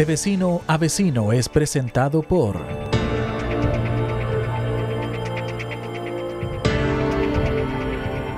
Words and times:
De 0.00 0.06
vecino 0.06 0.62
a 0.66 0.78
vecino 0.78 1.30
es 1.30 1.46
presentado 1.46 2.22
por... 2.22 2.56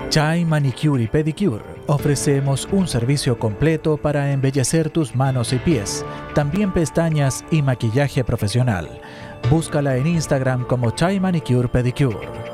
Chai 0.09 0.45
Manicure 0.45 1.05
y 1.05 1.07
Pedicure. 1.07 1.63
Ofrecemos 1.87 2.69
un 2.73 2.89
servicio 2.89 3.39
completo 3.39 3.97
para 3.97 4.33
embellecer 4.33 4.91
tus 4.91 5.15
manos 5.15 5.53
y 5.53 5.59
pies, 5.59 6.05
también 6.35 6.73
pestañas 6.73 7.45
y 7.53 7.63
maquillaje 7.63 8.25
profesional. 8.25 9.01
Búscala 9.49 9.97
en 9.97 10.09
Instagram 10.09 10.65
como 10.67 10.91
Chai 10.91 11.21
Manicure 11.21 11.69
Pedicure. 11.69 12.52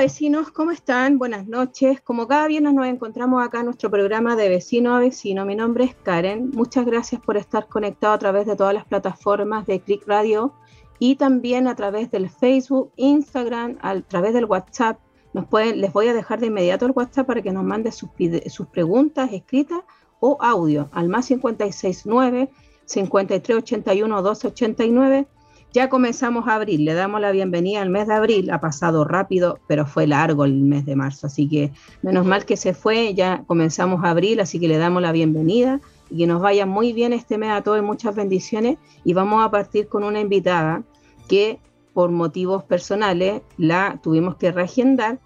Vecinos, 0.00 0.50
¿cómo 0.50 0.70
están? 0.70 1.18
Buenas 1.18 1.46
noches. 1.46 2.00
Como 2.00 2.26
cada 2.26 2.46
viernes 2.46 2.72
nos 2.72 2.86
encontramos 2.86 3.44
acá 3.44 3.58
en 3.58 3.66
nuestro 3.66 3.90
programa 3.90 4.34
de 4.34 4.48
vecino 4.48 4.94
a 4.94 4.98
vecino. 4.98 5.44
Mi 5.44 5.54
nombre 5.54 5.84
es 5.84 5.94
Karen. 5.94 6.52
Muchas 6.54 6.86
gracias 6.86 7.20
por 7.20 7.36
estar 7.36 7.68
conectado 7.68 8.14
a 8.14 8.18
través 8.18 8.46
de 8.46 8.56
todas 8.56 8.72
las 8.72 8.86
plataformas 8.86 9.66
de 9.66 9.78
Click 9.80 10.08
Radio 10.08 10.54
y 10.98 11.16
también 11.16 11.68
a 11.68 11.76
través 11.76 12.10
del 12.10 12.30
Facebook, 12.30 12.90
Instagram, 12.96 13.76
a 13.82 14.00
través 14.00 14.32
del 14.32 14.46
WhatsApp. 14.46 14.98
Nos 15.34 15.46
pueden, 15.46 15.82
les 15.82 15.92
voy 15.92 16.08
a 16.08 16.14
dejar 16.14 16.40
de 16.40 16.46
inmediato 16.46 16.86
el 16.86 16.92
WhatsApp 16.92 17.26
para 17.26 17.42
que 17.42 17.52
nos 17.52 17.64
mande 17.64 17.92
sus, 17.92 18.08
sus 18.46 18.68
preguntas 18.68 19.30
escritas 19.34 19.80
o 20.18 20.38
audio 20.40 20.88
al 20.92 21.10
más 21.10 21.26
569 21.26 22.48
5381 22.86 24.22
289 24.22 25.28
ya 25.72 25.88
comenzamos 25.88 26.48
abril, 26.48 26.84
le 26.84 26.94
damos 26.94 27.20
la 27.20 27.30
bienvenida 27.30 27.80
al 27.80 27.90
mes 27.90 28.08
de 28.08 28.14
abril, 28.14 28.50
ha 28.50 28.60
pasado 28.60 29.04
rápido, 29.04 29.60
pero 29.68 29.86
fue 29.86 30.06
largo 30.06 30.44
el 30.44 30.54
mes 30.54 30.84
de 30.84 30.96
marzo, 30.96 31.28
así 31.28 31.48
que 31.48 31.72
menos 32.02 32.26
mal 32.26 32.44
que 32.44 32.56
se 32.56 32.74
fue, 32.74 33.14
ya 33.14 33.44
comenzamos 33.46 34.04
abril, 34.04 34.40
así 34.40 34.58
que 34.58 34.66
le 34.66 34.78
damos 34.78 35.00
la 35.00 35.12
bienvenida 35.12 35.80
y 36.10 36.18
que 36.18 36.26
nos 36.26 36.42
vaya 36.42 36.66
muy 36.66 36.92
bien 36.92 37.12
este 37.12 37.38
mes 37.38 37.50
a 37.50 37.62
todos 37.62 37.78
y 37.78 37.82
muchas 37.82 38.16
bendiciones 38.16 38.78
y 39.04 39.14
vamos 39.14 39.44
a 39.44 39.50
partir 39.50 39.86
con 39.86 40.02
una 40.02 40.20
invitada 40.20 40.82
que 41.28 41.58
por 41.94 42.10
motivos 42.10 42.64
personales 42.64 43.42
la 43.56 43.98
tuvimos 44.02 44.36
que 44.36 44.50
reagendar. 44.50 45.18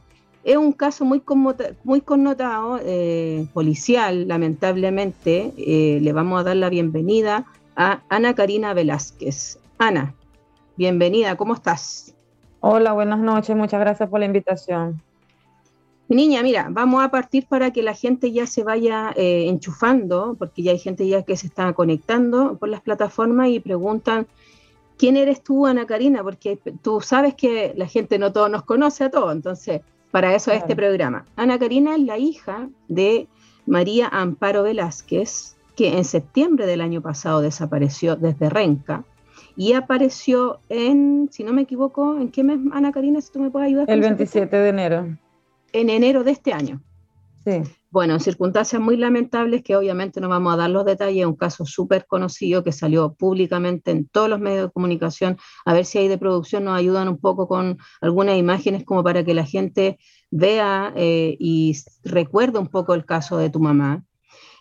Es 0.45 0.59
un 0.59 0.73
caso 0.73 1.07
muy, 1.07 1.23
muy 1.85 2.03
connotado, 2.03 2.79
eh, 2.83 3.47
policial, 3.55 4.29
lamentablemente. 4.29 5.55
Eh, 5.57 6.01
le 6.03 6.13
vamos 6.13 6.41
a 6.41 6.45
dar 6.45 6.57
la 6.57 6.69
bienvenida 6.69 7.47
a 7.77 8.03
Ana 8.11 8.35
Karina 8.35 8.75
Velázquez. 8.75 9.59
Ana, 9.79 10.15
Bienvenida, 10.77 11.37
¿cómo 11.37 11.55
estás? 11.55 12.17
Hola, 12.59 12.93
buenas 12.95 13.21
noches, 13.21 13.55
muchas 13.55 13.79
gracias 13.79 14.09
por 14.09 14.19
la 14.19 14.27
invitación. 14.27 15.01
Niña, 16.09 16.43
mira, 16.43 16.67
vamos 16.69 17.05
a 17.05 17.13
partir 17.13 17.47
para 17.47 17.71
que 17.71 17.81
la 17.81 17.95
gente 17.95 18.33
ya 18.33 18.49
se 18.49 18.65
vaya 18.65 19.13
eh, 19.15 19.47
enchufando, 19.47 20.35
porque 20.37 20.65
ya 20.65 20.73
hay 20.73 20.81
gente 20.81 21.07
ya 21.07 21.23
que 21.23 21.37
se 21.37 21.47
está 21.47 21.73
conectando 21.75 22.57
por 22.57 22.69
las 22.69 22.81
plataformas 22.81 23.51
y 23.51 23.61
preguntan, 23.61 24.27
¿quién 24.99 25.17
eres 25.17 25.45
tú, 25.45 25.65
Ana 25.65 25.87
Karina? 25.87 26.25
Porque 26.25 26.59
tú 26.83 27.01
sabes 27.01 27.37
que 27.37 27.73
la 27.77 27.87
gente 27.87 28.19
no 28.19 28.33
todo 28.33 28.49
nos 28.49 28.65
conoce 28.65 29.05
a 29.05 29.11
todos, 29.13 29.33
entonces, 29.33 29.81
para 30.11 30.35
eso 30.35 30.51
es 30.51 30.59
este 30.59 30.75
programa. 30.75 31.25
Ana 31.37 31.57
Karina 31.57 31.95
es 31.95 32.03
la 32.03 32.19
hija 32.19 32.69
de 32.89 33.29
María 33.65 34.09
Amparo 34.09 34.65
Velázquez, 34.65 35.57
que 35.77 35.97
en 35.97 36.05
septiembre 36.05 36.67
del 36.67 36.81
año 36.81 37.01
pasado 37.01 37.43
desapareció 37.43 38.17
desde 38.17 38.51
Renca 38.51 39.05
y 39.57 39.73
apareció 39.73 40.61
en, 40.69 41.29
si 41.31 41.45
no 41.45 41.53
me 41.53 41.63
equivoco, 41.63 42.17
¿en 42.19 42.31
qué 42.31 42.43
mes, 42.43 42.59
Ana 42.73 42.93
Karina, 42.93 43.21
si 43.21 43.33
tú 43.33 43.41
me 43.41 43.51
puedes 43.51 43.69
ayudar? 43.69 43.91
El 43.91 44.01
27 44.01 44.57
de 44.57 44.69
enero. 44.69 45.17
En 45.73 45.91
enero 45.91 46.25
de 46.25 46.33
este 46.33 46.53
año. 46.53 46.81
Sí. 47.45 47.63
Bueno, 47.91 48.15
en 48.15 48.21
circunstancias 48.21 48.83
muy 48.83 48.97
lamentables 48.97 49.63
que 49.63 49.77
obviamente 49.77 50.21
no 50.21 50.29
vamos 50.29 50.53
a 50.53 50.57
dar 50.57 50.71
los 50.71 50.85
detalles, 50.85 51.27
un 51.27 51.37
caso 51.37 51.65
súper 51.65 52.07
conocido 52.07 52.65
que 52.65 52.73
salió 52.73 53.15
públicamente 53.15 53.93
en 53.93 54.09
todos 54.09 54.29
los 54.29 54.41
medios 54.41 54.67
de 54.67 54.73
comunicación, 54.73 55.37
a 55.65 55.75
ver 55.75 55.85
si 55.85 55.99
hay 55.99 56.09
de 56.09 56.19
producción 56.19 56.65
nos 56.65 56.77
ayudan 56.77 57.09
un 57.09 57.19
poco 57.19 57.47
con 57.47 57.79
algunas 58.01 58.37
imágenes 58.37 58.85
como 58.85 59.05
para 59.05 59.25
que 59.25 59.35
la 59.35 59.45
gente 59.45 59.99
vea 60.33 60.93
eh, 60.97 61.37
y 61.39 61.77
recuerde 62.03 62.59
un 62.59 62.67
poco 62.67 62.95
el 62.95 63.05
caso 63.05 63.37
de 63.37 63.51
tu 63.51 63.61
mamá. 63.61 64.03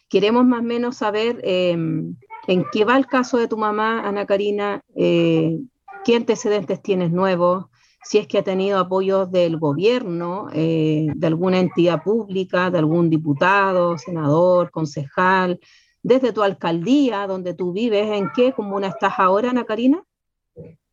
Queremos 0.09 0.45
más 0.45 0.59
o 0.59 0.63
menos 0.63 0.97
saber 0.97 1.41
em, 1.43 2.15
en 2.47 2.65
qué 2.71 2.85
va 2.85 2.97
el 2.97 3.07
caso 3.07 3.37
de 3.37 3.47
tu 3.47 3.57
mamá, 3.57 4.07
Ana 4.07 4.25
Karina, 4.25 4.81
eh, 4.95 5.59
qué 6.03 6.15
antecedentes 6.15 6.81
tienes 6.81 7.11
nuevos, 7.11 7.65
si 8.03 8.17
es 8.17 8.27
que 8.27 8.39
ha 8.39 8.43
tenido 8.43 8.79
apoyo 8.79 9.25
del 9.25 9.57
gobierno, 9.57 10.47
eh, 10.53 11.07
de 11.15 11.27
alguna 11.27 11.59
entidad 11.59 12.03
pública, 12.03 12.69
de 12.69 12.79
algún 12.79 13.09
diputado, 13.09 13.97
senador, 13.97 14.71
concejal, 14.71 15.59
desde 16.01 16.33
tu 16.33 16.43
alcaldía, 16.43 17.27
donde 17.27 17.53
tú 17.53 17.71
vives, 17.71 18.09
¿en 18.11 18.29
qué 18.35 18.51
comuna 18.51 18.87
estás 18.87 19.13
ahora, 19.17 19.51
Ana 19.51 19.63
Karina? 19.63 20.03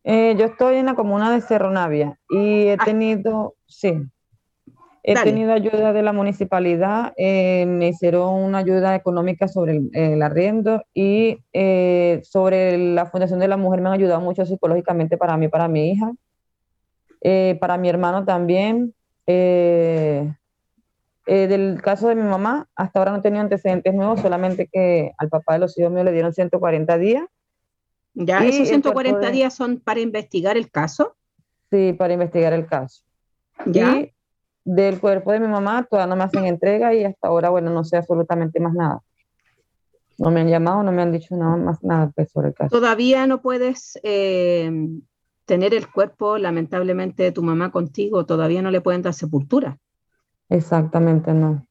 Eh, 0.03 0.35
yo 0.37 0.45
estoy 0.45 0.77
en 0.77 0.85
la 0.85 0.95
comuna 0.95 1.31
de 1.31 1.41
Cerro 1.41 1.69
Navia 1.69 2.17
y 2.29 2.63
he 2.63 2.77
ah. 2.79 2.85
tenido, 2.85 3.55
sí, 3.67 4.01
He 5.03 5.15
tenido 5.15 5.51
ayuda 5.51 5.93
de 5.93 6.03
la 6.03 6.13
municipalidad, 6.13 7.13
eh, 7.17 7.65
me 7.65 7.87
hicieron 7.87 8.35
una 8.35 8.59
ayuda 8.59 8.93
económica 8.95 9.47
sobre 9.47 9.81
el, 9.93 10.21
arriendo 10.21 10.83
y 10.93 11.39
eh, 11.53 12.21
sobre 12.23 12.77
la 12.77 13.07
Fundación 13.07 13.39
de 13.39 13.47
la 13.47 13.57
Mujer 13.57 13.81
me 13.81 13.89
han 13.89 13.95
ayudado 13.95 14.21
mucho 14.21 14.45
psicológicamente 14.45 15.17
para 15.17 15.37
mí, 15.37 15.47
para 15.47 15.67
mi 15.67 15.91
hija, 15.91 16.11
eh, 17.21 17.57
para 17.59 17.77
mi 17.77 17.89
hermano 17.89 18.25
también. 18.25 18.93
del 21.25 21.81
caso 21.81 22.09
de 22.09 22.15
mi 22.15 22.23
mamá, 22.23 22.67
hasta 22.75 22.99
ahora 22.99 23.11
no 23.11 23.17
he 23.19 23.21
tenido 23.21 23.41
antecedentes 23.41 23.93
nuevos, 23.93 24.19
solamente 24.19 24.67
que 24.71 25.13
al 25.17 25.29
papá 25.29 25.53
de 25.53 25.59
los 25.59 25.77
hijos 25.79 25.91
míos 25.91 26.05
le 26.05 26.11
dieron 26.11 26.33
140 26.33 26.97
días. 26.97 27.23
¿Ya 28.13 28.45
esos 28.45 28.67
140 28.67 29.31
días 29.31 29.55
son 29.55 29.79
para 29.79 29.99
investigar 30.01 30.57
el 30.57 30.69
caso? 30.69 31.15
Sí, 31.71 31.93
para 31.93 32.13
investigar 32.13 32.53
el 32.53 32.67
caso. 32.67 33.03
¿Ya? 33.65 34.05
Del 34.63 34.99
cuerpo 34.99 35.31
de 35.31 35.39
mi 35.39 35.47
mamá 35.47 35.87
todavía 35.89 36.07
no 36.07 36.15
me 36.15 36.23
hacen 36.23 36.45
entrega 36.45 36.93
y 36.93 37.03
hasta 37.03 37.27
ahora, 37.27 37.49
bueno, 37.49 37.71
no 37.71 37.83
sé 37.83 37.97
absolutamente 37.97 38.59
más 38.59 38.73
nada. 38.73 39.01
No 40.17 40.29
me 40.29 40.41
han 40.41 40.49
llamado, 40.49 40.83
no 40.83 40.91
me 40.91 41.01
han 41.01 41.11
dicho 41.11 41.35
nada 41.35 41.57
más 41.57 41.83
nada 41.83 42.11
pues, 42.15 42.31
sobre 42.31 42.49
el 42.49 42.53
caso. 42.53 42.69
Todavía 42.69 43.25
no 43.25 43.41
puedes 43.41 43.99
eh, 44.03 44.71
tener 45.45 45.73
el 45.73 45.91
cuerpo, 45.91 46.37
lamentablemente, 46.37 47.23
de 47.23 47.31
tu 47.31 47.41
mamá 47.41 47.71
contigo, 47.71 48.25
todavía 48.25 48.61
no 48.61 48.71
le 48.71 48.81
pueden 48.81 49.01
dar 49.01 49.13
sepultura. 49.13 49.77
Exactamente, 50.49 51.33
no. 51.33 51.65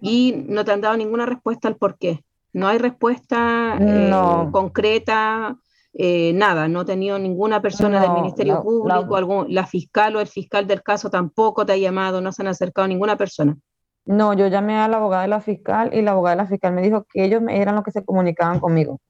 Y 0.00 0.44
no 0.46 0.64
te 0.64 0.72
han 0.72 0.80
dado 0.80 0.96
ninguna 0.96 1.26
respuesta 1.26 1.66
al 1.66 1.76
por 1.76 1.98
qué. 1.98 2.24
No 2.52 2.68
hay 2.68 2.78
respuesta 2.78 3.76
eh, 3.80 4.48
concreta 4.52 5.56
eh, 5.94 6.32
nada, 6.34 6.68
no 6.68 6.80
ha 6.80 6.84
tenido 6.84 7.18
ninguna 7.18 7.60
persona 7.62 8.00
del 8.00 8.12
Ministerio 8.12 8.62
Público, 8.62 9.16
algún, 9.16 9.52
la 9.52 9.66
fiscal 9.66 10.16
o 10.16 10.20
el 10.20 10.26
fiscal 10.26 10.66
del 10.66 10.82
caso 10.82 11.10
tampoco 11.10 11.64
te 11.66 11.72
ha 11.72 11.76
llamado, 11.76 12.20
no 12.20 12.32
se 12.32 12.42
han 12.42 12.48
acercado 12.48 12.86
ninguna 12.86 13.16
persona. 13.16 13.56
No, 14.04 14.32
yo 14.32 14.46
llamé 14.46 14.78
a 14.78 14.88
la 14.88 14.96
abogada 14.96 15.22
de 15.22 15.28
la 15.28 15.40
fiscal 15.40 15.90
y 15.92 16.02
la 16.02 16.12
abogada 16.12 16.36
de 16.36 16.42
la 16.42 16.48
fiscal 16.48 16.72
me 16.72 16.82
dijo 16.82 17.06
que 17.12 17.24
ellos 17.24 17.42
eran 17.48 17.74
los 17.74 17.84
que 17.84 17.90
se 17.90 18.04
comunicaban 18.04 18.60
conmigo. 18.60 19.00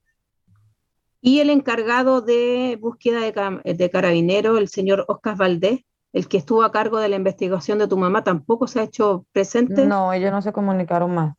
Y 1.20 1.40
el 1.40 1.50
encargado 1.50 2.20
de 2.20 2.78
búsqueda 2.80 3.20
de, 3.20 3.74
de 3.74 3.90
carabinero, 3.90 4.56
el 4.56 4.68
señor 4.68 5.04
Oscar 5.08 5.36
Valdés, 5.36 5.80
el 6.12 6.28
que 6.28 6.38
estuvo 6.38 6.62
a 6.62 6.72
cargo 6.72 6.98
de 6.98 7.08
la 7.08 7.16
investigación 7.16 7.78
de 7.78 7.88
tu 7.88 7.96
mamá, 7.96 8.24
tampoco 8.24 8.66
se 8.66 8.80
ha 8.80 8.84
hecho 8.84 9.26
presente. 9.32 9.86
No, 9.86 10.12
ellos 10.12 10.32
no 10.32 10.42
se 10.42 10.52
comunicaron 10.52 11.14
más. 11.14 11.36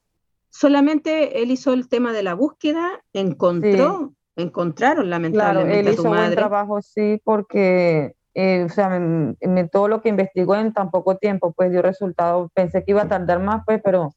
Solamente 0.50 1.42
él 1.42 1.52
hizo 1.52 1.74
el 1.74 1.88
tema 1.88 2.12
de 2.12 2.24
la 2.24 2.34
búsqueda, 2.34 3.04
encontró 3.14 4.14
encontraron 4.42 5.10
lamentablemente 5.10 5.82
claro, 5.82 5.88
él 5.88 5.94
hizo 5.94 6.04
buen 6.10 6.32
trabajo, 6.32 6.82
sí, 6.82 7.22
porque 7.24 8.16
eh, 8.34 8.64
o 8.64 8.70
sea, 8.70 9.02
todo 9.72 9.88
lo 9.88 10.02
que 10.02 10.10
investigó 10.10 10.56
en 10.56 10.72
tan 10.72 10.92
poco 10.92 11.18
tiempo, 11.18 11.52
pues 11.52 11.72
dio 11.72 11.82
resultado. 11.82 12.50
Pensé 12.54 12.84
que 12.84 12.92
iba 12.92 13.02
a 13.02 13.08
tardar 13.08 13.40
más, 13.40 13.64
pues, 13.66 13.82
pero 13.84 14.14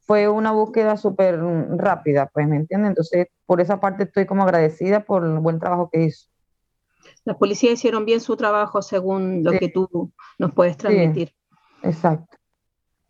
fue 0.00 0.28
una 0.28 0.52
búsqueda 0.52 0.96
súper 0.96 1.38
rápida, 1.70 2.30
pues, 2.32 2.48
¿me 2.48 2.56
entiendes? 2.56 2.90
Entonces, 2.90 3.26
por 3.44 3.60
esa 3.60 3.80
parte 3.80 4.04
estoy 4.04 4.24
como 4.24 4.44
agradecida 4.44 5.04
por 5.04 5.24
el 5.24 5.38
buen 5.40 5.58
trabajo 5.58 5.90
que 5.92 6.04
hizo. 6.04 6.28
Las 7.24 7.36
policías 7.36 7.74
hicieron 7.74 8.04
bien 8.04 8.20
su 8.20 8.36
trabajo 8.36 8.82
según 8.82 9.42
lo 9.44 9.52
que 9.52 9.68
tú 9.68 10.12
nos 10.38 10.52
puedes 10.52 10.76
transmitir. 10.76 11.34
exacto. 11.82 12.38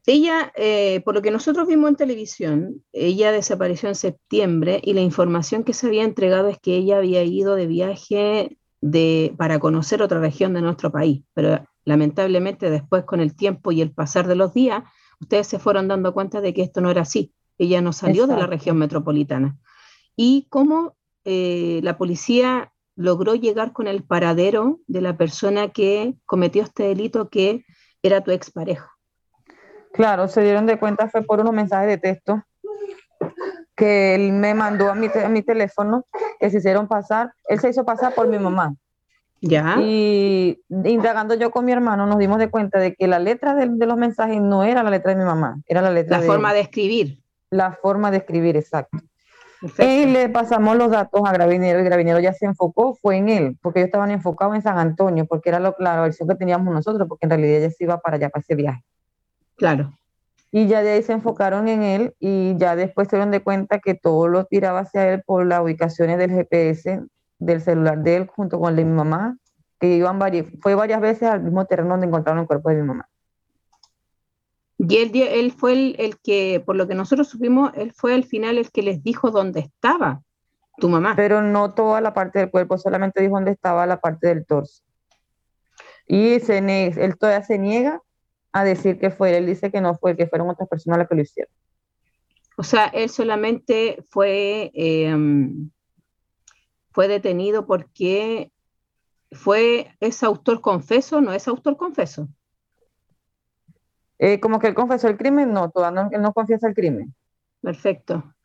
Ella, 0.06 0.53
eh, 0.55 1.00
por 1.05 1.14
lo 1.14 1.23
que 1.23 1.32
nosotros 1.32 1.67
vimos 1.67 1.91
en 1.91 1.97
televisión, 1.97 2.85
ella 2.93 3.32
desapareció 3.32 3.88
en 3.88 3.97
septiembre 3.97 4.81
y 4.85 4.93
la 4.93 5.00
información 5.00 5.64
que 5.64 5.73
se 5.73 5.88
había 5.88 6.05
entregado 6.05 6.47
es 6.49 6.58
que 6.61 6.76
ella 6.76 6.99
había 6.99 7.25
ido 7.25 7.56
de 7.56 7.67
viaje 7.67 8.56
de, 8.81 9.35
para 9.37 9.58
conocer 9.58 10.03
otra 10.03 10.20
región 10.20 10.55
de 10.55 10.62
nuestro 10.62 10.93
país, 10.93 11.25
pero 11.35 11.67
lamentablemente 11.85 12.70
después 12.70 13.05
con 13.05 13.20
el 13.20 13.35
tiempo 13.35 13.73
y 13.73 13.81
el 13.81 13.91
pasar 13.91 14.29
de 14.29 14.37
los 14.37 14.55
días, 14.55 14.85
ustedes 15.20 15.49
se 15.49 15.58
fueron 15.58 15.88
dando 15.88 16.14
cuenta 16.14 16.41
de 16.41 16.55
que 16.55 16.62
esto 16.62 16.81
no 16.81 16.91
era 16.91 17.02
así. 17.02 17.32
Ella 17.59 17.81
no 17.81 17.93
salió 17.93 18.29
de 18.29 18.37
la 18.37 18.47
región 18.47 18.76
metropolitana. 18.76 19.56
Y 20.14 20.47
cómo 20.50 20.97
eh, 21.25 21.81
la 21.82 21.99
policía 21.99 22.73
logró 22.94 23.35
llegar 23.35 23.73
con 23.73 23.88
el 23.88 24.05
paradero 24.05 24.81
de 24.87 25.00
la 25.00 25.17
persona 25.17 25.69
que 25.69 26.14
cometió 26.26 26.62
este 26.62 26.85
delito 26.85 27.29
que 27.29 27.64
era 28.02 28.23
tu 28.23 28.31
expareja. 28.31 28.95
Claro, 29.96 30.28
se 30.28 30.43
dieron 30.43 30.66
de 30.66 30.78
cuenta 30.78 31.08
fue 31.08 31.22
por 31.22 31.40
unos 31.40 31.52
mensajes 31.52 31.88
de 31.88 31.98
texto 31.98 32.43
que 33.76 34.14
él 34.14 34.32
me 34.32 34.54
mandó 34.54 34.90
a 34.90 34.94
mi, 34.94 35.08
a 35.08 35.28
mi 35.28 35.43
teléfono, 35.43 36.06
que 36.40 36.50
se 36.50 36.58
hicieron 36.58 36.88
pasar, 36.88 37.32
él 37.48 37.60
se 37.60 37.69
hizo 37.69 37.84
pasar 37.84 38.14
por 38.14 38.26
mi 38.26 38.38
mamá. 38.38 38.75
Ya. 39.43 39.76
Y 39.78 40.62
indagando 40.69 41.34
yo 41.34 41.50
con 41.50 41.66
mi 41.66 41.72
hermano, 41.72 42.06
nos 42.06 42.19
dimos 42.19 42.38
de 42.38 42.48
cuenta 42.48 42.78
de 42.78 42.94
que 42.94 43.06
la 43.06 43.19
letra 43.19 43.54
de, 43.54 43.66
los 43.66 43.96
mensajes 43.96 44.40
no 44.40 44.64
era 44.64 44.82
la 44.82 44.90
letra 44.90 45.12
de 45.12 45.19
mi 45.19 45.25
mamá, 45.25 45.60
era 45.66 45.82
la 45.82 45.90
letra 45.90 46.19
la 46.19 46.26
forma 46.26 46.54
de 46.54 46.60
escribir. 46.60 47.19
La 47.50 47.72
forma 47.72 48.10
de 48.10 48.16
escribir, 48.16 48.56
exacto. 48.56 48.99
Y 49.78 50.06
le 50.06 50.28
pasamos 50.28 50.76
los 50.76 50.90
datos 50.90 51.20
a 51.25 51.32
Gravinero 51.32 51.81
y 51.81 51.84
Gravinero 51.84 52.19
ya 52.19 52.32
se 52.32 52.46
enfocó, 52.46 52.94
fue 52.94 53.16
en 53.16 53.28
él, 53.28 53.58
porque 53.62 53.81
ellos 53.81 53.88
estaban 53.88 54.10
enfocados 54.10 54.54
en 54.54 54.62
San 54.62 54.78
Antonio, 54.78 55.26
porque 55.26 55.50
era 55.50 55.60
lo, 55.60 55.75
la 55.78 56.00
versión 56.00 56.28
que 56.28 56.34
teníamos 56.34 56.72
nosotros, 56.72 57.06
porque 57.08 57.26
en 57.26 57.31
realidad 57.31 57.58
ella 57.58 57.70
se 57.70 57.84
iba 57.84 57.99
para 57.99 58.16
allá, 58.16 58.31
para 58.31 58.40
ese 58.40 58.54
viaje. 58.54 58.82
Claro. 59.56 59.93
Y 60.53 60.69
ya 60.69 60.82
de 60.82 60.91
ahí 60.91 61.03
se 61.03 61.12
enfocaron 61.12 61.69
en 61.69 61.82
él 61.82 62.14
y 62.19 62.56
ya 62.56 62.76
después 62.76 63.08
se 63.08 63.17
dieron 63.17 63.31
de 63.31 63.43
cuenta 63.43 63.79
que 63.79 63.94
todo 63.94 64.29
lo 64.29 64.44
tiraba 64.44 64.81
hacia 64.81 65.12
él 65.12 65.23
por 65.26 65.44
las 65.44 65.61
ubicaciones 65.61 66.19
del 66.19 66.31
GPS 66.31 67.03
del 67.38 67.61
celular 67.61 68.03
de 68.03 68.17
él 68.17 68.26
junto 68.26 68.58
con 68.58 68.70
el 68.70 68.76
de 68.76 68.85
mi 68.85 68.93
mamá, 68.93 69.37
que 69.79 69.97
iban 69.97 70.19
varias, 70.19 70.47
fue 70.62 70.75
varias 70.75 71.00
veces 71.00 71.25
al 71.25 71.43
mismo 71.43 71.67
terreno 71.67 71.91
donde 71.91 72.06
encontraron 72.06 72.41
el 72.41 72.47
cuerpo 72.47 72.70
de 72.70 72.76
mi 72.76 72.82
mamá. 72.82 73.08
Y 74.79 74.97
él, 74.99 75.11
él 75.14 75.53
fue 75.53 75.94
el, 75.99 76.19
que, 76.23 76.62
por 76.64 76.76
lo 76.76 76.87
que 76.87 76.94
nosotros 76.94 77.29
supimos, 77.29 77.73
él 77.75 77.93
fue 77.93 78.14
al 78.14 78.25
final 78.25 78.59
el 78.59 78.70
que 78.70 78.82
les 78.82 79.02
dijo 79.02 79.31
dónde 79.31 79.61
estaba 79.61 80.23
tu 80.79 80.88
mamá. 80.88 81.14
Pero 81.17 81.41
no 81.41 81.73
toda 81.73 82.00
la 82.02 82.12
parte 82.12 82.41
del 82.41 82.50
cuerpo, 82.50 82.76
solamente 82.76 83.23
dijo 83.23 83.35
dónde 83.35 83.52
estaba 83.52 83.87
la 83.87 84.00
parte 84.00 84.29
del 84.29 84.44
torso. 84.44 84.82
Y 86.06 86.41
se 86.41 86.59
él 86.59 87.17
todavía 87.19 87.43
se 87.43 87.59
niega 87.59 88.02
a 88.52 88.64
decir 88.64 88.98
que 88.98 89.10
fue 89.10 89.37
él. 89.37 89.46
dice 89.46 89.70
que 89.70 89.81
no 89.81 89.94
fue, 89.96 90.16
que 90.16 90.26
fueron 90.26 90.50
otras 90.50 90.69
personas 90.69 90.98
las 90.98 91.08
que 91.08 91.14
lo 91.14 91.22
hicieron. 91.22 91.52
O 92.56 92.62
sea, 92.62 92.87
él 92.87 93.10
solamente 93.10 94.02
fue, 94.08 94.70
em, 94.75 95.70
fue 96.93 97.08
detenido 97.08 97.66
porque 97.66 98.50
fue, 99.32 99.94
es 100.00 100.22
autor 100.22 100.60
confeso, 100.60 101.20
no 101.20 101.32
es 101.32 101.46
autor 101.48 101.76
confeso. 101.76 102.28
Eh, 104.19 104.40
como 104.40 104.58
que 104.58 104.69
él 104.69 104.75
confesó 104.75 105.08
el 105.08 105.19
crimen, 105.19 105.52
no, 105.52 105.70
todavía 105.70 106.08
no, 106.10 106.19
no 106.19 106.32
confiesa 106.32 106.69
el 106.69 106.75
crimen. 106.75 107.14
Perfecto. 107.60 108.36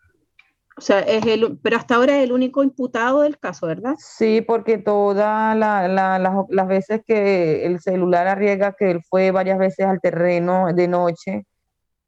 O 0.81 0.83
sea, 0.83 1.01
es 1.01 1.23
el, 1.27 1.59
pero 1.61 1.77
hasta 1.77 1.93
ahora 1.93 2.17
es 2.17 2.23
el 2.23 2.31
único 2.31 2.63
imputado 2.63 3.21
del 3.21 3.37
caso, 3.37 3.67
¿verdad? 3.67 3.93
Sí, 3.99 4.41
porque 4.41 4.79
todas 4.79 5.55
las 5.55 6.67
veces 6.67 7.01
que 7.05 7.67
el 7.67 7.79
celular 7.79 8.27
arriesga 8.27 8.73
que 8.73 8.89
él 8.89 9.01
fue 9.07 9.29
varias 9.29 9.59
veces 9.59 9.85
al 9.85 10.01
terreno 10.01 10.73
de 10.73 10.87
noche, 10.87 11.45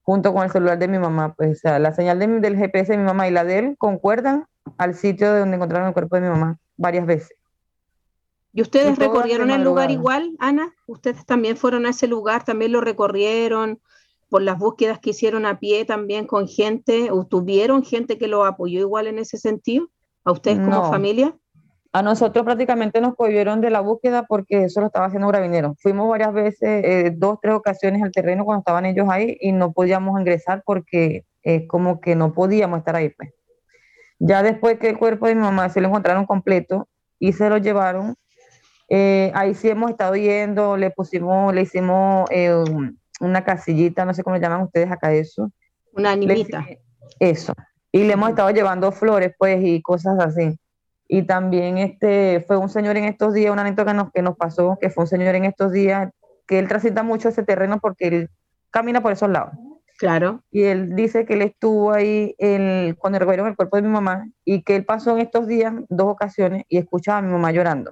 junto 0.01 0.33
con 0.33 0.41
el 0.43 0.49
celular 0.49 0.79
de 0.79 0.87
mi 0.87 0.97
mamá, 0.97 1.35
pues 1.35 1.51
o 1.51 1.59
sea, 1.59 1.77
la 1.77 1.93
señal 1.93 2.17
del 2.17 2.57
GPS 2.57 2.93
de 2.93 2.97
mi 2.97 3.03
mamá 3.03 3.27
y 3.27 3.31
la 3.31 3.43
de 3.43 3.59
él 3.59 3.75
concuerdan 3.77 4.47
al 4.79 4.95
sitio 4.95 5.31
de 5.31 5.41
donde 5.41 5.57
encontraron 5.57 5.89
el 5.89 5.93
cuerpo 5.93 6.15
de 6.15 6.23
mi 6.23 6.29
mamá 6.29 6.57
varias 6.75 7.05
veces. 7.05 7.37
¿Y 8.53 8.63
ustedes 8.63 8.97
recorrieron 8.97 9.51
el 9.51 9.63
lugar 9.63 9.91
igual, 9.91 10.35
Ana? 10.39 10.73
¿Ustedes 10.87 11.27
también 11.27 11.57
fueron 11.57 11.85
a 11.85 11.91
ese 11.91 12.07
lugar, 12.07 12.43
también 12.43 12.71
lo 12.71 12.81
recorrieron 12.81 13.79
por 14.33 14.41
las 14.41 14.57
búsquedas 14.57 14.97
que 14.97 15.11
hicieron 15.11 15.45
a 15.45 15.59
pie 15.59 15.85
también 15.85 16.25
con 16.25 16.47
gente? 16.47 17.11
¿O 17.11 17.23
tuvieron 17.23 17.83
gente 17.83 18.17
que 18.17 18.27
lo 18.27 18.45
apoyó 18.45 18.79
igual 18.79 19.05
en 19.05 19.19
ese 19.19 19.37
sentido? 19.37 19.89
¿A 20.25 20.31
ustedes 20.31 20.57
como 20.57 20.89
familia? 20.89 21.37
A 21.91 22.01
nosotros 22.01 22.43
prácticamente 22.43 22.99
nos 22.99 23.13
cohibieron 23.13 23.61
de 23.61 23.69
la 23.69 23.81
búsqueda 23.81 24.23
porque 24.23 24.63
eso 24.63 24.79
lo 24.79 24.87
estaba 24.87 25.05
haciendo 25.05 25.27
Gravinero. 25.27 25.75
Fuimos 25.79 26.09
varias 26.09 26.33
veces, 26.33 26.83
eh, 26.83 27.13
dos, 27.15 27.37
tres 27.43 27.53
ocasiones 27.53 28.01
al 28.01 28.11
terreno 28.11 28.43
cuando 28.43 28.61
estaban 28.61 28.87
ellos 28.87 29.05
ahí 29.07 29.37
y 29.39 29.51
no 29.51 29.71
podíamos 29.71 30.19
ingresar 30.19 30.63
porque 30.65 31.25
es 31.43 31.67
como 31.67 32.01
que 32.01 32.15
no 32.15 32.33
podíamos 32.33 32.79
estar 32.79 32.95
ahí. 32.95 33.09
Pues. 33.09 33.29
Ya 34.17 34.41
después 34.41 34.79
que 34.79 34.89
el 34.89 34.97
cuerpo 34.97 35.27
de 35.27 35.35
mi 35.35 35.41
mamá 35.41 35.69
se 35.69 35.79
lo 35.79 35.89
encontraron 35.89 36.25
completo 36.25 36.87
y 37.19 37.33
se 37.33 37.51
lo 37.51 37.59
llevaron, 37.59 38.15
eh, 38.89 39.31
ahí 39.35 39.53
sí 39.53 39.69
hemos 39.69 39.91
estado 39.91 40.15
yendo, 40.15 40.75
le 40.75 40.89
pusimos, 40.89 41.53
le 41.53 41.61
hicimos 41.61 42.27
eh, 42.31 42.51
una 43.19 43.43
casillita, 43.43 44.05
no 44.05 44.13
sé 44.13 44.23
cómo 44.23 44.35
le 44.35 44.41
llaman 44.41 44.61
ustedes 44.61 44.91
acá 44.91 45.13
eso. 45.13 45.51
Una 45.93 46.11
animita. 46.11 46.65
eso. 47.19 47.53
Y 47.91 48.03
le 48.03 48.13
hemos 48.13 48.29
estado 48.29 48.49
llevando 48.49 48.91
flores, 48.91 49.33
pues, 49.37 49.63
y 49.63 49.81
cosas 49.81 50.19
así. 50.19 50.57
Y 51.07 51.23
también 51.23 51.77
este, 51.77 52.43
fue 52.47 52.57
un 52.57 52.69
señor 52.69 52.97
en 52.97 53.05
estos 53.05 53.33
días, 53.33 53.51
una 53.51 53.61
anécdota 53.61 53.91
que 53.91 53.97
nos, 53.97 54.11
que 54.11 54.21
nos 54.21 54.35
pasó, 54.35 54.77
que 54.81 54.89
fue 54.89 55.03
un 55.03 55.07
señor 55.07 55.35
en 55.35 55.45
estos 55.45 55.71
días, 55.71 56.11
que 56.47 56.59
él 56.59 56.67
transita 56.67 57.03
mucho 57.03 57.29
ese 57.29 57.43
terreno 57.43 57.79
porque 57.79 58.07
él 58.07 58.29
camina 58.71 59.01
por 59.01 59.11
esos 59.11 59.29
lados. 59.29 59.53
Claro. 59.97 60.43
Y 60.51 60.63
él 60.63 60.95
dice 60.95 61.25
que 61.25 61.35
él 61.35 61.43
estuvo 61.43 61.91
ahí 61.93 62.35
el, 62.37 62.95
cuando 62.97 63.19
recogieron 63.19 63.47
el 63.47 63.55
cuerpo 63.55 63.77
de 63.77 63.83
mi 63.83 63.89
mamá 63.89 64.27
y 64.43 64.63
que 64.63 64.75
él 64.75 64.85
pasó 64.85 65.11
en 65.11 65.19
estos 65.19 65.47
días 65.47 65.73
dos 65.89 66.07
ocasiones 66.07 66.63
y 66.67 66.77
escuchaba 66.77 67.19
a 67.19 67.21
mi 67.21 67.31
mamá 67.31 67.51
llorando. 67.51 67.91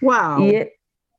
Wow. 0.00 0.40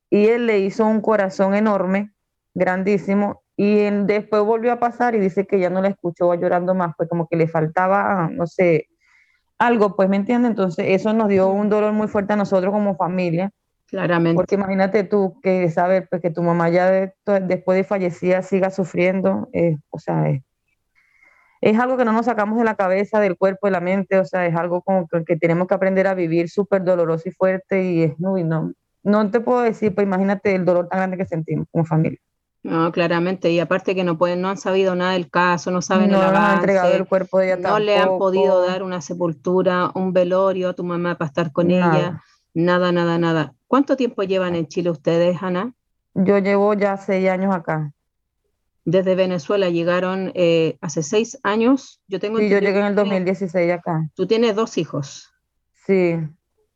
Y 0.10 0.28
él, 0.28 0.48
le 0.48 0.60
hizo 0.60 0.86
un 0.86 1.02
corazón 1.02 1.54
enorme, 1.54 2.14
grandísimo, 2.58 3.44
y 3.56 3.90
después 3.90 4.44
volvió 4.44 4.72
a 4.72 4.80
pasar 4.80 5.16
y 5.16 5.20
dice 5.20 5.48
que 5.48 5.60
ya 5.60 5.70
no 5.70 5.82
la 5.82 5.90
escuchó 5.90 6.34
llorando 6.36 6.76
más, 6.76 6.94
pues 6.96 7.10
como 7.10 7.28
que 7.28 7.38
le 7.38 7.48
faltaba, 7.48 8.30
no 8.32 8.46
sé, 8.46 8.88
algo, 9.58 9.96
pues, 9.96 10.10
¿me 10.10 10.18
entiendes? 10.18 10.52
Entonces 10.52 10.86
eso 10.90 11.12
nos 11.14 11.28
dio 11.28 11.50
un 11.50 11.70
dolor 11.70 11.92
muy 11.94 12.08
fuerte 12.08 12.34
a 12.34 12.36
nosotros 12.36 12.72
como 12.72 12.96
familia. 12.96 13.52
Claramente. 13.88 14.36
Porque 14.36 14.56
imagínate 14.56 15.04
tú 15.04 15.40
que 15.42 15.70
saber 15.72 16.08
pues, 16.10 16.22
que 16.22 16.30
tu 16.30 16.44
mamá 16.44 16.70
ya 16.70 16.92
después 17.26 17.78
de 17.78 17.84
fallecida 17.84 18.42
siga 18.44 18.70
sufriendo, 18.70 19.50
eh, 19.54 19.78
o 19.90 19.98
sea, 19.98 20.30
es, 21.62 21.80
algo 21.80 21.98
que 21.98 22.06
no 22.06 22.12
nos 22.12 22.26
sacamos 22.26 22.60
de 22.60 22.66
la 22.66 22.76
cabeza, 22.76 23.20
del 23.20 23.38
cuerpo, 23.38 23.68
de 23.68 23.72
la 23.72 23.80
mente, 23.80 24.20
o 24.20 24.26
sea, 24.26 24.46
es 24.46 24.56
algo 24.56 24.82
como 24.82 25.08
que, 25.08 25.38
tenemos 25.38 25.68
que 25.68 25.74
aprender 25.74 26.06
a 26.06 26.14
vivir 26.14 26.50
súper 26.50 26.84
doloroso 26.84 27.30
y 27.30 27.32
fuerte 27.32 27.84
y 27.84 28.04
es, 28.04 28.20
no, 28.20 28.38
no, 28.38 28.74
no 29.04 29.32
te 29.32 29.40
puedo 29.40 29.62
decir, 29.62 29.96
pues 29.96 30.06
imagínate 30.06 30.54
el 30.54 30.66
dolor 30.66 30.90
tan 30.90 31.00
grande 31.00 31.18
que 31.18 31.26
sentimos 31.26 31.68
como 31.72 31.86
familia. 31.86 32.20
No, 32.64 32.92
claramente, 32.92 33.52
y 33.52 33.60
aparte 33.60 33.96
que 33.96 34.04
no 34.04 34.18
pueden, 34.18 34.42
no 34.42 34.50
han 34.50 34.58
sabido 34.58 34.96
nada 34.96 35.14
del 35.14 35.30
caso, 35.30 35.72
no 35.72 35.82
saben 35.82 36.12
no 36.12 36.18
el 36.18 36.24
avance, 36.24 36.56
entregado 36.56 36.94
el 36.94 37.08
cuerpo 37.08 37.40
de 37.40 37.54
ella 37.54 37.58
no 37.58 37.80
le 37.80 37.98
han 37.98 38.18
podido 38.18 38.66
dar 38.66 38.84
una 38.84 39.00
sepultura, 39.00 39.92
un 39.96 40.12
velorio 40.12 40.70
a 40.70 40.74
tu 40.74 40.84
mamá 40.84 41.18
para 41.18 41.28
estar 41.28 41.52
con 41.52 41.72
ella, 41.72 42.22
nada, 42.54 42.92
nada, 42.92 43.18
nada. 43.18 43.54
¿Cuánto 43.68 43.96
tiempo 43.96 44.24
llevan 44.24 44.56
en 44.56 44.68
Chile 44.68 44.90
ustedes, 44.90 45.42
Ana? 45.42 45.74
Yo 46.14 46.40
llevo 46.40 46.74
ya 46.74 46.98
seis 46.98 47.30
años 47.30 47.54
acá. 47.54 47.94
Desde 48.86 49.16
Venezuela 49.16 49.70
llegaron 49.70 50.32
eh, 50.34 50.78
hace 50.82 51.04
seis 51.04 51.38
años. 51.44 52.02
Yo 52.08 52.20
tengo. 52.20 52.40
Sí, 52.40 52.50
yo 52.50 52.60
llegué 52.60 52.80
en 52.80 52.86
el 52.86 52.96
2016 52.96 53.72
acá. 53.74 54.10
Tú 54.16 54.26
tienes 54.26 54.56
dos 54.56 54.78
hijos. 54.78 55.30
Sí. 55.86 56.16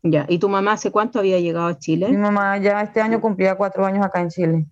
Ya. 0.03 0.25
¿Y 0.27 0.37
tu 0.39 0.49
mamá 0.49 0.73
hace 0.73 0.91
cuánto 0.91 1.19
había 1.19 1.39
llegado 1.39 1.67
a 1.67 1.77
Chile? 1.77 2.09
Mi 2.09 2.17
mamá 2.17 2.57
ya 2.57 2.81
este 2.81 3.01
año 3.01 3.21
cumplía 3.21 3.55
cuatro 3.55 3.85
años 3.85 4.05
acá 4.05 4.19
en 4.19 4.29
Chile. 4.29 4.65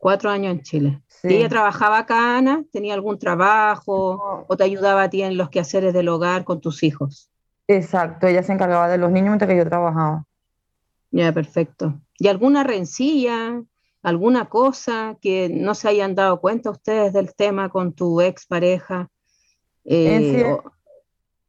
Cuatro 0.00 0.30
años 0.30 0.52
en 0.52 0.62
Chile. 0.62 1.02
¿Y 1.22 1.34
ella 1.34 1.50
trabajaba 1.50 1.98
acá, 1.98 2.38
Ana? 2.38 2.64
¿Tenía 2.72 2.94
algún 2.94 3.18
trabajo? 3.18 4.46
¿O 4.48 4.56
te 4.56 4.64
ayudaba 4.64 5.02
a 5.02 5.10
ti 5.10 5.22
en 5.22 5.36
los 5.36 5.50
quehaceres 5.50 5.92
del 5.92 6.08
hogar 6.08 6.44
con 6.44 6.62
tus 6.62 6.82
hijos? 6.82 7.30
Exacto, 7.68 8.26
ella 8.26 8.42
se 8.42 8.54
encargaba 8.54 8.88
de 8.88 8.96
los 8.96 9.10
niños 9.10 9.28
mientras 9.28 9.50
que 9.50 9.58
yo 9.58 9.66
trabajaba. 9.66 10.24
Ya, 11.10 11.32
perfecto. 11.32 12.00
¿Y 12.18 12.28
alguna 12.28 12.64
rencilla, 12.64 13.62
alguna 14.02 14.48
cosa 14.48 15.18
que 15.20 15.50
no 15.50 15.74
se 15.74 15.88
hayan 15.88 16.14
dado 16.14 16.40
cuenta 16.40 16.70
ustedes 16.70 17.12
del 17.12 17.34
tema 17.34 17.68
con 17.68 17.92
tu 17.92 18.22
ex 18.22 18.46
pareja? 18.46 19.10
Eh, 19.84 20.56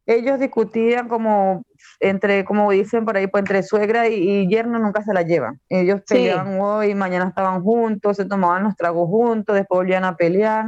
ellos 0.05 0.39
discutían 0.41 1.08
como 1.08 1.63
entre, 2.00 2.43
como 2.45 2.71
dicen 2.71 3.05
por 3.05 3.17
ahí, 3.17 3.27
pues 3.27 3.41
entre 3.41 3.63
suegra 3.63 4.07
y, 4.07 4.47
yerno 4.47 4.79
nunca 4.79 5.03
se 5.03 5.13
la 5.13 5.21
llevan. 5.21 5.59
Ellos 5.69 6.01
peleaban 6.07 6.59
hoy, 6.59 6.95
mañana 6.95 7.27
estaban 7.27 7.61
juntos, 7.61 8.17
se 8.17 8.25
tomaban 8.25 8.63
los 8.63 8.75
tragos 8.75 9.07
juntos, 9.07 9.55
después 9.55 9.79
volvían 9.79 10.03
a 10.03 10.15
pelear. 10.15 10.65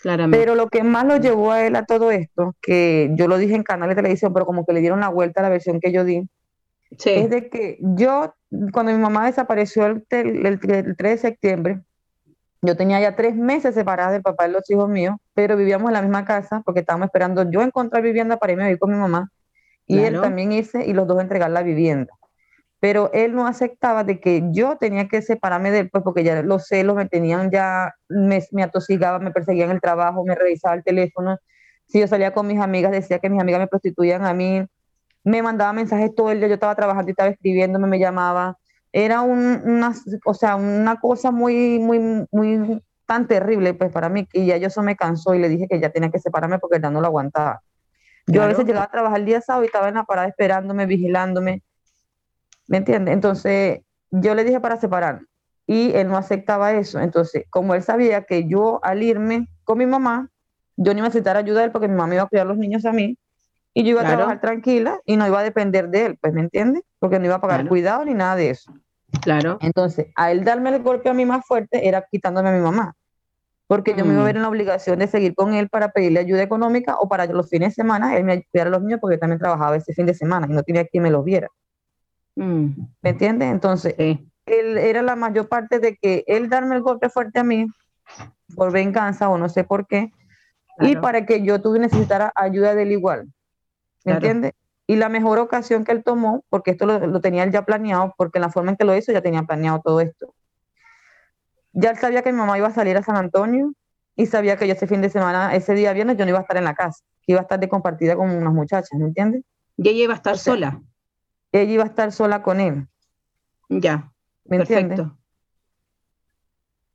Claramente. 0.00 0.38
Pero 0.38 0.54
lo 0.54 0.68
que 0.68 0.82
más 0.82 1.06
lo 1.06 1.16
llevó 1.16 1.52
a 1.52 1.66
él 1.66 1.76
a 1.76 1.84
todo 1.84 2.10
esto, 2.10 2.54
que 2.60 3.10
yo 3.14 3.26
lo 3.26 3.38
dije 3.38 3.54
en 3.54 3.62
canal 3.62 3.88
de 3.88 3.94
televisión, 3.94 4.32
pero 4.32 4.46
como 4.46 4.64
que 4.66 4.72
le 4.72 4.80
dieron 4.80 5.00
la 5.00 5.08
vuelta 5.08 5.40
a 5.40 5.44
la 5.44 5.48
versión 5.48 5.80
que 5.80 5.92
yo 5.92 6.04
di, 6.04 6.28
es 6.90 7.30
de 7.30 7.48
que 7.48 7.78
yo, 7.80 8.34
cuando 8.72 8.92
mi 8.92 8.98
mamá 8.98 9.26
desapareció 9.26 9.86
el, 9.86 10.04
el 10.10 10.60
3 10.60 10.96
de 10.98 11.18
septiembre, 11.18 11.80
yo 12.62 12.76
tenía 12.76 13.00
ya 13.00 13.14
tres 13.14 13.34
meses 13.36 13.74
separada 13.74 14.12
del 14.12 14.22
papá 14.22 14.44
de 14.44 14.52
los 14.52 14.68
hijos 14.70 14.88
míos, 14.88 15.16
pero 15.34 15.56
vivíamos 15.56 15.88
en 15.88 15.94
la 15.94 16.02
misma 16.02 16.24
casa 16.24 16.62
porque 16.64 16.80
estábamos 16.80 17.06
esperando 17.06 17.50
yo 17.50 17.62
encontrar 17.62 18.02
vivienda 18.02 18.38
para 18.38 18.52
irme 18.52 18.64
a 18.64 18.66
vivir 18.68 18.78
con 18.78 18.90
mi 18.90 18.96
mamá 18.96 19.30
y 19.86 19.98
él 20.00 20.20
también 20.20 20.52
hice 20.52 20.84
y 20.86 20.92
los 20.92 21.06
dos 21.06 21.20
entregar 21.20 21.50
la 21.50 21.62
vivienda. 21.62 22.12
Pero 22.80 23.10
él 23.12 23.34
no 23.34 23.46
aceptaba 23.46 24.04
de 24.04 24.20
que 24.20 24.42
yo 24.50 24.76
tenía 24.76 25.08
que 25.08 25.22
separarme 25.22 25.70
de 25.70 25.80
él, 25.80 25.90
pues 25.90 26.04
porque 26.04 26.22
ya 26.22 26.42
los 26.42 26.66
celos 26.66 26.96
me 26.96 27.06
tenían 27.06 27.50
ya, 27.50 27.94
me, 28.08 28.42
me 28.52 28.62
atosigaba, 28.62 29.18
me 29.18 29.30
perseguían 29.30 29.70
el 29.70 29.80
trabajo, 29.80 30.24
me 30.24 30.34
revisaba 30.34 30.74
el 30.74 30.84
teléfono. 30.84 31.38
Si 31.86 32.00
yo 32.00 32.06
salía 32.08 32.32
con 32.34 32.46
mis 32.46 32.60
amigas, 32.60 32.92
decía 32.92 33.18
que 33.18 33.30
mis 33.30 33.40
amigas 33.40 33.60
me 33.60 33.68
prostituían 33.68 34.24
a 34.24 34.34
mí. 34.34 34.66
me 35.24 35.42
mandaba 35.42 35.72
mensajes 35.72 36.14
todo 36.14 36.30
el 36.30 36.38
día, 36.40 36.48
yo 36.48 36.54
estaba 36.54 36.74
trabajando 36.74 37.08
y 37.10 37.12
estaba 37.12 37.30
escribiéndome, 37.30 37.86
me 37.86 37.98
llamaba. 37.98 38.58
Era 38.92 39.22
una, 39.22 39.94
o 40.24 40.34
sea, 40.34 40.56
una 40.56 41.00
cosa 41.00 41.30
muy, 41.30 41.78
muy, 41.78 42.26
muy 42.30 42.82
tan 43.06 43.26
terrible 43.26 43.74
pues 43.74 43.92
para 43.92 44.08
mí 44.08 44.26
y 44.32 44.46
ya 44.46 44.56
yo 44.56 44.68
eso 44.68 44.82
me 44.82 44.96
cansó 44.96 45.34
y 45.34 45.38
le 45.38 45.48
dije 45.48 45.66
que 45.68 45.80
ya 45.80 45.90
tenía 45.90 46.10
que 46.10 46.18
separarme 46.18 46.58
porque 46.58 46.80
ya 46.80 46.90
no 46.90 47.00
lo 47.00 47.06
aguantaba. 47.08 47.62
Yo 48.26 48.42
a 48.42 48.46
veces 48.46 48.64
llegaba 48.64 48.86
a 48.86 48.90
trabajar 48.90 49.20
el 49.20 49.26
día 49.26 49.40
sábado 49.40 49.64
y 49.64 49.66
estaba 49.66 49.88
en 49.88 49.94
la 49.94 50.04
parada 50.04 50.28
esperándome, 50.28 50.86
vigilándome. 50.86 51.62
¿Me 52.66 52.78
entiendes? 52.78 53.14
Entonces 53.14 53.80
yo 54.10 54.34
le 54.34 54.44
dije 54.44 54.60
para 54.60 54.76
separar 54.78 55.20
y 55.66 55.92
él 55.92 56.08
no 56.08 56.16
aceptaba 56.16 56.72
eso. 56.72 57.00
Entonces, 57.00 57.44
como 57.50 57.74
él 57.74 57.82
sabía 57.82 58.22
que 58.22 58.48
yo 58.48 58.80
al 58.82 59.02
irme 59.02 59.48
con 59.64 59.78
mi 59.78 59.86
mamá, 59.86 60.30
yo 60.76 60.92
no 60.92 60.98
iba 60.98 61.06
a 61.06 61.08
necesitar 61.08 61.36
ayuda 61.36 61.60
de 61.60 61.66
él 61.66 61.72
porque 61.72 61.88
mi 61.88 61.96
mamá 61.96 62.14
iba 62.14 62.24
a 62.24 62.28
cuidar 62.28 62.46
a 62.46 62.48
los 62.48 62.58
niños 62.58 62.84
a 62.84 62.92
mí 62.92 63.18
y 63.74 63.82
yo 63.82 63.90
iba 63.90 64.02
a 64.02 64.06
trabajar 64.06 64.40
tranquila 64.40 65.00
y 65.04 65.16
no 65.16 65.26
iba 65.26 65.40
a 65.40 65.42
depender 65.42 65.88
de 65.88 66.06
él, 66.06 66.18
pues, 66.20 66.32
¿me 66.32 66.40
entiendes? 66.40 66.82
Porque 66.98 67.18
no 67.18 67.26
iba 67.26 67.34
a 67.36 67.40
pagar 67.40 67.68
cuidado 67.68 68.04
ni 68.04 68.14
nada 68.14 68.36
de 68.36 68.50
eso. 68.50 68.72
Claro. 69.20 69.58
Entonces, 69.60 70.06
a 70.16 70.30
él 70.30 70.44
darme 70.44 70.70
el 70.70 70.82
golpe 70.82 71.08
a 71.08 71.14
mí 71.14 71.24
más 71.24 71.44
fuerte 71.46 71.86
era 71.86 72.04
quitándome 72.10 72.50
a 72.50 72.52
mi 72.52 72.60
mamá, 72.60 72.94
porque 73.66 73.94
yo 73.96 74.04
me 74.04 74.12
iba 74.12 74.20
a 74.20 74.22
mm. 74.22 74.26
ver 74.26 74.36
en 74.36 74.42
la 74.42 74.48
obligación 74.48 74.98
de 74.98 75.06
seguir 75.06 75.34
con 75.34 75.54
él 75.54 75.68
para 75.68 75.90
pedirle 75.90 76.20
ayuda 76.20 76.42
económica 76.42 76.96
o 76.98 77.08
para 77.08 77.26
los 77.26 77.48
fines 77.48 77.70
de 77.70 77.74
semana 77.74 78.16
él 78.16 78.24
me 78.24 78.44
cuidara 78.44 78.68
a 78.68 78.72
los 78.72 78.82
niños 78.82 79.00
porque 79.00 79.16
yo 79.16 79.20
también 79.20 79.38
trabajaba 79.38 79.76
ese 79.76 79.94
fin 79.94 80.06
de 80.06 80.14
semana 80.14 80.46
y 80.48 80.52
no 80.52 80.62
tenía 80.62 80.84
quien 80.86 81.02
me 81.02 81.10
los 81.10 81.24
viera. 81.24 81.48
Mm. 82.36 82.70
¿Me 83.02 83.10
entiendes? 83.10 83.50
Entonces, 83.50 83.94
él 83.98 84.78
era 84.78 85.02
la 85.02 85.16
mayor 85.16 85.48
parte 85.48 85.78
de 85.78 85.96
que 85.96 86.24
él 86.26 86.48
darme 86.48 86.74
el 86.74 86.82
golpe 86.82 87.08
fuerte 87.08 87.40
a 87.40 87.44
mí 87.44 87.66
por 88.54 88.72
venganza 88.72 89.28
o 89.28 89.38
no 89.38 89.48
sé 89.48 89.64
por 89.64 89.86
qué, 89.86 90.12
y 90.80 90.96
para 90.96 91.24
que 91.24 91.42
yo 91.42 91.60
tuviera 91.60 91.86
necesitara 91.86 92.32
ayuda 92.34 92.74
del 92.74 92.92
igual. 92.92 93.32
¿Me 94.04 94.12
entiendes? 94.12 94.52
Y 94.86 94.96
la 94.96 95.08
mejor 95.08 95.38
ocasión 95.38 95.84
que 95.84 95.92
él 95.92 96.04
tomó, 96.04 96.44
porque 96.50 96.72
esto 96.72 96.84
lo, 96.84 97.20
tenía 97.20 97.44
él 97.44 97.52
ya 97.52 97.64
planeado, 97.64 98.14
porque 98.18 98.38
en 98.38 98.42
la 98.42 98.50
forma 98.50 98.70
en 98.70 98.76
que 98.76 98.84
lo 98.84 98.94
hizo 98.94 99.12
ya 99.12 99.22
tenía 99.22 99.42
planeado 99.44 99.80
todo 99.82 100.00
esto. 100.00 100.34
Ya 101.74 101.90
él 101.90 101.98
sabía 101.98 102.22
que 102.22 102.32
mi 102.32 102.38
mamá 102.38 102.56
iba 102.56 102.68
a 102.68 102.72
salir 102.72 102.96
a 102.96 103.02
San 103.02 103.16
Antonio 103.16 103.74
y 104.16 104.26
sabía 104.26 104.56
que 104.56 104.66
yo 104.66 104.74
ese 104.74 104.86
fin 104.86 105.00
de 105.00 105.10
semana, 105.10 105.54
ese 105.54 105.74
día 105.74 105.92
viernes, 105.92 106.16
yo 106.16 106.24
no 106.24 106.30
iba 106.30 106.38
a 106.38 106.42
estar 106.42 106.56
en 106.56 106.64
la 106.64 106.74
casa, 106.74 107.04
que 107.22 107.32
iba 107.32 107.40
a 107.40 107.42
estar 107.42 107.58
de 107.58 107.68
compartida 107.68 108.16
con 108.16 108.30
unas 108.30 108.52
muchachas, 108.52 108.92
¿me 108.98 109.06
entiendes? 109.06 109.42
Y 109.76 109.88
ella 109.88 110.04
iba 110.04 110.14
a 110.14 110.16
estar 110.16 110.38
sola. 110.38 110.80
Ella 111.50 111.72
iba 111.72 111.82
a 111.82 111.86
estar 111.86 112.12
sola 112.12 112.42
con 112.42 112.60
él. 112.60 112.86
Ya. 113.68 114.12
¿Me 114.44 114.58
perfecto. 114.58 115.18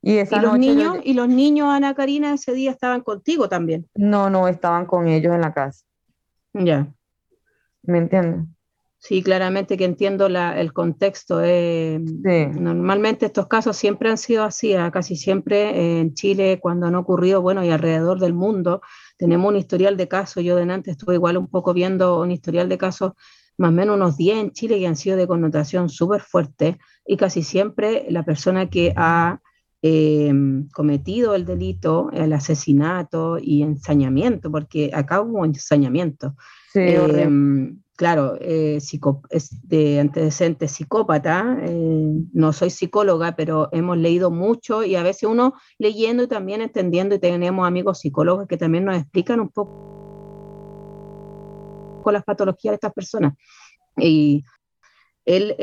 Y, 0.02 0.16
esa 0.16 0.40
los 0.40 0.58
niños, 0.58 0.96
y 1.04 1.12
los 1.12 1.28
niños, 1.28 1.68
Ana 1.68 1.94
Karina, 1.94 2.32
ese 2.32 2.54
día 2.54 2.70
estaban 2.70 3.02
contigo 3.02 3.50
también. 3.50 3.86
No, 3.94 4.30
no, 4.30 4.48
estaban 4.48 4.86
con 4.86 5.08
ellos 5.08 5.34
en 5.34 5.42
la 5.42 5.52
casa. 5.52 5.84
Ya. 6.54 6.90
¿Me 7.82 7.98
entiendes? 7.98 8.46
Sí, 9.02 9.22
claramente 9.22 9.78
que 9.78 9.86
entiendo 9.86 10.26
el 10.26 10.72
contexto. 10.74 11.40
Eh, 11.42 11.98
normalmente 11.98 13.26
estos 13.26 13.46
casos 13.46 13.74
siempre 13.74 14.10
han 14.10 14.18
sido 14.18 14.44
así, 14.44 14.74
ah, 14.74 14.90
casi 14.90 15.16
siempre 15.16 16.00
en 16.00 16.12
Chile 16.12 16.58
cuando 16.60 16.86
han 16.86 16.94
ocurrido, 16.94 17.40
bueno, 17.40 17.64
y 17.64 17.70
alrededor 17.70 18.20
del 18.20 18.34
mundo, 18.34 18.82
tenemos 19.16 19.48
un 19.48 19.56
historial 19.56 19.96
de 19.96 20.06
casos, 20.06 20.44
yo 20.44 20.54
de 20.54 20.70
antes 20.70 20.92
estuve 20.92 21.14
igual 21.14 21.38
un 21.38 21.48
poco 21.48 21.72
viendo 21.72 22.20
un 22.20 22.30
historial 22.30 22.68
de 22.68 22.76
casos, 22.76 23.12
más 23.56 23.70
o 23.70 23.72
menos 23.72 23.96
unos 23.96 24.18
10 24.18 24.36
en 24.36 24.50
Chile 24.52 24.78
que 24.78 24.86
han 24.86 24.96
sido 24.96 25.16
de 25.16 25.26
connotación 25.26 25.88
súper 25.88 26.20
fuerte, 26.20 26.78
y 27.06 27.16
casi 27.16 27.42
siempre 27.42 28.04
la 28.10 28.22
persona 28.22 28.68
que 28.68 28.92
ha 28.96 29.40
eh, 29.80 30.30
cometido 30.74 31.34
el 31.34 31.46
delito, 31.46 32.10
el 32.12 32.34
asesinato 32.34 33.38
y 33.40 33.62
ensañamiento, 33.62 34.50
porque 34.50 34.90
acá 34.92 35.22
hubo 35.22 35.42
ensañamiento. 35.46 36.36
Eh, 36.74 36.98
claro, 38.00 38.38
eh, 38.40 38.78
de 39.64 40.00
antecedente 40.00 40.68
psicópata, 40.68 41.58
eh, 41.60 42.12
no 42.32 42.54
soy 42.54 42.70
psicóloga, 42.70 43.36
pero 43.36 43.68
hemos 43.72 43.98
leído 43.98 44.30
mucho 44.30 44.82
y 44.84 44.96
a 44.96 45.02
veces 45.02 45.24
uno 45.24 45.52
leyendo 45.78 46.22
y 46.22 46.26
también 46.26 46.62
entendiendo, 46.62 47.14
y 47.14 47.18
tenemos 47.18 47.68
amigos 47.68 47.98
psicólogos 47.98 48.48
que 48.48 48.56
también 48.56 48.86
nos 48.86 48.96
explican 48.96 49.40
un 49.40 49.50
poco 49.50 49.70
con 52.02 52.14
las 52.14 52.24
patologías 52.24 52.72
de 52.72 52.76
estas 52.76 52.94
personas. 52.94 53.34
Y 53.98 54.44
él 55.26 55.54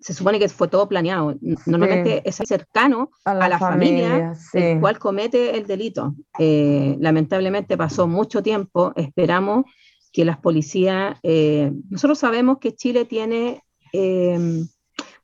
se 0.00 0.14
supone 0.14 0.40
que 0.40 0.48
fue 0.48 0.66
todo 0.66 0.88
planeado. 0.88 1.36
Normalmente 1.66 2.22
es 2.24 2.36
cercano 2.36 3.10
a 3.24 3.34
la, 3.34 3.56
familia, 3.56 4.34
el 4.52 4.80
cual 4.80 4.98
comete 4.98 5.56
el 5.56 5.64
delito. 5.64 6.14
Eh, 6.40 6.96
lamentablemente 6.98 7.76
pasó 7.76 8.08
mucho 8.08 8.42
tiempo, 8.42 8.92
esperamos 8.96 9.64
que 10.12 10.24
las 10.24 10.38
policías, 10.38 11.18
eh, 11.22 11.72
nosotros 11.90 12.18
sabemos 12.18 12.58
que 12.58 12.74
Chile 12.74 13.04
tiene 13.04 13.62
eh, 13.92 14.38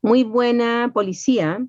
muy 0.02 0.24
buena 0.24 0.90
policía. 0.92 1.66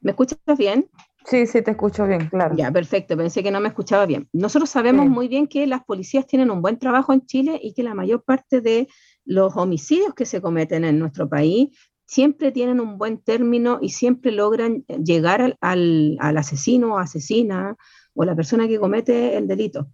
¿Me 0.00 0.10
escuchas 0.12 0.38
bien? 0.58 0.88
Sí, 1.24 1.46
sí, 1.46 1.62
te 1.62 1.70
escucho 1.70 2.06
bien, 2.06 2.28
claro. 2.28 2.54
Ya, 2.56 2.70
perfecto, 2.70 3.16
pensé 3.16 3.42
que 3.42 3.50
no 3.50 3.58
me 3.58 3.68
escuchaba 3.68 4.04
bien. 4.04 4.28
Nosotros 4.32 4.68
sabemos 4.68 5.08
muy 5.08 5.26
bien 5.26 5.46
que 5.46 5.66
las 5.66 5.82
policías 5.82 6.26
tienen 6.26 6.50
un 6.50 6.60
buen 6.60 6.78
trabajo 6.78 7.14
en 7.14 7.24
Chile 7.24 7.58
y 7.62 7.72
que 7.72 7.82
la 7.82 7.94
mayor 7.94 8.22
parte 8.22 8.60
de 8.60 8.88
los 9.24 9.56
homicidios 9.56 10.14
que 10.14 10.26
se 10.26 10.42
cometen 10.42 10.84
en 10.84 10.98
nuestro 10.98 11.28
país 11.28 11.70
siempre 12.06 12.52
tienen 12.52 12.78
un 12.78 12.98
buen 12.98 13.18
término 13.18 13.78
y 13.80 13.88
siempre 13.88 14.32
logran 14.32 14.84
llegar 15.02 15.56
al, 15.60 16.18
asesino 16.20 16.94
o 16.94 16.98
asesina 16.98 17.76
o 18.12 18.24
la 18.24 18.36
persona 18.36 18.68
que 18.68 18.78
comete 18.78 19.36
el 19.36 19.48
delito. 19.48 19.88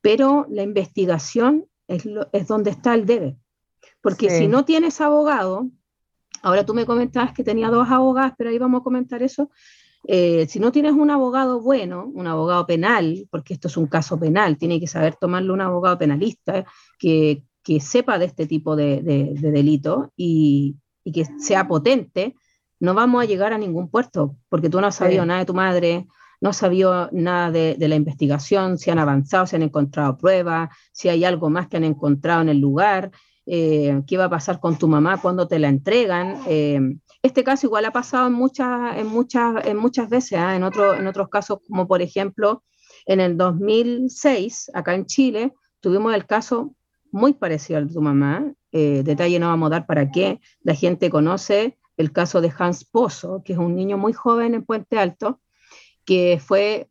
Pero 0.00 0.46
la 0.50 0.64
investigación 0.64 1.66
es, 1.88 2.46
donde 2.46 2.70
está 2.70 2.94
el 2.94 3.06
debe. 3.06 3.36
Porque 4.00 4.30
si 4.30 4.48
no 4.48 4.64
tienes 4.64 5.00
abogado, 5.00 5.70
ahora 6.42 6.66
tú 6.66 6.74
me 6.74 6.86
comentabas 6.86 7.32
que 7.32 7.44
tenía 7.44 7.68
dos 7.68 7.88
abogadas, 7.88 8.34
pero 8.36 8.50
ahí 8.50 8.58
vamos 8.58 8.80
a 8.80 8.84
comentar 8.84 9.22
eso. 9.22 9.50
Eh, 10.08 10.46
si 10.48 10.58
no 10.58 10.72
tienes 10.72 10.92
un 10.92 11.10
abogado 11.10 11.60
bueno, 11.60 12.10
un 12.12 12.26
abogado 12.26 12.66
penal, 12.66 13.28
porque 13.30 13.54
esto 13.54 13.68
es 13.68 13.76
un 13.76 13.86
caso 13.86 14.18
penal, 14.18 14.58
tiene 14.58 14.80
que 14.80 14.88
saber 14.88 15.14
tomarlo 15.14 15.54
un 15.54 15.60
abogado 15.60 15.98
penalista 15.98 16.64
que, 16.98 17.44
sepa 17.80 18.18
de 18.18 18.24
este 18.24 18.46
tipo 18.46 18.74
de, 18.74 19.02
de 19.02 19.50
delito 19.52 20.12
y, 20.16 20.76
y 21.04 21.12
que 21.12 21.24
sea 21.38 21.66
potente, 21.66 22.34
no 22.80 22.94
vamos 22.94 23.22
a 23.22 23.26
llegar 23.26 23.52
a 23.52 23.58
ningún 23.58 23.88
puerto, 23.88 24.36
porque 24.48 24.68
tú 24.68 24.80
no 24.80 24.88
has 24.88 24.96
sabido 24.96 25.24
nada 25.24 25.40
de 25.40 25.46
tu 25.46 25.54
madre, 25.54 26.06
no 26.42 26.52
sabido 26.52 27.08
nada 27.12 27.52
de, 27.52 27.76
la 27.78 27.94
investigación, 27.94 28.76
si 28.76 28.90
han 28.90 28.98
avanzado, 28.98 29.46
si 29.46 29.54
han 29.54 29.62
encontrado 29.62 30.18
pruebas, 30.18 30.70
si 30.90 31.08
hay 31.08 31.24
algo 31.24 31.48
más 31.50 31.68
que 31.68 31.76
han 31.76 31.84
encontrado 31.84 32.42
en 32.42 32.48
el 32.48 32.58
lugar, 32.58 33.12
eh, 33.46 34.02
qué 34.08 34.16
va 34.16 34.24
a 34.24 34.30
pasar 34.30 34.58
con 34.58 34.76
tu 34.76 34.88
mamá 34.88 35.20
cuando 35.22 35.46
te 35.46 35.60
la 35.60 35.68
entregan. 35.68 36.40
Eh, 36.48 36.80
este 37.22 37.44
caso 37.44 37.68
igual 37.68 37.84
ha 37.84 37.92
pasado 37.92 38.26
en 38.26 38.32
muchas, 38.32 38.98
en 38.98 39.06
muchas, 39.06 39.64
en 39.64 39.76
muchas 39.76 40.08
veces, 40.08 40.36
¿ah? 40.36 40.56
en, 40.56 40.64
otro, 40.64 40.94
en 40.94 41.06
otros 41.06 41.28
casos, 41.28 41.60
como 41.68 41.86
por 41.86 42.02
ejemplo 42.02 42.64
en 43.06 43.20
el 43.20 43.36
2006, 43.36 44.72
acá 44.74 44.94
en 44.94 45.06
Chile, 45.06 45.52
tuvimos 45.78 46.12
el 46.12 46.26
caso 46.26 46.74
muy 47.12 47.34
parecido 47.34 47.78
al 47.78 47.86
de 47.86 47.94
tu 47.94 48.02
mamá, 48.02 48.52
eh, 48.72 49.02
detalle 49.04 49.38
no 49.38 49.46
vamos 49.46 49.68
a 49.68 49.70
dar 49.70 49.86
para 49.86 50.10
qué 50.10 50.40
la 50.62 50.74
gente 50.74 51.08
conoce 51.08 51.78
el 51.96 52.10
caso 52.10 52.40
de 52.40 52.52
Hans 52.58 52.84
Pozo, 52.84 53.42
que 53.44 53.52
es 53.52 53.60
un 53.60 53.76
niño 53.76 53.96
muy 53.96 54.12
joven 54.12 54.54
en 54.54 54.64
Puente 54.64 54.98
Alto, 54.98 55.38
que 56.04 56.40
fue 56.44 56.88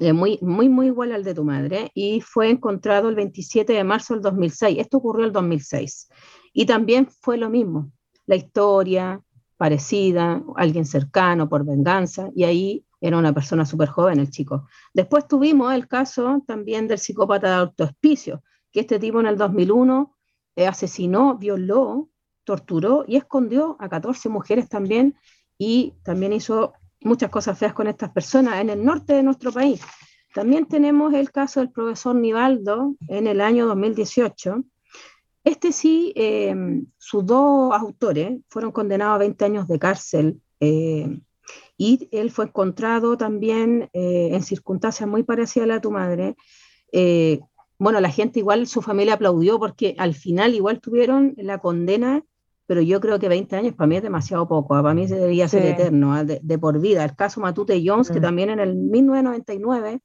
eh, 0.00 0.12
muy, 0.12 0.38
muy, 0.42 0.68
muy 0.68 0.86
igual 0.86 1.12
al 1.12 1.24
de 1.24 1.34
tu 1.34 1.44
madre 1.44 1.90
y 1.94 2.20
fue 2.20 2.50
encontrado 2.50 3.08
el 3.08 3.14
27 3.14 3.72
de 3.72 3.84
marzo 3.84 4.14
del 4.14 4.22
2006. 4.22 4.78
Esto 4.78 4.98
ocurrió 4.98 5.24
el 5.24 5.32
2006. 5.32 6.08
Y 6.52 6.66
también 6.66 7.08
fue 7.08 7.38
lo 7.38 7.48
mismo, 7.50 7.90
la 8.26 8.36
historia 8.36 9.22
parecida, 9.56 10.42
alguien 10.56 10.84
cercano 10.84 11.48
por 11.48 11.64
venganza, 11.64 12.30
y 12.34 12.44
ahí 12.44 12.84
era 13.00 13.18
una 13.18 13.32
persona 13.32 13.64
súper 13.66 13.88
joven 13.88 14.20
el 14.20 14.30
chico. 14.30 14.66
Después 14.94 15.26
tuvimos 15.26 15.72
el 15.74 15.88
caso 15.88 16.42
también 16.46 16.88
del 16.88 16.98
psicópata 16.98 17.48
de 17.48 17.54
autoespicio, 17.54 18.42
que 18.72 18.80
este 18.80 18.98
tipo 18.98 19.20
en 19.20 19.26
el 19.26 19.36
2001 19.36 20.14
eh, 20.56 20.66
asesinó, 20.66 21.36
violó, 21.36 22.08
torturó 22.44 23.04
y 23.06 23.16
escondió 23.16 23.76
a 23.80 23.88
14 23.88 24.28
mujeres 24.28 24.68
también 24.68 25.16
y 25.58 25.94
también 26.02 26.32
hizo 26.32 26.72
muchas 27.00 27.30
cosas 27.30 27.58
feas 27.58 27.72
con 27.72 27.86
estas 27.86 28.10
personas 28.10 28.60
en 28.60 28.70
el 28.70 28.84
norte 28.84 29.14
de 29.14 29.22
nuestro 29.22 29.52
país. 29.52 29.80
También 30.34 30.66
tenemos 30.66 31.14
el 31.14 31.30
caso 31.30 31.60
del 31.60 31.70
profesor 31.70 32.14
Nivaldo 32.14 32.94
en 33.08 33.26
el 33.26 33.40
año 33.40 33.66
2018. 33.66 34.64
Este 35.44 35.72
sí, 35.72 36.12
em, 36.16 36.86
sus 36.98 37.24
dos 37.24 37.72
autores 37.72 38.40
fueron 38.48 38.72
condenados 38.72 39.14
a 39.14 39.18
20 39.18 39.44
años 39.44 39.68
de 39.68 39.78
cárcel 39.78 40.40
eh, 40.60 41.18
y 41.76 42.08
él 42.12 42.30
fue 42.30 42.46
encontrado 42.46 43.16
también 43.16 43.88
eh, 43.92 44.30
en 44.32 44.42
circunstancias 44.42 45.08
muy 45.08 45.22
parecidas 45.22 45.64
a 45.64 45.68
la 45.68 45.74
de 45.74 45.80
tu 45.80 45.90
madre, 45.90 46.36
bueno, 47.78 48.00
la 48.00 48.10
gente 48.10 48.40
igual, 48.40 48.66
su 48.66 48.82
familia 48.82 49.14
aplaudió 49.14 49.58
porque 49.58 49.94
al 49.98 50.14
final 50.14 50.54
igual 50.54 50.80
tuvieron 50.80 51.34
la 51.36 51.58
condena, 51.58 52.24
pero 52.68 52.82
yo 52.82 53.00
creo 53.00 53.18
que 53.18 53.30
20 53.30 53.56
años 53.56 53.74
para 53.74 53.88
mí 53.88 53.96
es 53.96 54.02
demasiado 54.02 54.46
poco, 54.46 54.74
¿ah? 54.74 54.82
para 54.82 54.94
mí 54.94 55.08
se 55.08 55.14
debería 55.14 55.48
ser 55.48 55.64
eterno, 55.64 56.12
¿ah? 56.12 56.22
de, 56.22 56.58
por 56.58 56.78
vida. 56.78 57.02
El 57.02 57.16
caso 57.16 57.40
Matute 57.40 57.82
Jones, 57.82 58.10
que 58.10 58.18
mm. 58.18 58.22
también 58.22 58.50
en 58.50 58.60
el 58.60 58.76
1999 58.76 60.02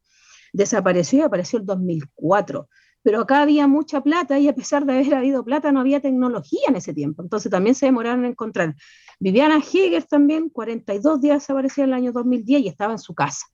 desapareció 0.54 1.20
y 1.20 1.22
apareció 1.24 1.60
el 1.60 1.66
2004. 1.66 2.70
pero 3.02 3.20
acá 3.20 3.42
había 3.42 3.68
mucha 3.68 4.00
plata 4.00 4.40
y 4.40 4.48
a 4.48 4.56
pesar 4.56 4.86
de 4.86 4.94
haber 4.94 5.14
habido 5.14 5.44
plata 5.44 5.74
no 5.74 5.82
había 5.82 6.00
tecnología 6.00 6.70
en 6.70 6.78
ese 6.78 6.94
tiempo, 6.94 7.22
entonces 7.22 7.52
también 7.52 7.76
se 7.76 7.88
demoraron 7.88 8.24
en 8.24 8.32
encontrar. 8.32 8.76
Viviana 9.20 9.58
Heger 9.58 10.06
también, 10.06 10.48
42 10.48 11.20
días 11.20 11.42
desapareció 11.42 11.84
en 11.84 11.90
el 11.90 11.96
año 11.96 12.12
2010 12.14 12.62
y 12.62 12.68
estaba 12.70 12.94
en 12.94 13.00
su 13.00 13.14
casa. 13.14 13.46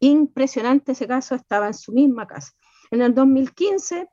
Impresionante 0.00 0.92
ese 0.92 1.06
caso, 1.06 1.34
estaba 1.34 1.66
en 1.68 1.74
su 1.74 1.92
misma 1.92 2.26
casa. 2.26 2.52
En 2.90 3.00
el 3.00 3.14
2015, 3.14 4.06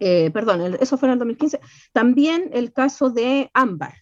eh, 0.00 0.30
perdón, 0.30 0.76
eso 0.80 0.96
fue 0.98 1.08
en 1.08 1.14
el 1.14 1.18
2015, 1.18 1.60
también 1.92 2.50
el 2.52 2.72
caso 2.72 3.10
de 3.10 3.50
Ámbar, 3.54 3.94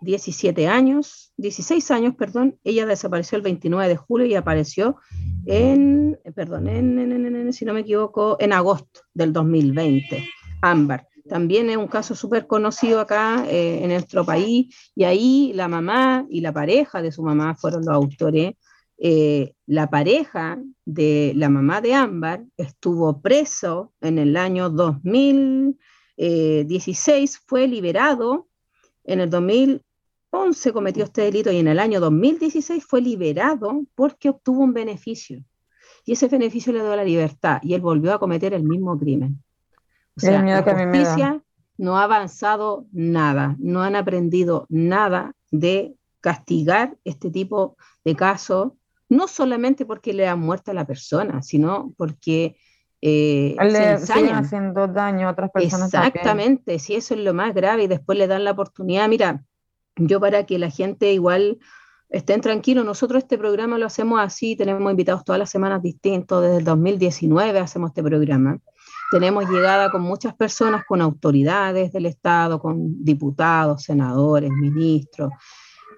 17 0.00 0.68
años, 0.68 1.32
16 1.38 1.90
años, 1.90 2.14
perdón, 2.16 2.58
ella 2.62 2.86
desapareció 2.86 3.36
el 3.36 3.42
29 3.42 3.88
de 3.88 3.96
julio 3.96 4.26
y 4.26 4.34
apareció 4.34 4.96
en, 5.46 6.18
perdón, 6.34 6.68
en, 6.68 7.52
si 7.52 7.64
no 7.64 7.74
me 7.74 7.80
equivoco, 7.80 8.36
en 8.38 8.52
agosto 8.52 9.00
del 9.14 9.32
2020, 9.32 10.28
Ámbar. 10.60 11.08
También 11.28 11.70
es 11.70 11.78
un 11.78 11.86
caso 11.86 12.14
súper 12.14 12.46
conocido 12.46 13.00
acá 13.00 13.46
eh, 13.48 13.80
en 13.82 13.88
nuestro 13.88 14.26
país 14.26 14.74
y 14.94 15.04
ahí 15.04 15.52
la 15.54 15.68
mamá 15.68 16.26
y 16.28 16.42
la 16.42 16.52
pareja 16.52 17.00
de 17.00 17.12
su 17.12 17.22
mamá 17.22 17.54
fueron 17.54 17.80
los 17.86 17.94
autores. 17.94 18.54
Eh, 18.98 19.54
la 19.66 19.90
pareja 19.90 20.62
de 20.84 21.32
la 21.34 21.48
mamá 21.48 21.80
de 21.80 21.94
Ámbar 21.94 22.44
estuvo 22.56 23.20
preso 23.20 23.92
en 24.00 24.18
el 24.18 24.36
año 24.36 24.70
2016, 24.70 27.40
fue 27.46 27.66
liberado 27.66 28.46
en 29.04 29.20
el 29.20 29.30
2011 29.30 30.72
cometió 30.72 31.04
este 31.04 31.22
delito 31.22 31.52
y 31.52 31.58
en 31.58 31.68
el 31.68 31.78
año 31.78 32.00
2016 32.00 32.84
fue 32.84 33.00
liberado 33.00 33.84
porque 33.94 34.30
obtuvo 34.30 34.64
un 34.64 34.72
beneficio. 34.72 35.44
Y 36.04 36.12
ese 36.12 36.28
beneficio 36.28 36.72
le 36.72 36.80
dio 36.80 36.96
la 36.96 37.04
libertad 37.04 37.60
y 37.62 37.74
él 37.74 37.80
volvió 37.80 38.14
a 38.14 38.18
cometer 38.18 38.52
el 38.52 38.64
mismo 38.64 38.98
crimen. 38.98 39.42
O 40.16 40.20
sea, 40.20 40.42
la 40.42 40.62
justicia 40.62 41.42
no 41.76 41.98
ha 41.98 42.04
avanzado 42.04 42.86
nada, 42.92 43.56
no 43.58 43.82
han 43.82 43.96
aprendido 43.96 44.66
nada 44.68 45.34
de 45.50 45.96
castigar 46.20 46.96
este 47.04 47.30
tipo 47.30 47.76
de 48.04 48.14
casos, 48.14 48.72
no 49.08 49.28
solamente 49.28 49.84
porque 49.86 50.12
le 50.12 50.26
han 50.26 50.40
muerto 50.40 50.70
a 50.70 50.74
la 50.74 50.86
persona, 50.86 51.42
sino 51.42 51.92
porque 51.96 52.56
eh, 53.00 53.54
le 53.60 53.98
siguen 53.98 54.34
haciendo 54.34 54.86
daño 54.88 55.28
a 55.28 55.32
otras 55.32 55.50
personas. 55.50 55.92
Exactamente, 55.92 56.78
si 56.78 56.94
eso 56.94 57.14
es 57.14 57.20
lo 57.20 57.34
más 57.34 57.54
grave 57.54 57.84
y 57.84 57.86
después 57.86 58.16
le 58.16 58.26
dan 58.26 58.44
la 58.44 58.52
oportunidad, 58.52 59.08
mira, 59.08 59.44
yo 59.96 60.20
para 60.20 60.44
que 60.44 60.58
la 60.58 60.70
gente 60.70 61.12
igual 61.12 61.58
estén 62.08 62.40
tranquilos, 62.40 62.84
nosotros 62.84 63.22
este 63.22 63.38
programa 63.38 63.76
lo 63.78 63.86
hacemos 63.86 64.20
así, 64.20 64.56
tenemos 64.56 64.90
invitados 64.90 65.24
todas 65.24 65.38
las 65.38 65.50
semanas 65.50 65.82
distintos, 65.82 66.42
desde 66.42 66.58
el 66.58 66.64
2019 66.64 67.58
hacemos 67.58 67.90
este 67.90 68.02
programa. 68.02 68.58
Tenemos 69.10 69.48
llegada 69.48 69.90
con 69.90 70.02
muchas 70.02 70.34
personas, 70.34 70.84
con 70.86 71.00
autoridades 71.02 71.92
del 71.92 72.06
Estado, 72.06 72.58
con 72.58 73.04
diputados, 73.04 73.82
senadores, 73.82 74.50
ministros. 74.50 75.30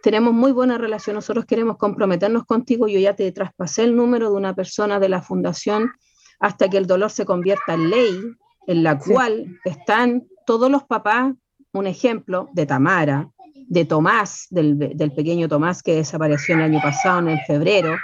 Tenemos 0.06 0.32
muy 0.32 0.52
buena 0.52 0.78
relación. 0.78 1.16
Nosotros 1.16 1.46
queremos 1.46 1.78
comprometernos 1.78 2.44
contigo. 2.44 2.86
Yo 2.86 3.00
ya 3.00 3.16
te 3.16 3.32
traspasé 3.32 3.82
el 3.82 3.96
número 3.96 4.30
de 4.30 4.36
una 4.36 4.54
persona 4.54 5.00
de 5.00 5.08
la 5.08 5.20
fundación 5.20 5.90
hasta 6.38 6.68
que 6.68 6.76
el 6.76 6.86
dolor 6.86 7.10
se 7.10 7.24
convierta 7.24 7.74
en 7.74 7.90
ley, 7.90 8.20
en 8.68 8.84
la 8.84 9.00
cual 9.00 9.58
están 9.64 10.28
todos 10.46 10.70
los 10.70 10.84
papás, 10.84 11.34
un 11.72 11.88
ejemplo 11.88 12.48
de 12.52 12.66
Tamara, 12.66 13.28
de 13.66 13.84
Tomás, 13.84 14.46
del, 14.50 14.78
del, 14.78 15.10
pequeño 15.10 15.48
Tomás 15.48 15.82
que 15.82 15.96
desapareció 15.96 16.54
el 16.54 16.62
año 16.62 16.80
pasado, 16.80 17.28
en 17.28 17.40
febrero, 17.40 17.96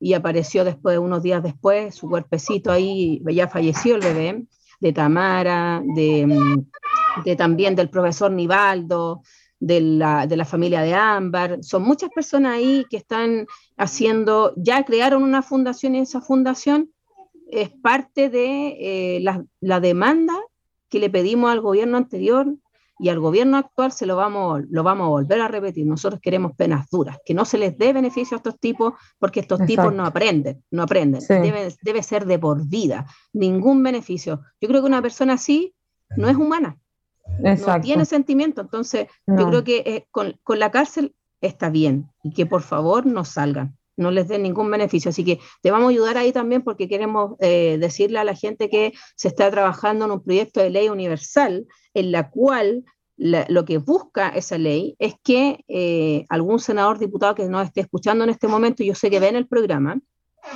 y 0.00 0.14
apareció 0.14 0.64
después, 0.64 0.96
unos 0.96 1.22
días 1.22 1.42
después, 1.42 1.94
su 1.94 2.08
cuerpecito 2.08 2.72
ahí, 2.72 3.22
ya 3.30 3.46
falleció 3.46 3.96
el 3.96 4.00
bebé, 4.00 4.46
de 4.80 4.92
Tamara, 4.94 5.82
de, 5.84 6.64
de 7.26 7.36
también 7.36 7.76
del 7.76 7.90
profesor 7.90 8.30
Nivaldo, 8.30 9.20
de 9.62 9.80
la, 9.80 10.26
de 10.26 10.36
la, 10.36 10.44
familia 10.44 10.82
de 10.82 10.92
Ámbar. 10.92 11.62
Son 11.62 11.84
muchas 11.84 12.10
personas 12.10 12.56
ahí 12.56 12.84
que 12.90 12.96
están 12.96 13.46
haciendo, 13.76 14.52
ya 14.56 14.84
crearon 14.84 15.22
una 15.22 15.40
fundación 15.40 15.94
y 15.94 16.00
esa 16.00 16.20
fundación 16.20 16.90
es 17.48 17.70
parte 17.70 18.28
de 18.28 18.76
eh, 18.80 19.20
la, 19.20 19.44
la, 19.60 19.78
demanda 19.78 20.34
que 20.88 20.98
le 20.98 21.10
pedimos 21.10 21.52
al 21.52 21.60
gobierno 21.60 21.96
anterior 21.96 22.52
y 22.98 23.08
al 23.08 23.20
gobierno 23.20 23.56
actual 23.56 23.92
se 23.92 24.04
lo 24.04 24.16
vamos, 24.16 24.62
lo 24.68 24.82
vamos 24.82 25.04
a 25.04 25.10
volver 25.10 25.40
a 25.40 25.48
repetir. 25.48 25.86
Nosotros 25.86 26.20
queremos 26.20 26.56
penas 26.56 26.90
duras, 26.90 27.18
que 27.24 27.32
no 27.32 27.44
se 27.44 27.58
les 27.58 27.78
dé 27.78 27.92
beneficio 27.92 28.34
a 28.34 28.38
estos 28.38 28.58
tipos 28.58 28.94
porque 29.20 29.40
estos 29.40 29.64
tipos 29.64 29.94
no 29.94 30.04
aprenden, 30.04 30.64
no 30.72 30.82
aprenden. 30.82 31.20
Debe, 31.28 31.72
debe, 31.82 32.02
ser 32.02 32.26
de 32.26 32.38
por 32.40 32.66
vida, 32.66 33.06
ningún 33.32 33.80
beneficio. 33.82 34.40
Yo 34.60 34.68
creo 34.68 34.80
que 34.80 34.88
una 34.88 35.02
persona 35.02 35.34
así 35.34 35.72
no 36.16 36.28
es 36.28 36.36
humana, 36.36 36.78
no 37.40 37.80
tiene 37.80 38.04
sentimiento. 38.04 38.60
Entonces, 38.60 39.06
yo 39.26 39.48
creo 39.48 39.64
que 39.64 39.78
eh, 39.78 40.06
con, 40.10 40.38
con 40.42 40.58
la 40.58 40.70
cárcel 40.70 41.14
está 41.40 41.70
bien 41.70 42.08
y 42.22 42.32
que 42.32 42.46
por 42.46 42.62
favor 42.62 43.06
no 43.06 43.24
salgan 43.24 43.76
no 43.96 44.10
les 44.10 44.28
den 44.28 44.42
ningún 44.42 44.70
beneficio. 44.70 45.10
Así 45.10 45.24
que 45.24 45.38
te 45.60 45.70
vamos 45.70 45.86
a 45.86 45.90
ayudar 45.90 46.16
ahí 46.16 46.32
también 46.32 46.62
porque 46.62 46.88
queremos 46.88 47.36
eh, 47.40 47.78
decirle 47.80 48.18
a 48.18 48.24
la 48.24 48.34
gente 48.34 48.68
que 48.68 48.92
se 49.16 49.28
está 49.28 49.50
trabajando 49.50 50.04
en 50.04 50.12
un 50.12 50.22
proyecto 50.22 50.60
de 50.60 50.70
ley 50.70 50.88
universal 50.88 51.66
en 51.94 52.12
la 52.12 52.30
cual 52.30 52.84
lo 53.16 53.64
que 53.64 53.78
busca 53.78 54.30
esa 54.30 54.58
ley 54.58 54.96
es 54.98 55.14
que 55.22 55.64
eh, 55.68 56.24
algún 56.28 56.58
senador, 56.58 56.98
diputado 56.98 57.36
que 57.36 57.46
nos 57.46 57.66
esté 57.66 57.82
escuchando 57.82 58.24
en 58.24 58.30
este 58.30 58.48
momento, 58.48 58.82
yo 58.82 58.94
sé 58.96 59.10
que 59.10 59.20
ven 59.20 59.36
el 59.36 59.46
programa, 59.46 60.00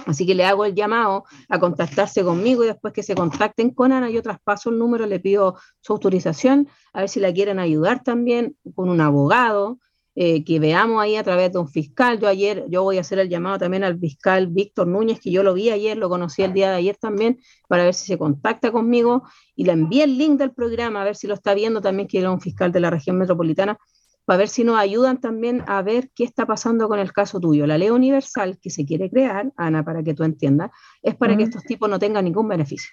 Así 0.07 0.27
que 0.27 0.35
le 0.35 0.45
hago 0.45 0.65
el 0.65 0.75
llamado 0.75 1.25
a 1.49 1.59
contactarse 1.59 2.25
conmigo 2.25 2.65
y 2.65 2.69
después 2.69 2.93
que 2.93 3.03
se 3.03 3.15
contacten 3.15 3.71
con 3.71 3.93
Ana, 3.93 4.11
yo 4.11 4.23
traspaso 4.23 4.71
el 4.71 4.79
número, 4.79 5.07
le 5.07 5.21
pido 5.21 5.57
su 5.81 5.93
autorización, 5.93 6.69
a 6.93 7.01
ver 7.01 7.09
si 7.09 7.21
la 7.21 7.33
quieren 7.33 7.59
ayudar 7.59 8.03
también 8.03 8.57
con 8.75 8.89
un 8.89 9.01
abogado, 9.01 9.79
eh, 10.19 10.45
que 10.45 10.59
veamos 10.59 11.03
ahí 11.03 11.15
a 11.17 11.23
través 11.23 11.53
de 11.53 11.59
un 11.59 11.69
fiscal. 11.69 12.19
Yo 12.19 12.27
ayer, 12.27 12.65
yo 12.71 12.83
voy 12.83 12.97
a 12.97 13.03
hacer 13.03 13.19
el 13.19 13.29
llamado 13.29 13.59
también 13.59 13.85
al 13.85 13.99
fiscal 13.99 14.47
Víctor 14.47 14.87
Núñez, 14.87 15.21
que 15.21 15.31
yo 15.31 15.43
lo 15.43 15.53
vi 15.53 15.69
ayer, 15.69 15.99
lo 15.99 16.09
conocí 16.09 16.43
el 16.43 16.55
día 16.55 16.71
de 16.71 16.77
ayer 16.77 16.97
también, 16.97 17.39
para 17.69 17.85
ver 17.85 17.93
si 17.93 18.07
se 18.07 18.17
contacta 18.17 18.73
conmigo 18.73 19.25
y 19.55 19.67
le 19.67 19.73
envíe 19.73 20.01
el 20.01 20.17
link 20.17 20.39
del 20.39 20.53
programa, 20.53 21.03
a 21.03 21.05
ver 21.05 21.17
si 21.17 21.27
lo 21.27 21.35
está 21.35 21.53
viendo 21.53 21.83
también, 21.83 22.09
que 22.09 22.19
era 22.19 22.31
un 22.31 22.41
fiscal 22.41 22.73
de 22.73 22.81
la 22.81 22.89
región 22.89 23.19
metropolitana, 23.19 23.79
para 24.27 24.39
ver 24.39 24.49
si 24.49 24.65
nos 24.65 24.77
ayudan 24.79 25.21
también 25.21 25.63
a 25.67 25.81
ver 25.83 26.11
qué 26.15 26.25
está 26.25 26.47
pasando 26.47 26.89
con 26.89 26.99
el 26.99 27.13
caso 27.13 27.41
tuyo. 27.41 27.67
La 27.67 27.79
ley 27.79 27.91
universal 27.91 28.59
que 28.61 28.71
se 28.71 28.85
quiere 28.85 29.09
crear, 29.09 29.53
Ana, 29.57 29.85
para 29.85 30.03
que 30.03 30.15
tú 30.15 30.25
entiendas, 30.25 30.73
es 31.01 31.15
para 31.15 31.37
que 31.37 31.45
estos 31.45 31.63
tipos 31.63 31.89
no 31.89 31.99
tengan 31.99 32.25
ningún 32.25 32.49
beneficio. 32.49 32.91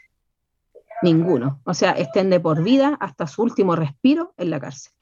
Ninguno. 1.01 1.59
O 1.65 1.73
sea, 1.73 1.91
estén 1.91 2.29
de 2.29 2.39
por 2.39 2.63
vida 2.63 2.97
hasta 2.99 3.25
su 3.25 3.41
último 3.41 3.75
respiro 3.75 4.33
en 4.37 4.51
la 4.51 4.59
cárcel. 4.59 4.93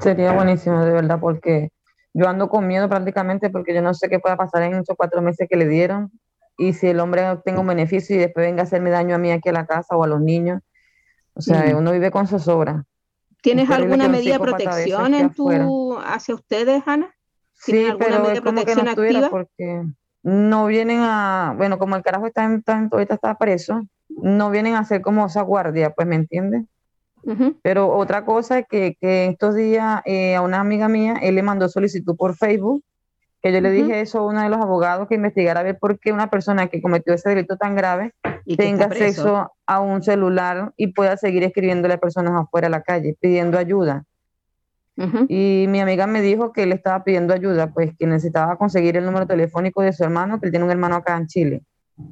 Sería 0.00 0.32
buenísimo, 0.32 0.84
de 0.84 0.92
verdad, 0.92 1.20
porque 1.20 1.70
yo 2.12 2.28
ando 2.28 2.48
con 2.48 2.66
miedo 2.66 2.88
prácticamente 2.88 3.48
porque 3.48 3.72
yo 3.72 3.80
no 3.80 3.94
sé 3.94 4.08
qué 4.08 4.18
pueda 4.18 4.36
pasar 4.36 4.62
en 4.64 4.74
esos 4.74 4.96
cuatro 4.96 5.22
meses 5.22 5.46
que 5.48 5.56
le 5.56 5.68
dieron 5.68 6.10
y 6.56 6.72
si 6.72 6.88
el 6.88 6.98
hombre 6.98 7.22
tenga 7.44 7.60
un 7.60 7.68
beneficio 7.68 8.16
y 8.16 8.18
después 8.18 8.44
venga 8.44 8.62
a 8.62 8.64
hacerme 8.64 8.90
daño 8.90 9.14
a 9.14 9.18
mí 9.18 9.30
aquí 9.30 9.48
a 9.48 9.52
la 9.52 9.64
casa 9.64 9.96
o 9.96 10.02
a 10.02 10.08
los 10.08 10.20
niños. 10.20 10.60
O 11.34 11.40
sea, 11.40 11.76
uno 11.76 11.92
vive 11.92 12.10
con 12.10 12.26
zozobra. 12.26 12.84
¿Tienes 13.42 13.70
alguna 13.70 14.08
medida 14.08 14.34
de 14.34 14.40
protección 14.40 15.14
en 15.14 15.30
tu, 15.30 15.96
hacia 15.98 16.34
ustedes, 16.34 16.82
Ana? 16.86 17.14
Sí, 17.54 17.88
pero 17.98 18.30
es 18.30 18.40
como 18.40 18.64
que 18.64 18.74
no 18.74 18.90
estuviera 18.90 19.30
porque 19.30 19.84
no 20.22 20.66
vienen 20.66 21.00
a, 21.00 21.54
bueno, 21.56 21.78
como 21.78 21.96
el 21.96 22.02
carajo 22.02 22.26
está, 22.26 22.44
en, 22.44 22.62
ahorita 22.90 23.14
está 23.14 23.36
preso, 23.36 23.86
no 24.08 24.50
vienen 24.50 24.74
a 24.74 24.80
hacer 24.80 25.00
como 25.00 25.26
esa 25.26 25.42
guardia, 25.42 25.90
pues, 25.90 26.06
¿me 26.06 26.16
entiendes? 26.16 26.64
Pero 27.62 27.94
otra 27.94 28.24
cosa 28.24 28.60
es 28.60 28.66
que, 28.68 28.96
que 28.98 29.26
estos 29.26 29.54
días 29.54 30.00
eh, 30.06 30.34
a 30.34 30.40
una 30.40 30.60
amiga 30.60 30.88
mía, 30.88 31.16
él 31.20 31.34
le 31.34 31.42
mandó 31.42 31.68
solicitud 31.68 32.16
por 32.16 32.36
Facebook, 32.36 32.82
que 33.42 33.52
yo 33.52 33.60
le 33.60 33.70
dije 33.70 34.00
eso 34.00 34.18
a 34.18 34.26
uno 34.26 34.42
de 34.42 34.48
los 34.48 34.58
abogados 34.58 35.08
que 35.08 35.14
investigara 35.14 35.60
a 35.60 35.62
ver 35.62 35.78
por 35.78 35.98
qué 36.00 36.12
una 36.12 36.28
persona 36.28 36.66
que 36.66 36.82
cometió 36.82 37.14
ese 37.14 37.28
delito 37.28 37.56
tan 37.56 37.76
grave 37.76 38.12
y 38.44 38.56
tenga 38.56 38.86
acceso 38.86 39.52
a 39.66 39.80
un 39.80 40.02
celular 40.02 40.72
y 40.76 40.88
pueda 40.88 41.16
seguir 41.16 41.44
escribiéndole 41.44 41.94
a 41.94 41.98
personas 41.98 42.34
afuera 42.34 42.66
de 42.66 42.72
la 42.72 42.82
calle 42.82 43.16
pidiendo 43.20 43.58
ayuda. 43.58 44.04
Y 45.28 45.66
mi 45.68 45.80
amiga 45.80 46.08
me 46.08 46.20
dijo 46.20 46.52
que 46.52 46.64
él 46.64 46.72
estaba 46.72 47.04
pidiendo 47.04 47.32
ayuda, 47.32 47.72
pues 47.72 47.92
que 47.96 48.04
necesitaba 48.06 48.56
conseguir 48.56 48.96
el 48.96 49.04
número 49.04 49.28
telefónico 49.28 49.80
de 49.80 49.92
su 49.92 50.02
hermano, 50.02 50.40
que 50.40 50.46
él 50.46 50.50
tiene 50.50 50.64
un 50.64 50.72
hermano 50.72 50.96
acá 50.96 51.16
en 51.16 51.28
Chile, 51.28 51.62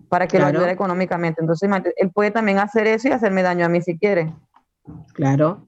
para 0.08 0.28
que 0.28 0.38
lo 0.38 0.46
ayude 0.46 0.70
económicamente. 0.70 1.40
Entonces, 1.40 1.68
él 1.96 2.10
puede 2.12 2.30
también 2.30 2.58
hacer 2.58 2.86
eso 2.86 3.08
y 3.08 3.10
hacerme 3.10 3.42
daño 3.42 3.66
a 3.66 3.68
mí 3.68 3.82
si 3.82 3.98
quiere. 3.98 4.32
Claro. 5.14 5.66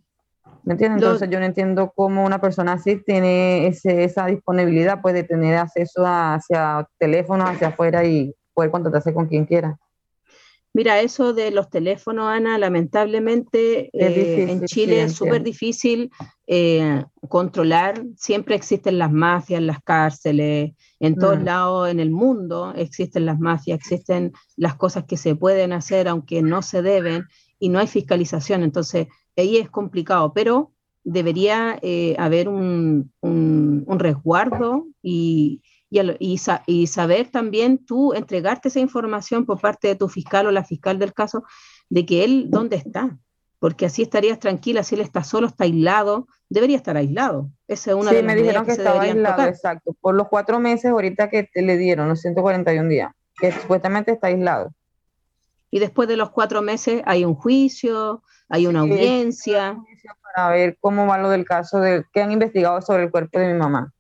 ¿Me 0.68 0.74
entiendes? 0.74 1.02
Entonces 1.02 1.30
yo 1.30 1.40
no 1.40 1.46
entiendo 1.46 1.94
cómo 1.96 2.26
una 2.26 2.42
persona 2.42 2.74
así 2.74 2.96
tiene 2.96 3.66
esa 3.68 4.26
disponibilidad, 4.26 5.00
puede 5.00 5.22
tener 5.22 5.56
acceso 5.56 6.02
hacia 6.04 6.86
teléfonos, 6.98 7.48
hacia 7.48 7.68
afuera 7.68 8.04
y 8.04 8.34
poder 8.52 8.70
contactarse 8.70 9.14
con 9.14 9.28
quien 9.28 9.46
quiera. 9.46 9.78
Mira, 10.74 11.00
eso 11.00 11.32
de 11.32 11.52
los 11.52 11.70
teléfonos, 11.70 12.28
Ana, 12.28 12.58
lamentablemente 12.58 13.88
eh, 13.94 14.50
en 14.50 14.66
Chile 14.66 15.04
es 15.04 15.14
súper 15.14 15.42
difícil 15.42 16.10
eh, 16.46 17.02
controlar. 17.30 18.04
Siempre 18.18 18.54
existen 18.54 18.98
las 18.98 19.10
mafias, 19.10 19.62
las 19.62 19.82
cárceles, 19.82 20.72
en 21.00 21.16
todos 21.16 21.40
mm. 21.40 21.44
lados 21.44 21.88
en 21.88 21.98
el 21.98 22.10
mundo 22.10 22.74
existen 22.76 23.24
las 23.24 23.40
mafias, 23.40 23.78
existen 23.78 24.32
las 24.56 24.74
cosas 24.74 25.04
que 25.04 25.16
se 25.16 25.34
pueden 25.34 25.72
hacer 25.72 26.08
aunque 26.08 26.42
no 26.42 26.60
se 26.60 26.82
deben 26.82 27.24
y 27.58 27.70
no 27.70 27.78
hay 27.78 27.86
fiscalización. 27.86 28.62
Entonces, 28.62 29.06
ahí 29.40 29.56
es 29.56 29.70
complicado, 29.70 30.32
pero 30.32 30.72
debería 31.04 31.78
eh, 31.82 32.14
haber 32.18 32.48
un, 32.48 33.12
resguardo 33.88 34.86
y, 35.02 35.62
y, 35.90 36.86
saber 36.86 37.30
también 37.30 37.84
tú 37.84 38.12
entregarte 38.12 38.68
esa 38.68 38.80
información 38.80 39.46
por 39.46 39.60
parte 39.60 39.88
de 39.88 39.96
tu 39.96 40.08
fiscal 40.08 40.46
o 40.46 40.50
la 40.50 40.64
fiscal 40.64 40.98
del 40.98 41.14
caso 41.14 41.44
de 41.88 42.04
que 42.04 42.24
él 42.24 42.46
dónde 42.50 42.76
está, 42.76 43.18
porque 43.58 43.86
así 43.86 44.02
estarías 44.02 44.38
tranquila, 44.38 44.82
si 44.82 44.94
él 44.94 45.00
está 45.00 45.24
solo, 45.24 45.46
está 45.46 45.64
aislado, 45.64 46.28
debería 46.48 46.76
estar 46.76 46.96
aislado. 46.96 47.50
Esa 47.66 47.90
es 47.92 47.96
una 47.96 48.10
sí, 48.10 48.22
me 48.22 48.36
dijeron 48.36 48.66
que, 48.66 48.72
estaba 48.72 49.02
aislado, 49.02 49.44
exacto, 49.44 49.96
por 50.00 50.14
los 50.14 50.28
cuatro 50.28 50.60
meses 50.60 50.90
ahorita 50.90 51.30
que 51.30 51.44
te 51.44 51.62
le 51.62 51.76
dieron, 51.76 52.08
los 52.08 52.20
141 52.20 52.88
días, 52.88 53.12
que 53.40 53.50
supuestamente 53.52 54.12
está 54.12 54.28
aislado. 54.28 54.72
Y 55.70 55.78
después 55.78 56.08
de 56.08 56.16
los 56.16 56.30
cuatro 56.30 56.62
meses 56.62 57.02
hay 57.04 57.24
un 57.24 57.34
juicio, 57.34 58.22
hay 58.48 58.66
una 58.66 58.80
audiencia. 58.80 59.78
Para 60.34 60.50
ver 60.50 60.78
cómo 60.80 61.06
va 61.06 61.18
lo 61.18 61.30
del 61.30 61.44
caso 61.44 61.80
de 61.80 62.04
que 62.12 62.22
han 62.22 62.32
investigado 62.32 62.80
sobre 62.82 63.04
el 63.04 63.10
cuerpo 63.10 63.38
de 63.38 63.52
mi 63.52 63.58
mamá. 63.58 63.92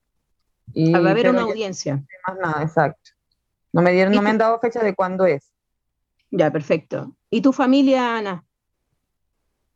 Y 0.72 0.92
va 0.92 1.08
a 1.08 1.10
haber 1.10 1.30
una 1.30 1.42
audiencia. 1.42 2.04
Más 2.26 2.38
nada, 2.38 2.62
exacto. 2.62 3.10
No 3.72 3.82
me 3.82 3.92
dieron, 3.92 4.14
no 4.14 4.22
me 4.22 4.30
han 4.30 4.38
dado 4.38 4.58
fecha 4.60 4.82
de 4.82 4.94
cuándo 4.94 5.26
es. 5.26 5.52
Ya, 6.30 6.50
perfecto. 6.50 7.14
¿Y 7.30 7.40
tu 7.40 7.52
familia, 7.52 8.18
Ana? 8.18 8.44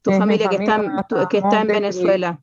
Tu 0.02 0.10
familia, 0.12 0.48
que, 0.48 0.56
está, 0.56 1.06
que 1.30 1.38
está 1.38 1.60
en 1.60 1.68
Venezuela. 1.68 2.40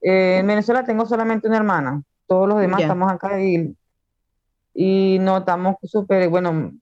Eh, 0.00 0.38
en 0.40 0.46
Venezuela 0.46 0.84
tengo 0.84 1.06
solamente 1.06 1.48
una 1.48 1.56
hermana. 1.56 2.02
Todos 2.26 2.48
los 2.48 2.60
demás 2.60 2.82
estamos 2.82 3.10
acá 3.10 3.40
y, 3.42 3.74
y 4.74 5.18
no 5.20 5.38
estamos 5.38 5.76
súper, 5.82 6.28
bueno, 6.28 6.72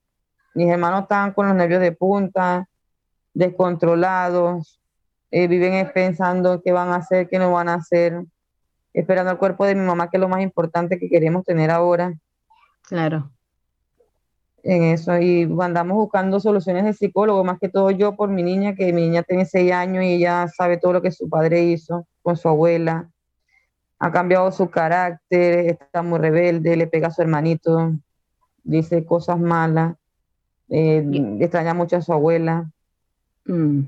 mis 0.54 0.68
hermanos 0.68 1.02
están 1.02 1.32
con 1.32 1.46
los 1.46 1.56
nervios 1.56 1.80
de 1.80 1.92
punta, 1.92 2.68
descontrolados, 3.34 4.80
eh, 5.30 5.46
viven 5.46 5.90
pensando 5.92 6.62
qué 6.62 6.72
van 6.72 6.88
a 6.88 6.96
hacer, 6.96 7.28
qué 7.28 7.38
no 7.38 7.52
van 7.52 7.68
a 7.68 7.74
hacer, 7.74 8.24
esperando 8.92 9.30
el 9.30 9.38
cuerpo 9.38 9.66
de 9.66 9.74
mi 9.74 9.84
mamá, 9.84 10.08
que 10.08 10.16
es 10.16 10.20
lo 10.20 10.28
más 10.28 10.42
importante 10.42 10.98
que 10.98 11.08
queremos 11.08 11.44
tener 11.44 11.70
ahora. 11.70 12.14
Claro. 12.82 13.30
En 14.62 14.82
eso, 14.82 15.16
y 15.18 15.42
andamos 15.61 15.96
buscando 15.96 16.40
soluciones 16.40 16.84
de 16.84 16.92
psicólogo, 16.92 17.44
más 17.44 17.58
que 17.61 17.68
todo 17.68 17.90
yo 17.90 18.16
por 18.16 18.28
mi 18.28 18.42
niña, 18.42 18.74
que 18.74 18.92
mi 18.92 19.02
niña 19.02 19.22
tiene 19.22 19.44
seis 19.44 19.72
años 19.72 20.02
y 20.04 20.14
ella 20.14 20.48
sabe 20.48 20.78
todo 20.78 20.94
lo 20.94 21.02
que 21.02 21.12
su 21.12 21.28
padre 21.28 21.62
hizo 21.62 22.06
con 22.22 22.37
su 22.37 22.48
abuela. 22.48 23.08
Ha 24.00 24.11
cambiado 24.11 24.50
su 24.50 24.68
carácter, 24.68 25.78
está 25.80 26.02
muy 26.02 26.18
rebelde, 26.18 26.76
le 26.76 26.87
pega 26.87 27.08
a 27.08 27.11
su 27.11 27.22
hermanito, 27.22 27.92
dice 28.64 29.04
cosas 29.04 29.38
malas, 29.38 29.96
eh, 30.68 31.04
extraña 31.40 31.74
mucho 31.74 31.96
a 31.96 32.02
su 32.02 32.12
abuela. 32.12 32.70
Mm. 33.44 33.83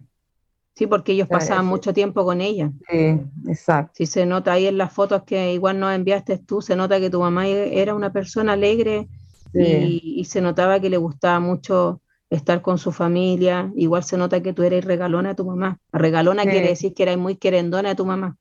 Sí, 0.75 0.87
porque 0.87 1.13
ellos 1.13 1.29
pasaban 1.29 1.67
mucho 1.67 1.93
tiempo 1.93 2.25
con 2.25 2.41
ella. 2.41 2.73
Sí, 2.89 3.21
exacto. 3.47 3.93
Sí, 3.97 4.07
se 4.07 4.25
nota 4.25 4.53
ahí 4.53 4.67
en 4.67 4.79
las 4.79 4.93
fotos 4.93 5.25
que 5.25 5.53
igual 5.53 5.79
nos 5.79 5.93
enviaste 5.93 6.39
tú, 6.39 6.63
se 6.63 6.77
nota 6.77 6.99
que 7.01 7.11
tu 7.11 7.21
mamá 7.21 7.47
era 7.47 7.95
una 7.95 8.13
persona 8.13 8.55
alegre 8.55 9.09
y, 9.53 10.25
se 10.25 10.41
notaba 10.41 10.81
que 10.81 10.89
le 10.89 10.97
gustaba 10.97 11.41
mucho 11.41 12.01
estar 12.31 12.63
con 12.63 12.79
su 12.79 12.93
familia. 12.93 13.71
Igual 13.77 14.05
se 14.05 14.17
nota 14.17 14.43
que 14.43 14.53
tú 14.53 14.63
eres 14.63 14.85
regalona 14.85 15.31
a 15.31 15.35
tu 15.35 15.45
mamá. 15.45 15.79
Regalona 15.93 16.45
quiere 16.45 16.69
decir 16.69 16.95
que 16.95 17.03
eras 17.03 17.19
muy 17.19 17.37
querendona 17.37 17.91
a 17.91 17.95
tu 17.95 18.07
mamá. 18.07 18.39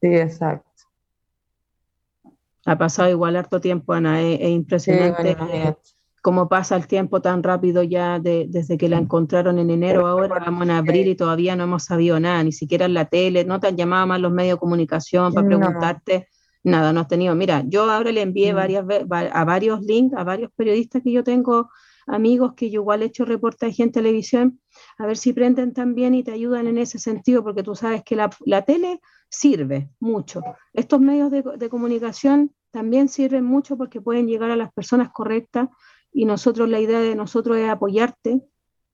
Sí, 0.00 0.08
exacto. 0.08 0.70
Ha 2.64 2.78
pasado 2.78 3.10
igual 3.10 3.36
harto 3.36 3.60
tiempo, 3.60 3.92
Ana, 3.92 4.22
es, 4.22 4.48
impresionante 4.48 5.36
cómo 6.24 6.48
pasa 6.48 6.74
el 6.76 6.86
tiempo 6.86 7.20
tan 7.20 7.42
rápido 7.42 7.82
ya 7.82 8.18
desde 8.18 8.78
que 8.78 8.88
la 8.88 8.96
encontraron 8.96 9.58
en 9.58 9.68
enero, 9.68 10.06
ahora 10.06 10.38
vamos 10.38 10.62
en 10.62 10.70
abril 10.70 11.08
y 11.08 11.16
todavía 11.16 11.54
no 11.54 11.64
hemos 11.64 11.84
sabido 11.84 12.18
nada, 12.18 12.42
ni 12.42 12.50
siquiera 12.50 12.86
en 12.86 12.94
la 12.94 13.04
tele, 13.04 13.44
no 13.44 13.60
te 13.60 13.66
han 13.66 13.76
llamado 13.76 14.06
más 14.06 14.20
los 14.22 14.32
medios 14.32 14.56
de 14.56 14.60
comunicación 14.60 15.34
para 15.34 15.46
preguntarte, 15.46 16.28
nada, 16.62 16.94
no 16.94 17.00
has 17.00 17.08
tenido. 17.08 17.34
Mira, 17.34 17.62
yo 17.66 17.90
ahora 17.90 18.10
le 18.10 18.22
envié 18.22 18.54
mm. 18.54 18.56
varias, 18.56 18.86
a 19.10 19.44
varios 19.44 19.82
links, 19.82 20.16
a 20.16 20.24
varios 20.24 20.50
periodistas 20.56 21.02
que 21.02 21.12
yo 21.12 21.22
tengo, 21.24 21.68
amigos 22.06 22.54
que 22.56 22.70
yo 22.70 22.80
igual 22.80 23.02
he 23.02 23.06
hecho 23.06 23.26
reportaje 23.26 23.82
en 23.82 23.92
televisión, 23.92 24.60
a 24.96 25.04
ver 25.04 25.18
si 25.18 25.34
prenden 25.34 25.74
también 25.74 26.14
y 26.14 26.22
te 26.22 26.32
ayudan 26.32 26.66
en 26.68 26.78
ese 26.78 26.98
sentido, 26.98 27.44
porque 27.44 27.62
tú 27.62 27.74
sabes 27.74 28.02
que 28.02 28.16
la, 28.16 28.62
tele 28.62 29.02
sirve 29.28 29.90
mucho. 30.00 30.40
Estos 30.72 31.02
medios 31.02 31.30
de, 31.30 31.42
de 31.42 31.68
comunicación 31.68 32.54
también 32.70 33.10
sirven 33.10 33.44
mucho 33.44 33.76
porque 33.76 34.00
pueden 34.00 34.26
llegar 34.26 34.50
a 34.50 34.56
las 34.56 34.72
personas 34.72 35.10
correctas 35.12 35.68
y 36.14 36.24
nosotros 36.24 36.68
la 36.70 36.80
idea 36.80 37.00
de 37.00 37.16
nosotros 37.16 37.58
es 37.58 37.68
apoyarte 37.68 38.40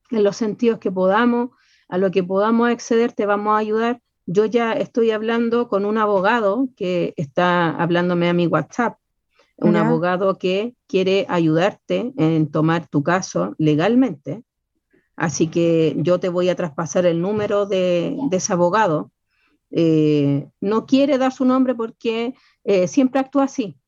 en 0.09 0.23
los 0.23 0.35
sentidos 0.35 0.79
que 0.79 0.91
podamos, 0.91 1.51
a 1.87 1.97
lo 1.97 2.09
que 2.11 2.23
podamos 2.23 2.69
acceder 2.69 3.13
te 3.13 3.25
vamos 3.25 3.53
a 3.53 3.57
ayudar. 3.57 4.01
Yo 4.25 4.45
ya 4.45 4.73
estoy 4.73 5.11
hablando 5.11 5.69
con 5.69 5.85
un 5.85 5.97
abogado 5.97 6.67
que 6.75 7.13
está 7.17 7.69
hablándome 7.69 8.27
a 8.27 8.33
mi 8.33 8.47
WhatsApp, 8.47 8.97
un 9.57 9.75
abogado 9.75 10.39
que 10.39 10.73
quiere 10.87 11.27
ayudarte 11.29 12.11
en 12.17 12.49
tomar 12.49 12.87
tu 12.87 13.03
caso 13.03 13.53
legalmente. 13.59 14.43
Así 15.15 15.47
que 15.47 15.95
yo 15.97 16.19
te 16.19 16.29
voy 16.29 16.49
a 16.49 16.55
traspasar 16.55 17.05
el 17.05 17.21
número 17.21 17.67
de, 17.67 18.17
ese 18.31 18.53
abogado. 18.53 19.11
Eh, 19.69 20.49
no 20.59 20.87
quiere 20.87 21.19
dar 21.19 21.31
su 21.31 21.45
nombre 21.45 21.75
porque 21.75 22.33
eh, 22.63 22.87
siempre 22.87 23.19
actúa 23.19 23.43
así 23.43 23.80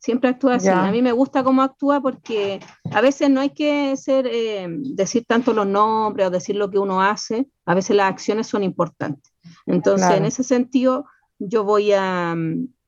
siempre 0.00 0.30
actúa 0.30 0.56
así. 0.56 0.68
A 0.68 0.90
mí 0.90 1.02
me 1.02 1.12
gusta 1.12 1.44
cómo 1.44 1.62
actúa 1.62 2.00
porque 2.00 2.58
a 2.90 3.00
veces 3.00 3.30
no 3.30 3.40
hay 3.40 3.50
que 3.50 3.96
ser, 3.96 4.26
eh, 4.26 4.66
decir 4.68 5.24
tanto 5.26 5.52
los 5.52 5.66
nombres 5.66 6.26
o 6.26 6.30
decir 6.30 6.56
lo 6.56 6.70
que 6.70 6.78
uno 6.78 7.02
hace, 7.02 7.46
a 7.66 7.74
veces 7.74 7.94
las 7.96 8.10
acciones 8.10 8.46
son 8.46 8.64
importantes. 8.64 9.32
Entonces, 9.66 10.10
en 10.10 10.24
ese 10.24 10.42
sentido, 10.42 11.04
yo 11.38 11.64
voy 11.64 11.92
a, 11.92 12.34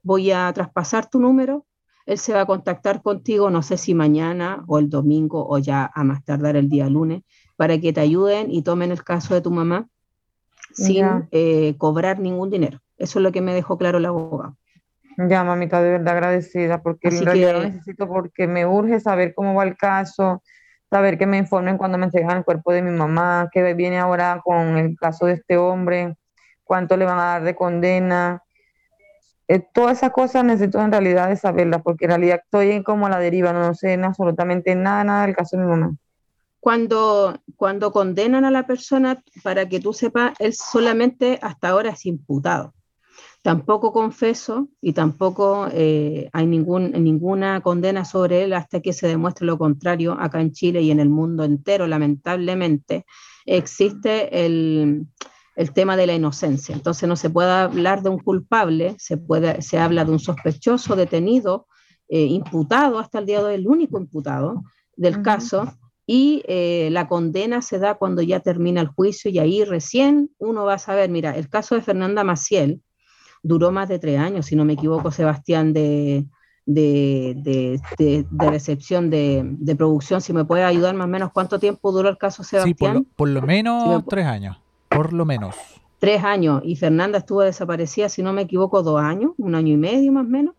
voy 0.02 0.30
a 0.32 0.50
traspasar 0.52 1.08
tu 1.08 1.20
número, 1.20 1.66
él 2.06 2.18
se 2.18 2.32
va 2.32 2.40
a 2.40 2.46
contactar 2.46 3.02
contigo, 3.02 3.50
no 3.50 3.62
sé 3.62 3.76
si 3.76 3.94
mañana 3.94 4.64
o 4.66 4.78
el 4.78 4.88
domingo 4.88 5.46
o 5.46 5.58
ya 5.58 5.90
a 5.94 6.02
más 6.02 6.24
tardar 6.24 6.56
el 6.56 6.68
día 6.68 6.88
lunes, 6.88 7.22
para 7.56 7.78
que 7.78 7.92
te 7.92 8.00
ayuden 8.00 8.50
y 8.50 8.62
tomen 8.62 8.90
el 8.90 9.04
caso 9.04 9.34
de 9.34 9.42
tu 9.42 9.50
mamá 9.50 9.86
sin 10.72 11.28
eh, 11.30 11.74
cobrar 11.76 12.18
ningún 12.18 12.50
dinero. 12.50 12.80
Eso 12.96 13.18
es 13.18 13.22
lo 13.22 13.30
que 13.30 13.42
me 13.42 13.52
dejó 13.52 13.76
claro 13.76 13.98
el 13.98 14.06
abogado. 14.06 14.56
Ya, 15.16 15.44
mamita, 15.44 15.82
de 15.82 15.90
verdad 15.90 16.14
agradecida, 16.14 16.82
porque 16.82 17.08
en 17.08 17.24
realidad 17.24 17.52
lo 17.54 17.62
necesito 17.64 18.08
porque 18.08 18.46
me 18.46 18.66
urge 18.66 19.00
saber 19.00 19.34
cómo 19.34 19.54
va 19.54 19.64
el 19.64 19.76
caso, 19.76 20.42
saber 20.90 21.18
que 21.18 21.26
me 21.26 21.38
informen 21.38 21.76
cuando 21.76 21.98
me 21.98 22.06
entregan 22.06 22.38
el 22.38 22.44
cuerpo 22.44 22.72
de 22.72 22.82
mi 22.82 22.90
mamá, 22.90 23.48
que 23.52 23.74
viene 23.74 23.98
ahora 23.98 24.40
con 24.42 24.76
el 24.78 24.96
caso 24.96 25.26
de 25.26 25.34
este 25.34 25.56
hombre, 25.56 26.16
cuánto 26.64 26.96
le 26.96 27.04
van 27.04 27.18
a 27.18 27.24
dar 27.24 27.44
de 27.44 27.54
condena. 27.54 28.42
Eh, 29.48 29.60
todas 29.74 29.98
esas 29.98 30.12
cosas 30.12 30.44
necesito 30.44 30.80
en 30.80 30.92
realidad 30.92 31.28
de 31.28 31.36
saberlas, 31.36 31.82
porque 31.82 32.06
en 32.06 32.10
realidad 32.10 32.40
estoy 32.42 32.82
como 32.82 33.06
a 33.06 33.10
la 33.10 33.18
deriva, 33.18 33.52
no 33.52 33.74
sé 33.74 33.94
absolutamente 33.94 34.74
nada, 34.74 35.04
nada 35.04 35.26
del 35.26 35.36
caso 35.36 35.56
de 35.56 35.64
mi 35.64 35.68
mamá. 35.68 35.94
Cuando, 36.60 37.38
cuando 37.56 37.92
condenan 37.92 38.44
a 38.44 38.50
la 38.50 38.66
persona, 38.66 39.22
para 39.42 39.68
que 39.68 39.80
tú 39.80 39.92
sepas, 39.92 40.32
él 40.38 40.54
solamente 40.54 41.38
hasta 41.42 41.68
ahora 41.68 41.90
es 41.90 42.06
imputado 42.06 42.72
Tampoco 43.42 43.92
confeso 43.92 44.68
y 44.80 44.92
tampoco 44.92 45.66
eh, 45.72 46.30
hay 46.32 46.46
ningún, 46.46 46.92
ninguna 46.92 47.60
condena 47.60 48.04
sobre 48.04 48.44
él 48.44 48.52
hasta 48.52 48.78
que 48.78 48.92
se 48.92 49.08
demuestre 49.08 49.46
lo 49.46 49.58
contrario 49.58 50.12
acá 50.12 50.40
en 50.40 50.52
Chile 50.52 50.80
y 50.82 50.92
en 50.92 51.00
el 51.00 51.08
mundo 51.08 51.42
entero, 51.42 51.88
lamentablemente. 51.88 53.04
Existe 53.44 54.46
el, 54.46 55.08
tema 55.74 55.96
de 55.96 56.06
la 56.06 56.14
inocencia. 56.14 56.72
Entonces 56.72 57.08
no 57.08 57.16
se 57.16 57.30
puede 57.30 57.50
hablar 57.50 58.02
de 58.02 58.10
un 58.10 58.20
culpable, 58.20 58.94
se, 58.98 59.16
puede, 59.16 59.60
se 59.60 59.76
habla 59.76 60.04
de 60.04 60.12
un 60.12 60.20
sospechoso 60.20 60.94
detenido, 60.94 61.66
eh, 62.08 62.24
imputado 62.26 63.00
hasta 63.00 63.18
el 63.18 63.26
día 63.26 63.40
de 63.40 63.46
hoy, 63.46 63.54
el 63.56 63.66
único 63.66 63.98
imputado 63.98 64.62
del 64.94 65.20
caso, 65.20 65.66
y 66.06 66.44
eh, 66.46 66.90
la 66.92 67.08
condena 67.08 67.60
se 67.60 67.80
da 67.80 67.94
cuando 67.94 68.22
ya 68.22 68.38
termina 68.38 68.80
el 68.80 68.88
juicio 68.88 69.30
y 69.32 69.40
ahí 69.40 69.64
recién 69.64 70.30
uno 70.38 70.64
va 70.64 70.74
a 70.74 70.78
saber, 70.78 71.10
mira, 71.10 71.36
el 71.36 71.48
caso 71.48 71.74
de 71.74 71.82
Fernanda 71.82 72.22
Maciel, 72.22 72.82
duró 73.42 73.72
más 73.72 73.88
de 73.88 73.98
tres 73.98 74.18
años, 74.18 74.46
si 74.46 74.56
no 74.56 74.64
me 74.64 74.74
equivoco, 74.74 75.10
Sebastián, 75.10 75.72
de, 75.72 76.26
de, 76.66 78.24
recepción 78.30 79.10
de, 79.10 79.74
producción. 79.76 80.20
Si 80.20 80.32
me 80.32 80.44
puede 80.44 80.64
ayudar 80.64 80.94
más 80.94 81.06
o 81.06 81.08
menos 81.08 81.32
cuánto 81.32 81.58
tiempo 81.58 81.92
duró 81.92 82.08
el 82.08 82.18
caso 82.18 82.44
Sebastián. 82.44 82.98
Sí, 82.98 83.08
por 83.16 83.28
lo, 83.28 83.42
menos 83.42 84.04
tres 84.06 84.26
años, 84.26 84.60
por 84.88 85.12
lo 85.12 85.24
menos. 85.24 85.56
Tres 85.98 86.24
años, 86.24 86.62
y 86.64 86.74
Fernanda 86.76 87.18
estuvo 87.18 87.42
desaparecida, 87.42 88.08
si 88.08 88.22
no 88.22 88.32
me 88.32 88.42
equivoco, 88.42 88.82
dos 88.82 89.00
años, 89.00 89.32
un 89.38 89.54
año 89.54 89.74
y 89.74 89.76
medio 89.76 90.10
más 90.12 90.26
o 90.26 90.28
menos. 90.28 90.54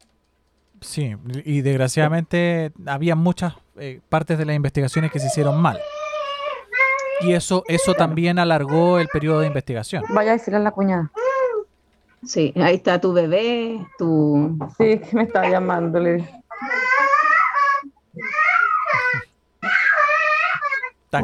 Sí, 0.80 1.16
y 1.46 1.62
desgraciadamente 1.62 2.72
había 2.86 3.16
muchas 3.16 3.56
eh, 3.78 4.02
partes 4.10 4.38
de 4.38 4.46
las 4.46 4.56
investigaciones 4.56 5.12
que 5.12 5.20
se 5.20 5.28
hicieron 5.28 5.62
mal. 5.62 5.80
Y 7.22 7.34
eso, 7.34 7.64
eso 7.68 7.94
también 7.94 8.38
alargó 8.38 9.00
el 9.00 9.08
periodo 9.08 9.40
de 9.42 9.48
investigación. 9.48 10.04
Vaya 10.10 10.32
a 10.32 10.34
decirle 10.34 10.58
a 10.58 10.62
la 10.62 10.72
cuñada. 10.72 11.12
Sí, 12.26 12.54
ahí 12.56 12.76
está 12.76 13.00
tu 13.00 13.14
bebé, 13.14 13.86
tu... 13.98 14.58
Sí, 14.78 15.02
me 15.12 15.24
está 15.24 15.50
llamándole. 15.50 16.28
Está, 21.06 21.22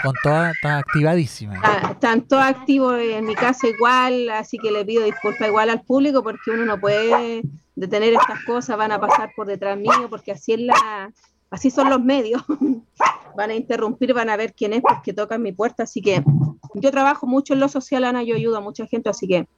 con 0.00 0.14
toda, 0.22 0.50
está 0.52 0.78
activadísima. 0.78 1.60
están 1.90 2.22
todos 2.22 2.44
activos 2.44 3.00
en 3.00 3.26
mi 3.26 3.34
casa 3.34 3.66
igual, 3.66 4.30
así 4.30 4.58
que 4.58 4.70
le 4.70 4.84
pido 4.84 5.02
disculpas 5.02 5.48
igual 5.48 5.70
al 5.70 5.82
público 5.82 6.22
porque 6.22 6.52
uno 6.52 6.64
no 6.64 6.78
puede 6.78 7.42
detener 7.74 8.12
estas 8.12 8.44
cosas, 8.44 8.76
van 8.76 8.92
a 8.92 9.00
pasar 9.00 9.32
por 9.34 9.46
detrás 9.46 9.76
mío 9.76 10.06
porque 10.08 10.30
así 10.30 10.52
es 10.52 10.60
la, 10.60 11.12
así 11.50 11.70
son 11.70 11.90
los 11.90 12.00
medios. 12.00 12.44
van 13.36 13.50
a 13.50 13.54
interrumpir, 13.54 14.14
van 14.14 14.30
a 14.30 14.36
ver 14.36 14.54
quién 14.54 14.72
es 14.72 14.82
porque 14.82 15.12
tocan 15.12 15.42
mi 15.42 15.50
puerta, 15.50 15.82
así 15.82 16.00
que 16.00 16.22
yo 16.74 16.90
trabajo 16.90 17.26
mucho 17.26 17.54
en 17.54 17.60
lo 17.60 17.68
social, 17.68 18.04
Ana, 18.04 18.22
yo 18.22 18.36
ayudo 18.36 18.58
a 18.58 18.60
mucha 18.60 18.86
gente, 18.86 19.08
así 19.08 19.26
que 19.26 19.48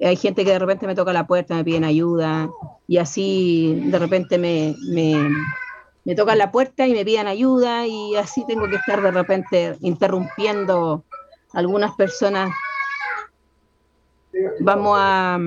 hay 0.00 0.16
gente 0.16 0.44
que 0.44 0.50
de 0.50 0.58
repente 0.58 0.86
me 0.86 0.94
toca 0.94 1.12
la 1.12 1.26
puerta, 1.26 1.54
me 1.54 1.64
piden 1.64 1.84
ayuda 1.84 2.50
y 2.88 2.98
así 2.98 3.82
de 3.86 3.98
repente 3.98 4.38
me, 4.38 4.74
me 4.88 5.16
me 6.04 6.14
tocan 6.14 6.38
la 6.38 6.50
puerta 6.50 6.86
y 6.86 6.92
me 6.92 7.04
piden 7.04 7.28
ayuda 7.28 7.86
y 7.86 8.16
así 8.16 8.44
tengo 8.46 8.68
que 8.68 8.76
estar 8.76 9.00
de 9.00 9.10
repente 9.10 9.76
interrumpiendo 9.80 11.04
algunas 11.52 11.94
personas. 11.94 12.50
Vamos 14.60 14.96
a, 15.00 15.38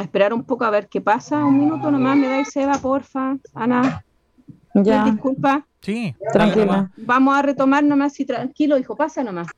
esperar 0.00 0.32
un 0.32 0.44
poco 0.44 0.64
a 0.64 0.70
ver 0.70 0.88
qué 0.88 1.00
pasa. 1.00 1.44
Un 1.44 1.58
minuto 1.58 1.90
nomás, 1.90 2.16
me 2.16 2.28
dais 2.28 2.50
Seba, 2.50 2.78
porfa. 2.78 3.36
Ana. 3.54 4.02
Ya. 4.74 5.04
Disculpa. 5.04 5.66
Sí, 5.80 6.14
tranquila. 6.32 6.90
Vamos 6.96 7.36
a 7.36 7.42
retomar 7.42 7.82
nomás 7.84 8.18
y 8.20 8.24
tranquilo, 8.24 8.78
hijo, 8.78 8.96
pasa 8.96 9.22
nomás. 9.22 9.48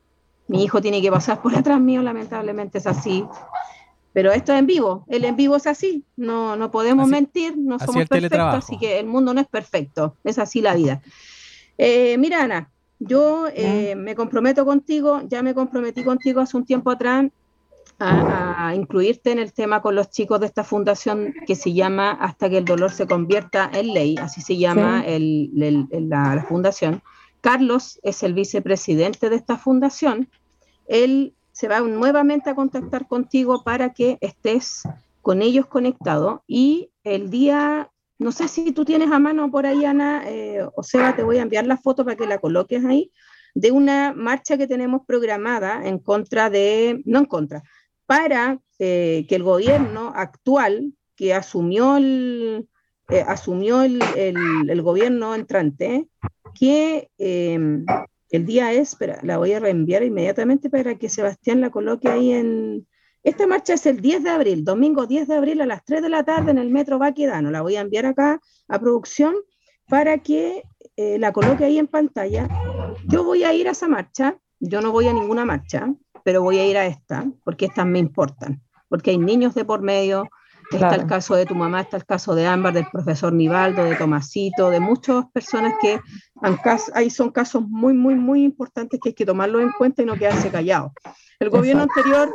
Mi 0.47 0.63
hijo 0.63 0.81
tiene 0.81 1.01
que 1.01 1.11
pasar 1.11 1.41
por 1.41 1.55
atrás 1.55 1.79
mío, 1.79 2.01
lamentablemente 2.01 2.79
es 2.79 2.87
así. 2.87 3.25
Pero 4.13 4.31
esto 4.31 4.53
es 4.53 4.59
en 4.59 4.67
vivo, 4.67 5.05
el 5.09 5.25
en 5.25 5.35
vivo 5.35 5.55
es 5.55 5.65
así, 5.65 6.05
no, 6.15 6.55
no 6.55 6.69
podemos 6.69 7.07
mentir, 7.07 7.57
no 7.57 7.79
somos 7.79 8.07
perfectos, 8.07 8.39
así 8.39 8.77
que 8.77 8.99
el 8.99 9.07
mundo 9.07 9.33
no 9.33 9.41
es 9.41 9.47
perfecto, 9.47 10.15
es 10.23 10.37
así 10.37 10.61
la 10.61 10.75
vida. 10.75 11.01
Eh, 11.79 12.15
mira, 12.19 12.43
Ana, 12.43 12.69
yo 12.99 13.47
eh, 13.53 13.95
me 13.95 14.15
comprometo 14.15 14.65
contigo, 14.65 15.21
ya 15.27 15.41
me 15.41 15.55
comprometí 15.55 16.03
contigo 16.03 16.41
hace 16.41 16.55
un 16.55 16.65
tiempo 16.65 16.91
atrás 16.91 17.25
a, 17.99 18.73
incluirte 18.75 19.31
en 19.31 19.39
el 19.39 19.53
tema 19.53 19.81
con 19.81 19.95
los 19.95 20.09
chicos 20.09 20.39
de 20.39 20.45
esta 20.45 20.63
fundación 20.63 21.33
que 21.47 21.55
se 21.55 21.73
llama 21.73 22.11
Hasta 22.11 22.49
que 22.49 22.59
el 22.59 22.65
dolor 22.65 22.91
se 22.91 23.07
convierta 23.07 23.69
en 23.73 23.93
ley, 23.93 24.15
así 24.19 24.41
se 24.41 24.57
llama 24.57 25.03
la 25.07 26.45
fundación. 26.47 27.01
Carlos 27.41 27.99
es 28.03 28.23
el 28.23 28.33
vicepresidente 28.33 29.29
de 29.29 29.35
esta 29.35 29.57
fundación. 29.57 30.29
Él 30.87 31.33
se 31.63 31.69
va 31.69 31.79
nuevamente 31.79 32.49
a 32.49 32.55
contactar 32.55 33.07
contigo 33.07 33.63
para 33.63 33.93
que 33.93 34.17
estés 34.19 34.83
con 35.21 35.41
ellos 35.41 35.65
conectado. 35.65 36.43
Y 36.45 36.91
el 37.05 37.29
día, 37.29 37.89
no 38.19 38.33
sé 38.33 38.49
si 38.49 38.73
tú 38.73 38.83
tienes 38.83 39.09
a 39.13 39.19
mano 39.19 39.49
por 39.49 39.65
ahí, 39.65 39.85
Ana, 39.85 40.29
eh, 40.29 40.67
o 40.75 40.83
sea, 40.83 41.15
te 41.15 41.23
voy 41.23 41.37
a 41.37 41.41
enviar 41.41 41.65
la 41.65 41.77
foto 41.77 42.03
para 42.03 42.17
que 42.17 42.27
la 42.27 42.39
coloques 42.39 42.83
ahí, 42.83 43.13
de 43.55 43.71
una 43.71 44.11
marcha 44.13 44.57
que 44.57 44.67
tenemos 44.67 45.03
programada 45.07 45.87
en 45.87 45.99
contra 45.99 46.49
de, 46.49 47.01
no 47.05 47.19
en 47.19 47.25
contra, 47.27 47.63
para 48.05 48.59
eh, 48.77 49.25
que 49.29 49.35
el 49.35 49.43
gobierno 49.43 50.11
actual 50.13 50.91
que 51.15 51.33
asumió 51.33 51.95
el, 51.95 52.67
eh, 53.07 53.23
asumió 53.25 53.83
el, 53.83 54.01
el, 54.17 54.81
gobierno 54.81 55.33
entrante, 55.33 56.09
que 56.59 57.09
el 58.33 58.47
día 58.47 58.73
es, 58.73 58.89
espera, 58.89 59.19
la 59.21 59.37
voy 59.37 59.53
a 59.53 59.59
reenviar 59.59 60.01
inmediatamente 60.01 60.67
para 60.67 60.95
que 60.95 61.07
Sebastián 61.07 61.61
la 61.61 61.69
coloque 61.69 62.09
ahí 62.09 62.31
en... 62.31 62.87
Esta 63.21 63.45
marcha 63.45 63.75
es 63.75 63.85
el 63.85 64.01
10 64.01 64.23
de 64.23 64.29
abril, 64.31 64.65
domingo 64.65 65.05
10 65.05 65.27
de 65.27 65.35
abril 65.35 65.61
a 65.61 65.67
las 65.67 65.85
3 65.85 66.01
de 66.01 66.09
la 66.09 66.23
tarde 66.23 66.49
en 66.49 66.57
el 66.57 66.71
Metro 66.71 66.97
Baquedano. 66.97 67.51
La 67.51 67.61
voy 67.61 67.75
a 67.75 67.81
enviar 67.81 68.07
acá 68.07 68.41
a 68.67 68.79
producción 68.79 69.35
para 69.87 70.17
que 70.17 70.63
eh, 70.97 71.19
la 71.19 71.31
coloque 71.31 71.63
ahí 71.63 71.77
en 71.77 71.85
pantalla. 71.85 72.49
Yo 73.07 73.23
voy 73.23 73.43
a 73.43 73.53
ir 73.53 73.67
a 73.67 73.71
esa 73.71 73.87
marcha, 73.87 74.35
yo 74.59 74.81
no 74.81 74.91
voy 74.91 75.07
a 75.07 75.13
ninguna 75.13 75.45
marcha, 75.45 75.93
pero 76.23 76.41
voy 76.41 76.57
a 76.57 76.65
ir 76.65 76.75
a 76.75 76.87
esta, 76.87 77.25
porque 77.43 77.65
estas 77.65 77.85
me 77.85 77.99
importan, 77.99 78.63
porque 78.89 79.11
hay 79.11 79.19
niños 79.19 79.53
de 79.53 79.63
por 79.63 79.83
medio, 79.83 80.27
Está 80.71 80.95
el 80.95 81.05
caso 81.05 81.35
de 81.35 81.45
tu 81.45 81.55
mamá, 81.55 81.81
está 81.81 81.97
el 81.97 82.05
caso 82.05 82.35
de 82.35 82.45
Ámbar, 82.45 82.73
del 82.73 82.87
profesor 82.91 83.33
Nivaldo, 83.33 83.83
de 83.83 83.95
Tomasito, 83.95 84.69
de 84.69 84.79
muchas 84.79 85.25
personas 85.31 85.73
que 85.81 85.99
ahí 86.93 87.09
son 87.09 87.31
casos 87.31 87.63
muy, 87.67 87.93
muy, 87.93 88.15
muy 88.15 88.43
importantes 88.43 88.99
que 89.01 89.09
hay 89.09 89.15
que 89.15 89.25
tomarlos 89.25 89.61
en 89.61 89.71
cuenta 89.71 90.01
y 90.01 90.05
no 90.05 90.15
quedarse 90.15 90.49
callados. 90.49 90.91
El 91.39 91.49
gobierno 91.49 91.83
anterior 91.83 92.33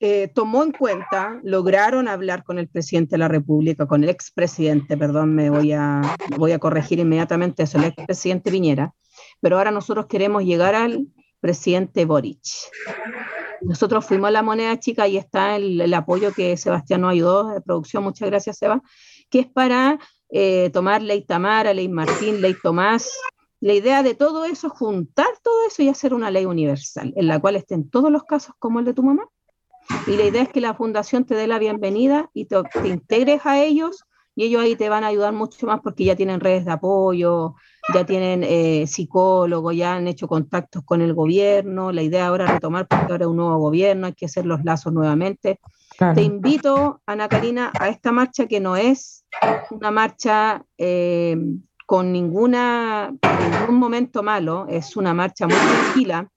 eh, 0.00 0.30
tomó 0.32 0.62
en 0.62 0.72
cuenta, 0.72 1.40
lograron 1.42 2.06
hablar 2.06 2.44
con 2.44 2.58
el 2.58 2.68
presidente 2.68 3.12
de 3.12 3.18
la 3.18 3.28
República, 3.28 3.86
con 3.86 4.04
el 4.04 4.10
expresidente, 4.10 4.96
perdón, 4.96 5.34
me 5.34 5.50
voy 5.50 5.72
a, 5.72 6.02
voy 6.36 6.52
a 6.52 6.58
corregir 6.58 7.00
inmediatamente 7.00 7.64
eso, 7.64 7.78
el 7.78 7.84
expresidente 7.84 8.50
Piñera, 8.50 8.92
pero 9.40 9.58
ahora 9.58 9.70
nosotros 9.72 10.06
queremos 10.06 10.44
llegar 10.44 10.76
al 10.76 11.08
presidente 11.40 12.04
Boric. 12.04 12.40
Nosotros 13.62 14.04
fuimos 14.04 14.28
a 14.28 14.32
la 14.32 14.42
moneda 14.42 14.78
chica 14.78 15.08
y 15.08 15.16
está 15.16 15.56
el, 15.56 15.92
apoyo 15.94 16.32
que 16.32 16.56
Sebastián 16.56 17.02
nos 17.02 17.12
ayudó 17.12 17.48
de 17.48 17.60
producción, 17.60 18.02
muchas 18.04 18.28
gracias 18.28 18.58
Seba, 18.58 18.82
que 19.30 19.40
es 19.40 19.46
para 19.46 19.98
eh, 20.30 20.70
tomar 20.72 21.02
ley 21.02 21.22
Tamara, 21.22 21.74
ley 21.74 21.88
Martín, 21.88 22.40
ley 22.40 22.54
Tomás. 22.62 23.10
La 23.60 23.74
idea 23.74 24.02
de 24.02 24.14
todo 24.14 24.44
eso 24.44 24.68
es 24.68 24.72
juntar 24.72 25.28
todo 25.42 25.66
eso 25.66 25.82
y 25.82 25.88
hacer 25.88 26.14
una 26.14 26.30
ley 26.30 26.46
universal, 26.46 27.12
en 27.16 27.26
la 27.26 27.40
cual 27.40 27.56
estén 27.56 27.90
todos 27.90 28.10
los 28.12 28.22
casos 28.24 28.54
como 28.58 28.78
el 28.78 28.84
de 28.84 28.94
tu 28.94 29.02
mamá. 29.02 29.28
Y 30.06 30.16
la 30.16 30.24
idea 30.24 30.42
es 30.42 30.50
que 30.50 30.60
la 30.60 30.74
fundación 30.74 31.24
te 31.24 31.34
dé 31.34 31.46
la 31.46 31.58
bienvenida 31.58 32.30
y 32.34 32.44
te, 32.44 32.56
te 32.62 32.88
integres 32.88 33.44
a 33.46 33.62
ellos 33.62 34.04
y 34.38 34.44
ellos 34.44 34.62
ahí 34.62 34.76
te 34.76 34.88
van 34.88 35.02
a 35.02 35.08
ayudar 35.08 35.32
mucho 35.32 35.66
más 35.66 35.80
porque 35.80 36.04
ya 36.04 36.14
tienen 36.14 36.38
redes 36.38 36.64
de 36.64 36.70
apoyo, 36.70 37.56
ya 37.94 38.04
tienen 38.04 38.44
eh, 38.44 38.86
psicólogos, 38.86 39.74
ya 39.74 39.94
han 39.94 40.08
hecho 40.08 40.28
contactos 40.28 40.82
con 40.84 41.00
el 41.00 41.14
gobierno. 41.14 41.92
La 41.92 42.02
idea 42.02 42.26
ahora 42.26 42.46
es 42.46 42.52
retomar 42.52 42.86
porque 42.86 43.12
ahora 43.12 43.24
es 43.24 43.30
un 43.30 43.36
nuevo 43.36 43.58
gobierno, 43.58 44.06
hay 44.06 44.12
que 44.12 44.26
hacer 44.26 44.46
los 44.46 44.64
lazos 44.64 44.92
nuevamente. 44.92 45.60
Te 46.14 46.22
invito, 46.22 47.00
Ana 47.06 47.28
Karina, 47.28 47.72
a 47.78 47.88
esta 47.88 48.12
marcha 48.12 48.46
que 48.46 48.60
no 48.60 48.76
es 48.76 49.24
una 49.70 49.90
marcha 49.90 50.64
eh, 50.76 51.36
con 51.86 52.12
ninguna, 52.12 53.12
ningún 53.50 53.76
momento 53.76 54.22
malo, 54.22 54.66
es 54.68 54.96
una 54.96 55.14
marcha 55.14 55.46
muy 55.46 55.56
tranquila. 55.56 56.30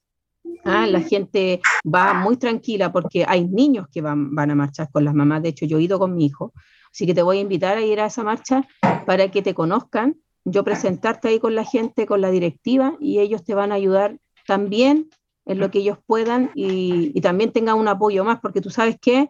¿ah? 0.66 0.88
La 0.88 1.02
gente 1.02 1.62
va 1.84 2.14
muy 2.14 2.38
tranquila 2.38 2.92
porque 2.92 3.26
hay 3.28 3.46
niños 3.46 3.88
que 3.92 4.02
van, 4.02 4.34
van 4.34 4.52
a 4.52 4.56
marchar 4.56 4.90
con 4.92 5.04
las 5.04 5.14
mamás. 5.14 5.44
De 5.44 5.50
hecho, 5.50 5.66
yo 5.66 5.78
he 5.78 5.84
ido 5.84 6.00
con 6.00 6.16
mi 6.16 6.26
hijo. 6.26 6.54
Así 6.92 7.06
que 7.06 7.14
te 7.14 7.22
voy 7.22 7.38
a 7.38 7.42
invitar 7.42 7.78
a 7.78 7.82
ir 7.82 8.00
a 8.00 8.08
esa 8.08 8.24
marcha 8.24 8.68
para 9.06 9.30
que 9.30 9.42
te 9.42 9.54
conozcan, 9.54 10.18
yo 10.46 10.64
presentarte 10.64 11.28
ahí 11.28 11.40
con 11.40 11.56
la 11.56 11.66
gente, 11.66 12.06
con 12.06 12.22
la 12.22 12.32
directiva, 12.32 12.96
y 13.00 13.20
ellos 13.20 13.44
te 13.44 13.54
van 13.54 13.72
a 13.72 13.76
ayudar 13.76 14.18
también 14.48 15.10
en 15.46 15.60
lo 15.60 15.72
que 15.72 15.80
ellos 15.80 15.98
puedan 16.06 16.52
y, 16.56 17.20
también 17.22 17.52
tengan 17.52 17.78
un 17.78 17.88
apoyo 17.88 18.24
más, 18.24 18.40
porque 18.40 18.62
tú 18.62 18.70
sabes 18.70 18.98
que 19.00 19.30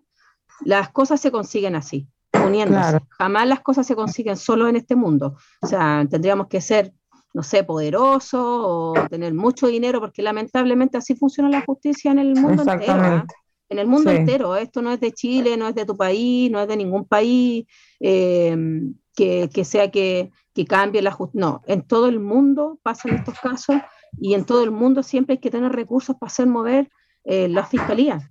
las 0.63 0.89
cosas 0.89 1.19
se 1.19 1.31
consiguen 1.31 1.75
así, 1.75 2.07
uniéndose. 2.45 2.99
Jamás 3.09 3.47
las 3.47 3.61
cosas 3.61 3.87
se 3.87 3.95
consiguen 3.95 4.37
solo 4.37 4.67
en 4.67 4.75
este 4.75 4.95
mundo. 4.95 5.37
O 5.61 5.67
sea, 5.67 6.05
tendríamos 6.09 6.47
que 6.47 6.61
ser, 6.61 6.93
no 7.33 7.43
sé, 7.43 7.63
poderosos 7.63 8.41
o 8.43 8.93
tener 9.09 9.33
mucho 9.33 9.67
dinero, 9.67 9.99
porque 9.99 10.21
lamentablemente 10.21 10.97
así 10.97 11.15
funciona 11.15 11.49
la 11.49 11.61
justicia 11.61 12.11
en 12.11 12.19
el 12.19 12.35
mundo 12.35 12.63
entero. 12.63 12.93
¿ah? 12.93 13.25
en 13.71 13.79
el 13.79 13.87
mundo 13.87 14.11
entero. 14.11 14.55
Esto 14.57 14.81
no 14.81 14.91
es 14.91 14.99
de 14.99 15.13
Chile, 15.13 15.55
no 15.55 15.69
es 15.69 15.75
de 15.75 15.85
tu 15.85 15.95
país, 15.95 16.51
no 16.51 16.59
es 16.59 16.67
de 16.67 16.75
ningún 16.75 17.05
país 17.05 17.65
eh, 18.01 18.55
que, 19.15 19.63
sea 19.63 19.89
que, 19.89 20.31
cambie 20.67 21.01
la 21.01 21.11
justicia. 21.11 21.39
No, 21.39 21.61
en 21.65 21.81
todo 21.83 22.07
el 22.07 22.19
mundo 22.19 22.79
pasan 22.83 23.15
estos 23.15 23.39
casos 23.39 23.77
y 24.19 24.33
en 24.33 24.45
todo 24.45 24.63
el 24.63 24.71
mundo 24.71 25.03
siempre 25.03 25.33
hay 25.33 25.39
que 25.39 25.51
tener 25.51 25.71
recursos 25.71 26.15
para 26.17 26.29
hacer 26.29 26.47
mover 26.47 26.89
eh, 27.23 27.47
las 27.47 27.69
fiscalías, 27.69 28.23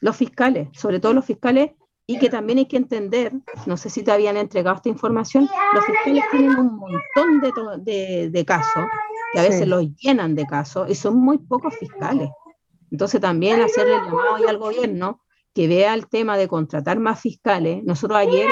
los 0.00 0.16
fiscales, 0.16 0.68
sobre 0.72 1.00
todo 1.00 1.12
los 1.12 1.24
fiscales, 1.24 1.72
y 2.10 2.18
que 2.18 2.30
también 2.30 2.58
hay 2.58 2.66
que 2.66 2.78
entender, 2.78 3.34
no 3.66 3.76
sé 3.76 3.90
si 3.90 4.02
te 4.02 4.10
habían 4.10 4.38
entregado 4.38 4.76
esta 4.76 4.88
información, 4.88 5.46
los 5.74 5.84
fiscales 5.84 6.24
tienen 6.30 6.58
un 6.58 6.76
montón 6.76 7.40
de, 7.84 8.44
casos, 8.46 8.84
que 9.32 9.40
a 9.40 9.42
veces 9.42 9.68
los 9.68 9.84
llenan 9.96 10.34
de 10.34 10.46
casos, 10.46 10.88
y 10.88 10.94
son 10.94 11.16
muy 11.18 11.36
pocos 11.36 11.76
fiscales. 11.76 12.30
Entonces 12.90 13.20
también 13.20 13.60
hacerle 13.60 13.96
el 13.96 14.04
llamado 14.04 14.48
al 14.48 14.56
gobierno 14.56 15.22
que 15.52 15.68
vea 15.68 15.92
el 15.92 16.08
tema 16.08 16.38
de 16.38 16.48
contratar 16.48 16.98
más 16.98 17.20
fiscales. 17.20 17.84
Nosotros 17.84 18.18
ayer, 18.18 18.46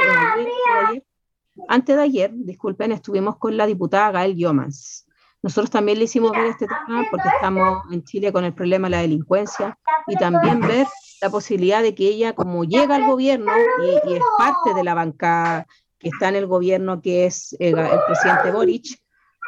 antes 1.68 1.96
de 1.96 2.02
ayer, 2.02 2.30
disculpen, 2.34 2.92
estuvimos 2.92 3.36
con 3.36 3.56
la 3.56 3.66
diputada 3.66 4.10
Gael 4.10 4.36
Yomans. 4.36 5.06
Nosotros 5.42 5.70
también 5.70 5.98
le 5.98 6.04
hicimos 6.04 6.32
ver 6.32 6.46
este 6.46 6.66
tema 6.66 7.04
porque 7.10 7.28
estamos 7.28 7.84
en 7.92 8.02
Chile 8.04 8.32
con 8.32 8.44
el 8.44 8.54
problema 8.54 8.88
de 8.88 8.96
la 8.96 9.02
delincuencia 9.02 9.78
y 10.06 10.16
también 10.16 10.60
ver 10.60 10.86
la 11.22 11.30
posibilidad 11.30 11.82
de 11.82 11.94
que 11.94 12.08
ella, 12.08 12.34
como 12.34 12.64
llega 12.64 12.96
al 12.96 13.06
gobierno 13.06 13.52
y, 14.06 14.14
es 14.14 14.22
parte 14.38 14.74
de 14.74 14.84
la 14.84 14.94
bancada 14.94 15.66
que 15.98 16.08
está 16.08 16.28
en 16.28 16.36
el 16.36 16.46
gobierno, 16.46 17.00
que 17.00 17.26
es 17.26 17.56
el, 17.58 17.74
presidente 18.06 18.50
Boric, 18.50 19.00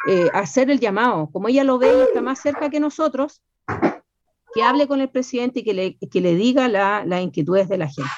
eh, 0.07 0.29
hacer 0.33 0.71
el 0.71 0.79
llamado. 0.79 1.29
Como 1.31 1.47
ella 1.47 1.63
lo 1.63 1.77
ve 1.77 1.87
y 1.87 2.01
está 2.01 2.21
más 2.21 2.39
cerca 2.39 2.69
que 2.69 2.79
nosotros, 2.79 3.41
que 4.53 4.63
hable 4.63 4.87
con 4.87 5.01
el 5.01 5.09
presidente 5.09 5.59
y 5.59 5.63
que 5.63 5.73
le, 5.73 5.97
que 5.97 6.21
le 6.21 6.35
diga 6.35 6.67
las 6.67 7.05
la 7.05 7.21
inquietudes 7.21 7.67
de 7.69 7.77
la 7.77 7.87
gente, 7.87 8.09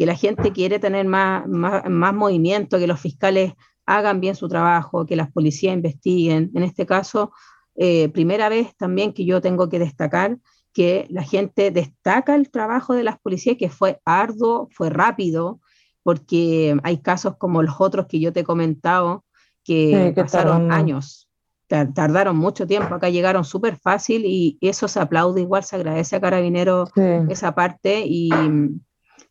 que 0.00 0.06
la 0.06 0.16
gente 0.16 0.50
quiere 0.52 0.78
tener 0.78 1.04
más, 1.04 1.46
más, 1.46 2.14
movimiento, 2.14 2.78
que 2.78 2.86
los 2.86 2.98
fiscales 2.98 3.52
hagan 3.84 4.18
bien 4.18 4.34
su 4.34 4.48
trabajo, 4.48 5.04
que 5.04 5.14
las 5.14 5.30
policías 5.30 5.74
investiguen. 5.74 6.50
En 6.54 6.62
este 6.62 6.86
caso, 6.86 7.32
eh, 7.76 8.08
primera 8.08 8.48
vez 8.48 8.74
también 8.78 9.12
que 9.12 9.26
yo 9.26 9.42
tengo 9.42 9.68
que 9.68 9.78
destacar 9.78 10.38
que 10.72 11.06
la 11.10 11.22
gente 11.22 11.70
destaca 11.70 12.34
el 12.34 12.50
trabajo 12.50 12.94
de 12.94 13.04
las 13.04 13.20
policías, 13.20 13.58
que 13.58 13.68
fue 13.68 14.00
arduo, 14.06 14.68
fue 14.72 14.88
rápido, 14.88 15.60
porque 16.02 16.74
hay 16.82 17.02
casos 17.02 17.36
como 17.36 17.62
los 17.62 17.78
otros 17.78 18.06
que 18.06 18.20
yo 18.20 18.32
te 18.32 18.40
he 18.40 18.44
comentado, 18.44 19.26
que, 19.64 20.14
pasaron 20.16 20.72
años, 20.72 21.28
tardaron 21.68 22.38
mucho 22.38 22.66
tiempo, 22.66 22.94
acá 22.94 23.10
llegaron 23.10 23.44
súper 23.44 23.76
fácil 23.76 24.22
y 24.24 24.56
eso 24.62 24.88
se 24.88 24.98
aplaude 24.98 25.42
igual, 25.42 25.62
se 25.62 25.76
agradece 25.76 26.16
a 26.16 26.22
Carabineros 26.22 26.90
esa 27.28 27.54
parte 27.54 28.02
y 28.06 28.30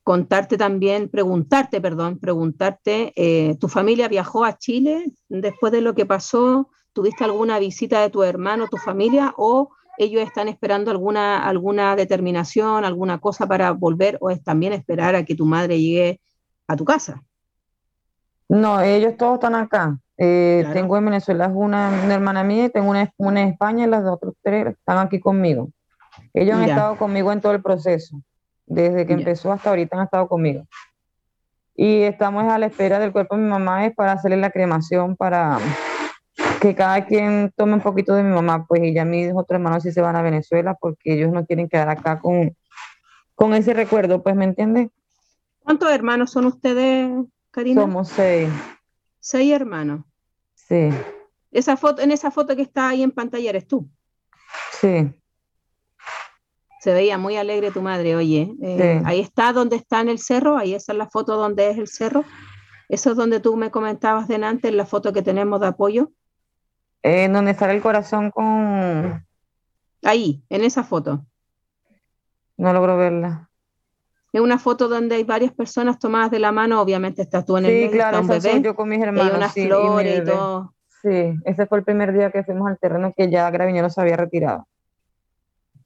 contarte 0.03 0.57
también, 0.57 1.09
preguntarte, 1.09 1.81
perdón, 1.81 2.19
preguntarte, 2.19 3.13
eh, 3.15 3.55
¿tu 3.59 3.67
familia 3.67 4.07
viajó 4.07 4.45
a 4.45 4.57
Chile 4.57 5.11
después 5.27 5.71
de 5.71 5.81
lo 5.81 5.95
que 5.95 6.05
pasó? 6.05 6.69
¿Tuviste 6.93 7.23
alguna 7.23 7.59
visita 7.59 8.01
de 8.01 8.09
tu 8.09 8.23
hermano, 8.23 8.67
tu 8.67 8.77
familia 8.77 9.33
o 9.37 9.71
ellos 9.97 10.21
están 10.21 10.47
esperando 10.47 10.91
alguna, 10.91 11.45
alguna 11.45 11.95
determinación, 11.95 12.85
alguna 12.85 13.19
cosa 13.19 13.47
para 13.47 13.71
volver 13.71 14.17
o 14.21 14.29
es 14.29 14.43
también 14.43 14.73
esperar 14.73 15.15
a 15.15 15.25
que 15.25 15.35
tu 15.35 15.45
madre 15.45 15.79
llegue 15.79 16.21
a 16.67 16.75
tu 16.75 16.85
casa? 16.85 17.21
No, 18.47 18.81
ellos 18.81 19.15
todos 19.17 19.35
están 19.35 19.55
acá. 19.55 19.97
Eh, 20.17 20.65
tengo 20.73 20.97
en 20.97 21.05
Venezuela 21.05 21.47
una, 21.47 22.13
hermana 22.13 22.43
mía 22.43 22.65
y 22.65 22.69
tengo 22.69 22.89
una, 22.89 23.13
una, 23.17 23.41
en 23.41 23.49
España 23.49 23.85
y 23.85 23.89
las 23.89 24.05
otras 24.05 24.33
tres 24.41 24.67
están 24.67 24.97
aquí 24.97 25.19
conmigo. 25.19 25.69
Ellos 26.33 26.55
han 26.55 26.69
estado 26.69 26.97
conmigo 26.97 27.31
en 27.31 27.41
todo 27.41 27.53
el 27.53 27.61
proceso. 27.61 28.21
Desde 28.69 29.05
que 29.05 29.13
empezó 29.13 29.51
hasta 29.51 29.71
ahorita 29.71 29.97
han 29.97 30.03
estado 30.05 30.27
conmigo. 30.27 30.65
Y 31.75 32.03
estamos 32.03 32.43
a 32.45 32.59
la 32.59 32.67
espera 32.67 32.99
del 32.99 33.11
cuerpo 33.11 33.35
de 33.35 33.41
mi 33.41 33.49
mamá 33.49 33.85
es 33.85 33.95
para 33.95 34.11
hacerle 34.11 34.37
la 34.37 34.51
cremación 34.51 35.15
para 35.15 35.59
que 36.61 36.75
cada 36.75 37.05
quien 37.05 37.51
tome 37.55 37.73
un 37.73 37.81
poquito 37.81 38.13
de 38.13 38.23
mi 38.23 38.33
mamá, 38.33 38.65
pues 38.67 38.81
ya 38.93 39.05
mis 39.05 39.31
otros 39.31 39.57
hermanos 39.57 39.83
sí 39.83 39.91
se 39.91 40.01
van 40.01 40.15
a 40.15 40.21
Venezuela 40.21 40.75
porque 40.79 41.13
ellos 41.13 41.31
no 41.31 41.45
quieren 41.45 41.67
quedar 41.67 41.89
acá 41.89 42.19
con, 42.19 42.55
con 43.33 43.53
ese 43.53 43.73
recuerdo, 43.73 44.21
pues, 44.21 44.35
¿me 44.35 44.45
entiendes? 44.45 44.89
¿Cuántos 45.59 45.91
hermanos 45.91 46.31
son 46.31 46.45
ustedes, 46.45 47.09
Karina? 47.51 47.81
Somos 47.81 48.09
seis. 48.09 48.49
Seis 49.19 49.51
hermanos. 49.51 50.01
Sí. 50.53 50.89
Esa 51.51 51.75
foto, 51.77 52.01
en 52.01 52.11
esa 52.11 52.29
foto 52.29 52.55
que 52.55 52.61
está 52.61 52.89
ahí 52.89 53.01
en 53.01 53.11
pantalla 53.11 53.49
eres 53.49 53.67
tú. 53.67 53.89
Sí. 54.73 55.11
Se 56.79 56.93
veía 56.93 57.17
muy 57.17 57.35
alegre 57.35 57.71
tu 57.71 57.81
madre, 57.81 58.15
oye. 58.15 58.53
Eh, 58.61 59.01
ahí 59.05 59.19
está 59.19 59.51
donde 59.51 59.75
está 59.75 59.99
en 59.99 60.09
el 60.09 60.19
cerro, 60.19 60.57
ahí 60.57 60.73
esa 60.73 60.93
es 60.93 60.97
la 60.97 61.09
foto 61.09 61.35
donde 61.35 61.69
es 61.69 61.77
el 61.77 61.87
cerro. 61.87 62.23
Eso 62.87 63.11
es 63.11 63.17
donde 63.17 63.39
tú 63.39 63.55
me 63.57 63.69
comentabas 63.69 64.27
delante, 64.27 64.69
en 64.69 64.77
la 64.77 64.85
foto 64.85 65.13
que 65.13 65.21
tenemos 65.21 65.59
de 65.59 65.67
apoyo. 65.67 66.11
En 67.03 67.33
donde 67.33 67.51
está 67.51 67.71
el 67.71 67.81
corazón 67.81 68.31
con... 68.31 69.25
Ahí, 70.03 70.41
en 70.49 70.63
esa 70.63 70.83
foto. 70.83 71.25
No 72.57 72.73
logro 72.73 72.97
verla. 72.97 73.49
Es 74.31 74.41
una 74.41 74.59
foto 74.59 74.87
donde 74.87 75.15
hay 75.15 75.23
varias 75.23 75.51
personas 75.51 75.99
tomadas 75.99 76.31
de 76.31 76.39
la 76.39 76.51
mano, 76.51 76.81
obviamente 76.81 77.21
estás 77.21 77.45
tú 77.45 77.57
en 77.57 77.65
el 77.65 77.89
sí, 77.89 77.89
claro, 77.89 78.21
yo 78.61 78.75
con 78.75 78.89
mis 78.89 79.01
hermanos. 79.01 79.31
Hay 79.31 79.37
unas 79.37 79.53
flores 79.53 80.21
y, 80.21 80.25
todo. 80.25 80.73
Sí, 81.01 81.33
ese 81.45 81.65
fue 81.65 81.79
el 81.79 81.83
primer 81.83 82.13
día 82.13 82.29
que 82.29 82.43
fuimos 82.43 82.67
al 82.67 82.77
terreno 82.77 83.13
que 83.15 83.29
ya 83.29 83.49
Graviñero 83.49 83.89
se 83.89 84.01
había 84.01 84.17
retirado. 84.17 84.67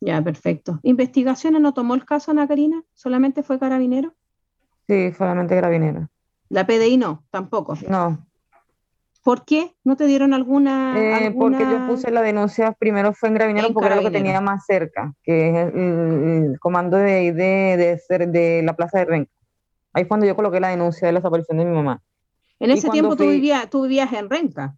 Ya, 0.06 0.22
perfecto. 0.22 0.80
¿Investigaciones 0.84 1.62
no 1.62 1.74
tomó 1.74 1.96
el 1.96 2.04
caso, 2.04 2.32
Ana 2.32 2.46
Karina? 2.48 2.84
¿Solamente 2.94 3.42
fue 3.42 3.58
Carabinero? 3.58 4.14
Sí, 4.86 5.14
solamente 5.14 5.56
Carabinero. 5.56 6.10
¿La 6.50 6.68
PDI 6.68 6.98
no? 6.98 7.24
Tampoco. 7.32 7.78
No. 7.88 8.26
¿Por 9.24 9.46
qué? 9.46 9.74
¿No 9.86 9.96
te 9.96 10.06
dieron 10.06 10.34
alguna, 10.34 10.96
eh, 10.98 11.34
Porque 11.38 11.64
yo 11.64 11.88
puse 11.88 12.12
la 12.12 12.22
denuncia, 12.22 12.74
primero 12.74 13.14
fue 13.14 13.30
en 13.30 13.36
Gravinero 13.36 13.72
porque 13.72 13.88
era 13.88 13.96
lo 13.96 14.02
que 14.02 14.12
tenía 14.12 14.42
más 14.42 14.66
cerca, 14.66 15.14
que 15.24 15.50
es 15.50 15.74
el, 15.74 16.58
comando 16.60 16.98
de, 16.98 17.32
de, 17.32 18.00
de, 18.10 18.28
de, 18.28 18.62
la 18.64 18.76
Plaza 18.76 19.00
de 19.00 19.06
Renca. 19.06 19.32
Ahí 19.94 20.04
fue 20.04 20.10
cuando 20.10 20.26
yo 20.26 20.36
coloqué 20.36 20.60
la 20.60 20.68
denuncia 20.68 21.08
de 21.08 21.14
la 21.14 21.20
desaparición 21.20 21.58
de 21.60 21.66
mi 21.66 21.74
mamá. 21.74 22.02
En 22.60 22.72
ese 22.72 22.90
tiempo 22.90 23.16
tú, 23.16 23.26
vivías, 23.26 23.70
tú 23.70 23.84
vivías 23.84 24.12
en 24.12 24.30
Renca. 24.30 24.76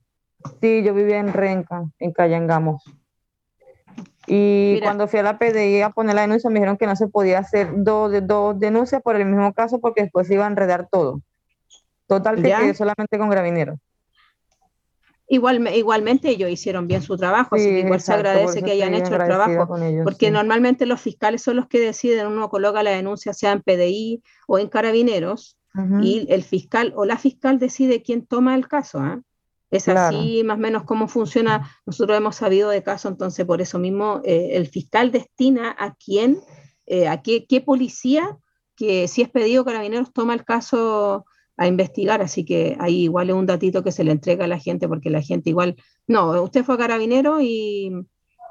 Sí, 0.61 0.83
yo 0.83 0.93
vivía 0.93 1.17
en 1.17 1.33
Renca, 1.33 1.83
en 1.97 2.13
Cayangamos. 2.13 2.83
Y 4.27 4.79
cuando 4.81 5.07
fui 5.07 5.19
a 5.19 5.23
la 5.23 5.37
PDI 5.37 5.81
a 5.81 5.89
poner 5.89 6.15
la 6.15 6.21
denuncia, 6.21 6.49
me 6.49 6.55
dijeron 6.55 6.77
que 6.77 6.87
no 6.87 6.95
se 6.95 7.07
podía 7.07 7.39
hacer 7.39 7.69
dos, 7.75 8.11
dos 8.23 8.59
denuncias 8.59 9.01
por 9.01 9.15
el 9.15 9.25
mismo 9.25 9.53
caso 9.53 9.79
porque 9.79 10.03
después 10.03 10.27
se 10.27 10.35
iba 10.35 10.45
a 10.45 10.49
enredar 10.49 10.87
todo. 10.91 11.21
Total, 12.07 12.35
que 12.35 12.43
quedé 12.43 12.73
solamente 12.73 13.17
con 13.17 13.29
Gravinero. 13.29 13.77
Igual, 15.27 15.67
igualmente 15.75 16.29
ellos 16.29 16.51
hicieron 16.51 16.87
bien 16.87 17.01
su 17.01 17.17
trabajo, 17.17 17.55
así 17.55 17.65
que 17.65 17.79
igual 17.79 17.99
se 17.99 18.13
agradece 18.13 18.61
que 18.61 18.71
hayan 18.71 18.93
hecho 18.93 19.15
el 19.15 19.25
trabajo, 19.25 19.67
porque 20.03 20.29
normalmente 20.29 20.85
los 20.85 21.01
fiscales 21.01 21.41
son 21.41 21.55
los 21.55 21.67
que 21.67 21.79
deciden, 21.79 22.27
uno 22.27 22.47
coloca 22.49 22.83
la 22.83 22.91
denuncia 22.91 23.33
sea 23.33 23.51
en 23.51 23.61
PDI 23.61 24.21
o 24.47 24.59
en 24.59 24.67
carabineros, 24.67 25.57
y 26.01 26.27
el 26.29 26.43
fiscal 26.43 26.93
o 26.95 27.05
la 27.05 27.17
fiscal 27.17 27.59
decide 27.59 28.01
quién 28.03 28.25
toma 28.25 28.55
el 28.55 28.67
caso. 28.67 28.99
¿ah? 28.99 29.19
Es 29.71 29.87
así 29.87 30.43
más 30.43 30.57
o 30.57 30.61
menos 30.61 30.83
cómo 30.83 31.07
funciona. 31.07 31.69
Nosotros 31.85 32.17
hemos 32.17 32.35
sabido 32.35 32.69
de 32.69 32.83
caso, 32.83 33.07
entonces 33.07 33.45
por 33.45 33.61
eso 33.61 33.79
mismo 33.79 34.21
eh, 34.23 34.49
el 34.53 34.67
fiscal 34.67 35.11
destina 35.11 35.75
a 35.77 35.95
quién, 35.95 36.39
eh, 36.85 37.07
a 37.07 37.21
qué, 37.21 37.45
qué 37.45 37.61
policía, 37.61 38.37
que 38.75 39.07
si 39.07 39.21
es 39.21 39.29
pedido 39.29 39.65
carabineros, 39.65 40.13
toma 40.13 40.33
el 40.33 40.43
caso 40.45 41.25
a 41.57 41.67
investigar, 41.67 42.21
así 42.21 42.43
que 42.43 42.75
ahí 42.79 43.03
igual 43.03 43.29
es 43.29 43.35
un 43.35 43.45
datito 43.45 43.83
que 43.83 43.91
se 43.91 44.03
le 44.03 44.11
entrega 44.11 44.45
a 44.45 44.49
la 44.49 44.59
gente, 44.59 44.87
porque 44.87 45.09
la 45.09 45.21
gente 45.21 45.49
igual, 45.49 45.75
no, 46.05 46.43
usted 46.43 46.63
fue 46.63 46.75
a 46.75 46.77
carabinero 46.77 47.39
y, 47.41 47.91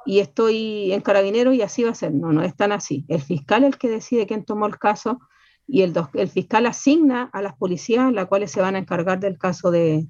y 0.06 0.20
estoy 0.20 0.92
en 0.92 1.02
carabinero 1.02 1.52
y 1.52 1.62
así 1.62 1.84
va 1.84 1.90
a 1.90 1.94
ser, 1.94 2.12
no, 2.14 2.32
no 2.32 2.42
es 2.42 2.56
tan 2.56 2.72
así. 2.72 3.04
El 3.08 3.20
fiscal 3.20 3.64
es 3.64 3.68
el 3.68 3.78
que 3.78 3.90
decide 3.90 4.26
quién 4.26 4.44
tomó 4.44 4.66
el 4.66 4.78
caso 4.78 5.20
y 5.66 5.82
el, 5.82 5.94
el 6.14 6.28
fiscal 6.28 6.66
asigna 6.66 7.30
a 7.32 7.42
las 7.42 7.54
policías, 7.56 8.12
las 8.12 8.26
cuales 8.26 8.50
se 8.50 8.62
van 8.62 8.74
a 8.74 8.78
encargar 8.78 9.20
del 9.20 9.38
caso 9.38 9.70
de, 9.70 10.06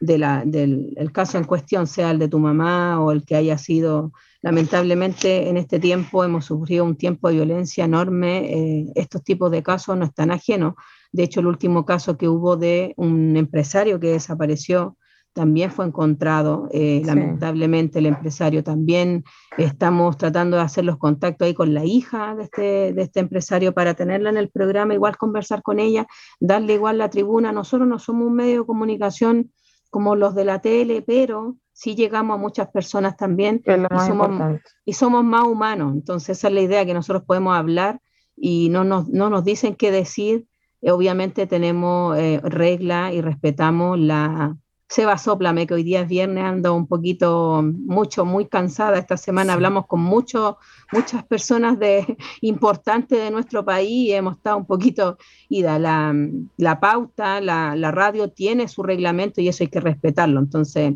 de 0.00 0.18
la, 0.18 0.44
del 0.44 0.92
el 0.96 1.12
caso 1.12 1.38
en 1.38 1.44
cuestión, 1.44 1.86
sea 1.86 2.10
el 2.10 2.18
de 2.18 2.28
tu 2.28 2.38
mamá 2.38 3.00
o 3.00 3.10
el 3.12 3.24
que 3.24 3.36
haya 3.36 3.58
sido, 3.58 4.12
lamentablemente 4.42 5.48
en 5.48 5.56
este 5.56 5.78
tiempo 5.78 6.24
hemos 6.24 6.44
sufrido 6.44 6.84
un 6.84 6.96
tiempo 6.96 7.28
de 7.28 7.34
violencia 7.34 7.84
enorme, 7.84 8.52
eh, 8.52 8.92
estos 8.94 9.22
tipos 9.22 9.50
de 9.50 9.62
casos 9.62 9.96
no 9.96 10.04
están 10.04 10.30
ajenos 10.30 10.74
de 11.14 11.22
hecho, 11.22 11.38
el 11.38 11.46
último 11.46 11.86
caso 11.86 12.18
que 12.18 12.28
hubo 12.28 12.56
de 12.56 12.92
un 12.96 13.36
empresario 13.36 14.00
que 14.00 14.10
desapareció 14.10 14.96
también 15.32 15.70
fue 15.70 15.86
encontrado. 15.86 16.66
Eh, 16.72 17.02
lamentablemente, 17.04 18.00
el 18.00 18.06
empresario 18.06 18.64
también 18.64 19.22
estamos 19.56 20.16
tratando 20.16 20.56
de 20.56 20.64
hacer 20.64 20.84
los 20.84 20.98
contactos 20.98 21.46
ahí 21.46 21.54
con 21.54 21.72
la 21.72 21.84
hija 21.84 22.34
de 22.34 22.42
este, 22.42 22.92
de 22.92 23.02
este 23.02 23.20
empresario 23.20 23.72
para 23.72 23.94
tenerla 23.94 24.30
en 24.30 24.38
el 24.38 24.50
programa, 24.50 24.92
igual 24.92 25.16
conversar 25.16 25.62
con 25.62 25.78
ella, 25.78 26.04
darle 26.40 26.74
igual 26.74 26.98
la 26.98 27.10
tribuna. 27.10 27.52
Nosotros 27.52 27.86
no 27.86 28.00
somos 28.00 28.26
un 28.26 28.34
medio 28.34 28.62
de 28.62 28.66
comunicación 28.66 29.52
como 29.94 30.16
los 30.16 30.34
de 30.34 30.44
la 30.44 30.58
tele, 30.60 31.02
pero 31.02 31.54
sí 31.72 31.94
llegamos 31.94 32.34
a 32.34 32.40
muchas 32.40 32.66
personas 32.66 33.16
también 33.16 33.62
y 33.64 34.00
somos, 34.04 34.60
y 34.84 34.92
somos, 34.92 35.22
más 35.22 35.44
humanos. 35.44 35.92
Entonces 35.94 36.36
esa 36.36 36.48
es 36.48 36.54
la 36.54 36.62
idea, 36.62 36.84
que 36.84 36.94
nosotros 36.94 37.22
podemos 37.24 37.56
hablar 37.56 38.00
y 38.34 38.70
no 38.70 38.82
nos, 38.82 39.08
no 39.08 39.30
nos 39.30 39.44
dicen 39.44 39.76
qué 39.76 39.92
decir 39.92 40.48
eh, 40.82 40.90
obviamente 40.90 41.46
tenemos 41.46 42.18
eh, 42.18 42.40
regla 42.42 43.12
y 43.12 43.20
respetamos 43.20 43.96
la... 44.00 44.56
Seba 44.88 45.18
Soplame, 45.18 45.66
que 45.66 45.74
hoy 45.74 45.82
día 45.82 46.02
es 46.02 46.08
viernes, 46.08 46.44
ando 46.44 46.74
un 46.74 46.86
poquito, 46.86 47.62
mucho, 47.62 48.24
muy 48.24 48.46
cansada. 48.46 48.98
Esta 48.98 49.16
semana 49.16 49.54
hablamos 49.54 49.86
con 49.86 50.00
mucho, 50.00 50.58
muchas 50.92 51.24
personas 51.24 51.78
de, 51.78 52.16
importantes 52.42 53.18
de 53.18 53.30
nuestro 53.30 53.64
país 53.64 54.08
y 54.08 54.12
hemos 54.12 54.36
estado 54.36 54.58
un 54.58 54.66
poquito 54.66 55.18
ida. 55.48 55.78
La, 55.78 56.14
la 56.56 56.80
pauta, 56.80 57.40
la, 57.40 57.74
la, 57.74 57.90
radio 57.90 58.30
tiene 58.30 58.68
su 58.68 58.82
reglamento 58.82 59.40
y 59.40 59.48
eso 59.48 59.64
hay 59.64 59.68
que 59.68 59.80
respetarlo. 59.80 60.38
Entonces, 60.38 60.94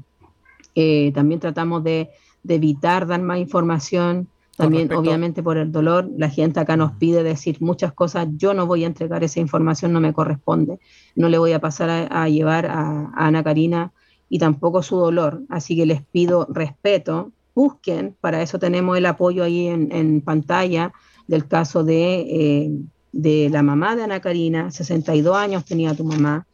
eh, 0.74 1.10
también 1.14 1.40
tratamos 1.40 1.82
de, 1.82 2.10
de 2.42 2.54
evitar 2.54 3.06
dar 3.06 3.22
más 3.22 3.38
información 3.38 4.28
también, 4.58 4.92
obviamente, 4.92 5.40
por 5.40 5.56
el 5.56 5.70
dolor, 5.70 6.10
la 6.16 6.28
gente 6.28 6.58
acá 6.58 6.76
nos 6.76 6.90
pide 6.94 7.22
decir 7.22 7.58
muchas 7.60 7.92
cosas. 7.92 8.26
Yo 8.36 8.54
no 8.54 8.66
voy 8.66 8.82
a 8.82 8.88
entregar 8.88 9.22
esa 9.22 9.38
información, 9.38 9.92
no 9.92 10.00
me 10.00 10.12
corresponde. 10.12 10.80
No 11.14 11.28
le 11.28 11.38
voy 11.38 11.52
a 11.52 11.60
pasar 11.60 12.08
a, 12.10 12.28
llevar 12.28 12.66
a, 12.66 13.12
Ana 13.14 13.44
Karina 13.44 13.92
y 14.28 14.40
tampoco 14.40 14.82
su 14.82 14.96
dolor. 14.96 15.42
Así 15.48 15.76
que 15.76 15.86
les 15.86 16.02
pido 16.02 16.48
respeto. 16.50 17.30
Busquen, 17.54 18.16
para 18.20 18.42
eso 18.42 18.58
tenemos 18.58 18.98
el 18.98 19.06
apoyo 19.06 19.44
ahí 19.44 19.68
en, 19.68 20.20
pantalla 20.22 20.92
del 21.28 21.46
caso 21.46 21.84
de, 21.84 22.20
eh, 22.22 22.70
de 23.12 23.50
la 23.50 23.62
mamá 23.62 23.94
de 23.94 24.02
Ana 24.02 24.18
Karina, 24.18 24.72
62 24.72 25.36
años 25.36 25.64
tenía 25.64 25.94
tu 25.94 26.02
mamá, 26.02 26.48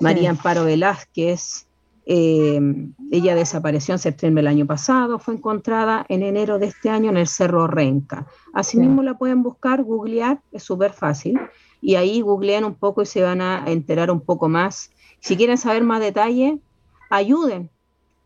María 0.00 0.30
Amparo 0.30 0.64
Velázquez, 0.64 1.66
eh, 2.12 2.60
ella 3.12 3.36
desapareció 3.36 3.94
en 3.94 4.00
septiembre 4.00 4.42
del 4.42 4.48
año 4.48 4.66
pasado, 4.66 5.20
fue 5.20 5.34
encontrada 5.34 6.04
en 6.08 6.24
enero 6.24 6.58
de 6.58 6.66
este 6.66 6.90
año 6.90 7.08
en 7.08 7.16
el 7.16 7.28
Cerro 7.28 7.68
Renca. 7.68 8.26
Asimismo 8.52 9.04
la 9.04 9.16
pueden 9.16 9.44
buscar, 9.44 9.84
googlear, 9.84 10.40
es 10.50 10.64
súper 10.64 10.92
fácil, 10.92 11.38
y 11.80 11.94
ahí 11.94 12.20
googlean 12.20 12.64
un 12.64 12.74
poco 12.74 13.02
y 13.02 13.06
se 13.06 13.22
van 13.22 13.40
a 13.40 13.62
enterar 13.68 14.10
un 14.10 14.20
poco 14.20 14.48
más. 14.48 14.90
Si 15.20 15.36
quieren 15.36 15.56
saber 15.56 15.84
más 15.84 16.00
detalle, 16.00 16.58
ayuden, 17.10 17.70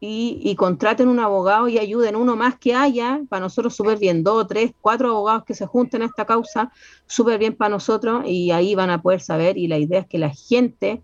y, 0.00 0.54
contraten 0.56 1.08
un 1.08 1.18
abogado 1.18 1.68
y 1.68 1.78
ayuden 1.78 2.16
uno 2.16 2.36
más 2.36 2.58
que 2.58 2.74
haya, 2.74 3.20
para 3.28 3.40
nosotros 3.40 3.74
súper 3.74 3.98
bien, 3.98 4.24
dos, 4.24 4.46
tres, 4.48 4.72
cuatro 4.80 5.10
abogados 5.10 5.44
que 5.44 5.54
se 5.54 5.66
junten 5.66 6.00
a 6.00 6.06
esta 6.06 6.24
causa, 6.24 6.72
súper 7.06 7.38
bien 7.38 7.54
para 7.54 7.70
nosotros 7.70 8.22
y 8.26 8.50
ahí 8.50 8.74
van 8.74 8.90
a 8.90 9.02
poder 9.02 9.20
saber 9.20 9.58
y 9.58 9.66
la 9.66 9.78
idea 9.78 10.00
es 10.00 10.06
que 10.06 10.18
la 10.18 10.30
gente 10.30 11.02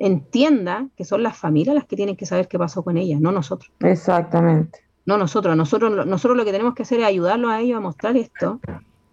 entienda 0.00 0.88
que 0.96 1.04
son 1.04 1.22
las 1.22 1.36
familias 1.36 1.74
las 1.74 1.84
que 1.84 1.94
tienen 1.94 2.16
que 2.16 2.26
saber 2.26 2.48
qué 2.48 2.58
pasó 2.58 2.82
con 2.82 2.96
ella, 2.96 3.18
no 3.20 3.30
nosotros. 3.30 3.70
Exactamente. 3.80 4.80
No 5.04 5.18
nosotros, 5.18 5.56
nosotros, 5.56 6.06
nosotros 6.06 6.36
lo 6.36 6.44
que 6.44 6.52
tenemos 6.52 6.74
que 6.74 6.82
hacer 6.82 7.00
es 7.00 7.06
ayudarlos 7.06 7.50
a 7.50 7.60
ellos 7.60 7.76
a 7.76 7.80
mostrar 7.80 8.16
esto, 8.16 8.60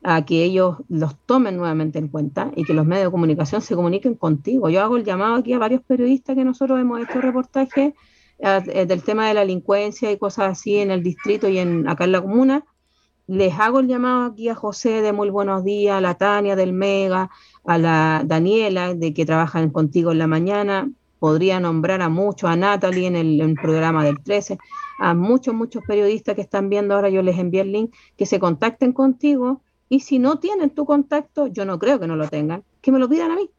a 0.03 0.25
que 0.25 0.43
ellos 0.43 0.77
los 0.87 1.17
tomen 1.25 1.57
nuevamente 1.57 1.99
en 1.99 2.07
cuenta 2.07 2.51
y 2.55 2.63
que 2.63 2.73
los 2.73 2.85
medios 2.85 3.07
de 3.07 3.11
comunicación 3.11 3.61
se 3.61 3.75
comuniquen 3.75 4.15
contigo. 4.15 4.69
Yo 4.69 4.81
hago 4.81 4.95
el 4.95 5.03
llamado 5.03 5.35
aquí 5.35 5.53
a 5.53 5.59
varios 5.59 5.81
periodistas 5.81 6.35
que 6.35 6.45
nosotros 6.45 6.79
hemos 6.79 7.01
hecho 7.01 7.19
reportajes 7.19 7.93
eh, 8.39 8.85
del 8.85 9.03
tema 9.03 9.27
de 9.27 9.33
la 9.33 9.41
delincuencia 9.41 10.11
y 10.11 10.17
cosas 10.17 10.51
así 10.51 10.77
en 10.77 10.91
el 10.91 11.03
distrito 11.03 11.49
y 11.49 11.57
en 11.57 11.87
acá 11.89 12.05
en 12.05 12.13
la 12.13 12.21
comuna. 12.21 12.63
Les 13.27 13.59
hago 13.59 13.81
el 13.81 13.87
llamado 13.87 14.23
aquí 14.23 14.47
a 14.47 14.55
José 14.55 15.01
de 15.01 15.11
Muy 15.11 15.29
Buenos 15.29 15.65
Días, 15.65 15.97
a 15.97 16.01
la 16.01 16.13
Tania 16.13 16.55
del 16.55 16.71
Mega, 16.71 17.29
a 17.65 17.77
la 17.77 18.23
Daniela 18.25 18.93
de 18.93 19.13
que 19.13 19.25
trabajan 19.25 19.69
contigo 19.69 20.13
en 20.13 20.19
la 20.19 20.27
mañana. 20.27 20.89
Podría 21.19 21.59
nombrar 21.59 22.01
a 22.01 22.07
muchos, 22.07 22.49
a 22.49 22.55
Natalie 22.55 23.05
en 23.05 23.17
el, 23.17 23.55
programa 23.61 24.05
del 24.05 24.23
13, 24.23 24.57
a 24.99 25.13
muchos, 25.13 25.53
muchos 25.53 25.83
periodistas 25.85 26.35
que 26.35 26.41
están 26.41 26.69
viendo 26.69 26.95
ahora, 26.95 27.09
yo 27.09 27.21
les 27.21 27.37
envié 27.37 27.61
el 27.61 27.73
link, 27.73 27.93
que 28.15 28.25
se 28.25 28.39
contacten 28.39 28.93
contigo 28.93 29.61
y 29.89 29.99
si 29.99 30.19
no 30.19 30.39
tienen 30.39 30.69
tu 30.69 30.85
contacto, 30.85 31.47
yo 31.47 31.65
no 31.65 31.79
creo 31.79 31.99
que 31.99 32.07
no 32.07 32.15
lo 32.15 32.29
tengan, 32.29 32.63
que 32.81 32.93
me 32.93 32.99
lo 32.99 33.09
pidan 33.09 33.31
a 33.31 33.35
mí. 33.35 33.49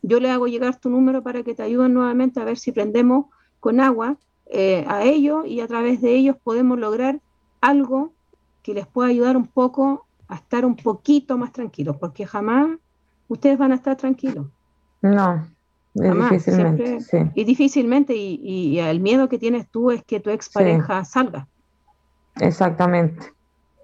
Yo 0.00 0.18
les 0.18 0.30
hago 0.30 0.46
llegar 0.46 0.80
tu 0.80 0.88
número 0.88 1.22
para 1.22 1.42
que 1.42 1.54
te 1.54 1.62
ayuden 1.62 1.92
nuevamente 1.92 2.40
a 2.40 2.44
ver 2.44 2.56
si 2.56 2.72
prendemos 2.72 3.26
con 3.58 3.80
agua 3.80 4.16
eh, 4.46 4.86
a 4.88 5.04
ellos 5.04 5.46
y 5.46 5.60
a 5.60 5.68
través 5.68 6.00
de 6.00 6.14
ellos 6.14 6.36
podemos 6.42 6.78
lograr 6.78 7.20
algo 7.60 8.14
que 8.62 8.74
les 8.74 8.86
pueda 8.86 9.08
ayudar 9.08 9.36
un 9.36 9.46
poco 9.46 10.06
a 10.28 10.36
estar 10.36 10.64
un 10.64 10.76
poquito 10.76 11.36
más 11.36 11.52
tranquilos, 11.52 11.96
porque 11.98 12.26
jamás 12.26 12.78
ustedes 13.28 13.58
van 13.58 13.72
a 13.72 13.76
estar 13.76 13.96
tranquilos. 13.96 14.46
No, 15.02 15.46
difícilmente. 15.94 16.98
Y 17.34 17.44
difícilmente, 17.44 18.14
y, 18.14 18.78
el 18.78 19.00
miedo 19.00 19.28
que 19.28 19.38
tienes 19.38 19.68
tú 19.70 19.90
es 19.90 20.04
que 20.04 20.20
tu 20.20 20.30
expareja 20.30 21.04
salga. 21.04 21.48
Exactamente. 22.36 23.32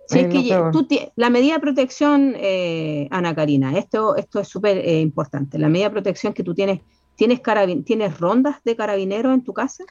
Sí, 0.08 0.20
es 0.20 0.26
que 0.28 0.70
tú 0.70 0.86
la 1.16 1.30
medida 1.30 1.54
de 1.54 1.60
protección, 1.60 2.34
eh, 2.36 3.08
Ana 3.10 3.34
Karina, 3.34 3.76
esto, 3.76 4.14
esto 4.14 4.38
es 4.38 4.46
súper 4.46 4.78
eh, 4.78 5.00
importante. 5.00 5.58
La 5.58 5.68
medida 5.68 5.86
de 5.88 5.94
protección 5.94 6.32
que 6.32 6.44
tú 6.44 6.54
tienes 6.54 6.80
¿Tienes, 7.16 7.40
¿Tienes 7.84 8.20
rondas 8.20 8.62
de 8.62 8.76
carabineros 8.76 9.32
en 9.32 9.42
tu 9.42 9.52
casa? 9.54 9.84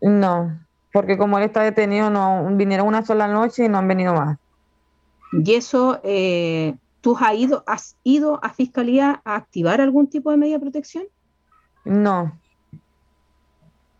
No, 0.00 0.58
porque 0.92 1.16
como 1.16 1.38
él 1.38 1.44
está 1.44 1.62
detenido, 1.62 2.10
no 2.10 2.46
vinieron 2.52 2.86
una 2.86 3.04
sola 3.04 3.28
noche 3.28 3.64
y 3.64 3.68
no 3.68 3.78
han 3.78 3.88
venido 3.88 4.14
más. 4.14 4.38
¿Y 5.32 5.54
eso, 5.54 6.00
eh, 6.02 6.74
tú 7.00 7.16
has 7.18 7.34
ido, 7.34 7.64
has 7.66 7.96
ido 8.02 8.40
a 8.42 8.50
fiscalía 8.50 9.20
a 9.24 9.36
activar 9.36 9.80
algún 9.80 10.08
tipo 10.08 10.30
de 10.30 10.36
medida 10.36 10.56
de 10.56 10.60
protección? 10.60 11.04
No. 11.84 12.36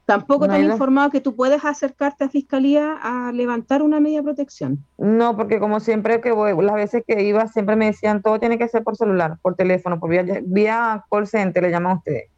¿Tampoco 0.04 0.48
te 0.48 0.54
han 0.54 0.64
informado 0.64 1.10
que 1.10 1.20
tú 1.20 1.36
puedes 1.36 1.64
acercarte 1.64 2.24
a 2.24 2.28
fiscalía 2.28 2.98
a 3.00 3.30
levantar 3.30 3.80
una 3.80 4.00
medida 4.00 4.18
de 4.18 4.24
protección? 4.24 4.84
No, 4.98 5.36
porque 5.36 5.60
como 5.60 5.78
siempre 5.78 6.20
que 6.20 6.32
voy, 6.32 6.52
las 6.64 6.74
veces 6.74 7.04
que 7.06 7.22
iba, 7.22 7.46
siempre 7.46 7.76
me 7.76 7.86
decían, 7.86 8.20
todo 8.20 8.40
tiene 8.40 8.58
que 8.58 8.66
ser 8.66 8.82
por 8.82 8.96
celular, 8.96 9.38
por 9.40 9.54
teléfono, 9.54 10.00
por 10.00 10.10
vía, 10.10 10.24
vía 10.42 11.04
call 11.08 11.28
center, 11.28 11.62
le 11.62 11.70
llaman 11.70 11.92
a 11.92 11.94
ustedes 11.98 12.30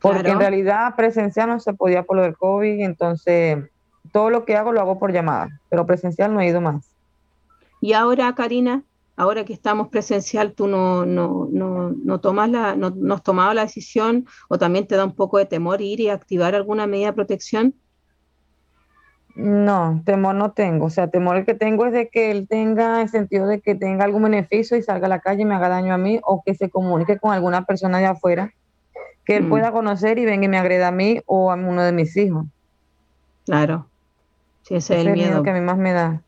porque 0.00 0.30
en 0.30 0.38
realidad 0.38 0.94
presencial 0.96 1.48
no 1.48 1.60
se 1.60 1.72
podía 1.72 2.04
por 2.04 2.16
lo 2.16 2.22
del 2.22 2.36
COVID, 2.36 2.80
entonces 2.80 3.58
todo 4.12 4.30
lo 4.30 4.44
que 4.44 4.56
hago 4.56 4.72
lo 4.72 4.80
hago 4.80 4.98
por 4.98 5.12
llamada, 5.12 5.48
pero 5.68 5.86
presencial 5.86 6.32
no 6.32 6.40
he 6.40 6.48
ido 6.48 6.60
más. 6.60 6.90
Y 7.80 7.92
ahora, 7.92 8.34
Karina, 8.34 8.82
ahora 9.16 9.44
que 9.44 9.52
estamos 9.52 9.88
presencial, 9.88 10.52
tú 10.52 10.66
no, 10.66 11.06
no, 11.06 11.48
no, 11.50 11.90
no 11.90 12.20
tomas 12.20 12.50
la, 12.50 12.76
no, 12.76 12.90
no 12.90 13.14
has 13.14 13.22
tomado 13.22 13.54
la 13.54 13.62
decisión 13.62 14.26
o 14.48 14.58
también 14.58 14.86
te 14.86 14.96
da 14.96 15.04
un 15.04 15.14
poco 15.14 15.38
de 15.38 15.46
temor 15.46 15.80
ir 15.80 16.00
y 16.00 16.08
activar 16.08 16.54
alguna 16.54 16.86
medida 16.86 17.08
de 17.08 17.12
protección. 17.12 17.74
No, 19.34 20.02
temor 20.04 20.34
no 20.34 20.50
tengo. 20.50 20.86
O 20.86 20.90
sea, 20.90 21.08
temor 21.08 21.36
el 21.36 21.44
que 21.44 21.54
tengo 21.54 21.86
es 21.86 21.92
de 21.92 22.08
que 22.08 22.32
él 22.32 22.48
tenga 22.48 23.02
el 23.02 23.08
sentido 23.08 23.46
de 23.46 23.60
que 23.60 23.76
tenga 23.76 24.04
algún 24.04 24.24
beneficio 24.24 24.76
y 24.76 24.82
salga 24.82 25.06
a 25.06 25.10
la 25.10 25.20
calle 25.20 25.42
y 25.42 25.44
me 25.44 25.54
haga 25.54 25.68
daño 25.68 25.94
a 25.94 25.98
mí 25.98 26.18
o 26.24 26.42
que 26.44 26.54
se 26.54 26.68
comunique 26.68 27.18
con 27.18 27.32
alguna 27.32 27.64
persona 27.64 27.98
de 27.98 28.06
afuera 28.06 28.52
que 29.28 29.36
él 29.36 29.44
mm. 29.44 29.50
pueda 29.50 29.72
conocer 29.72 30.18
y 30.18 30.24
venga 30.24 30.46
y 30.46 30.48
me 30.48 30.58
agreda 30.58 30.88
a 30.88 30.90
mí 30.90 31.20
o 31.26 31.52
a 31.52 31.54
uno 31.54 31.82
de 31.82 31.92
mis 31.92 32.16
hijos. 32.16 32.46
Claro. 33.44 33.86
Sí, 34.68 34.74
ese, 34.74 35.00
es 35.00 35.06
el 35.06 35.14
miedo. 35.14 35.42
que 35.42 35.48
a 35.48 35.54
mí 35.54 35.62
más 35.62 35.78
me 35.78 35.94
da. 35.94 36.22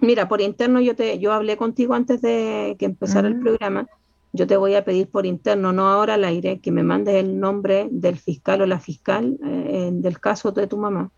Mira, 0.00 0.26
por 0.26 0.40
interno 0.40 0.80
yo 0.80 0.96
te, 0.96 1.20
yo 1.20 1.32
hablé 1.32 1.56
contigo 1.56 1.94
antes 1.94 2.20
de 2.20 2.74
que 2.76 2.86
empezara 2.86 3.28
el 3.28 3.38
programa. 3.38 3.86
Yo 4.32 4.48
te 4.48 4.56
voy 4.56 4.74
a 4.74 4.84
pedir 4.84 5.08
por 5.08 5.24
interno, 5.24 5.72
no 5.72 5.88
ahora 5.88 6.14
al 6.14 6.24
aire, 6.24 6.58
que 6.58 6.72
me 6.72 6.82
mandes 6.82 7.14
el 7.14 7.38
nombre 7.38 7.86
del 7.92 8.18
fiscal 8.18 8.62
o 8.62 8.66
la 8.66 8.80
fiscal 8.80 9.38
eh, 9.44 9.90
del 9.92 10.18
caso 10.18 10.50
de 10.50 10.66
tu 10.66 10.76
mamá. 10.76 11.12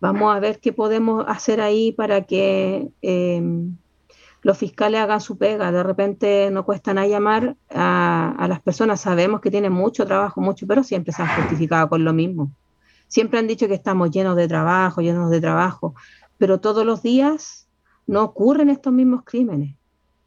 Vamos 0.00 0.34
a 0.34 0.40
ver 0.40 0.58
qué 0.58 0.72
podemos 0.72 1.24
hacer 1.28 1.60
ahí 1.60 1.92
para 1.92 2.22
que 2.22 2.88
eh, 3.00 3.40
los 4.42 4.58
fiscales 4.58 5.00
hagan 5.00 5.20
su 5.20 5.38
pega. 5.38 5.70
De 5.70 5.84
repente 5.84 6.50
no 6.50 6.64
cuesta 6.64 6.92
nada 6.92 7.06
llamar 7.06 7.54
a, 7.70 8.46
las 8.48 8.60
personas. 8.60 9.00
Sabemos 9.00 9.40
que 9.40 9.52
tienen 9.52 9.72
mucho 9.72 10.04
trabajo, 10.04 10.40
mucho, 10.40 10.66
pero 10.66 10.82
siempre 10.82 11.12
se 11.12 11.22
han 11.22 11.28
justificado 11.28 11.88
con 11.88 12.02
lo 12.02 12.12
mismo. 12.12 12.50
Siempre 13.08 13.38
han 13.38 13.46
dicho 13.46 13.66
que 13.68 13.74
estamos 13.74 14.10
llenos 14.10 14.36
de 14.36 14.48
trabajo, 14.48 15.00
llenos 15.00 15.30
de 15.30 15.40
trabajo, 15.40 15.94
pero 16.36 16.60
todos 16.60 16.86
los 16.86 17.02
días 17.02 17.68
no 18.06 18.22
ocurren 18.22 18.70
estos 18.70 18.92
mismos 18.92 19.22
crímenes. 19.24 19.74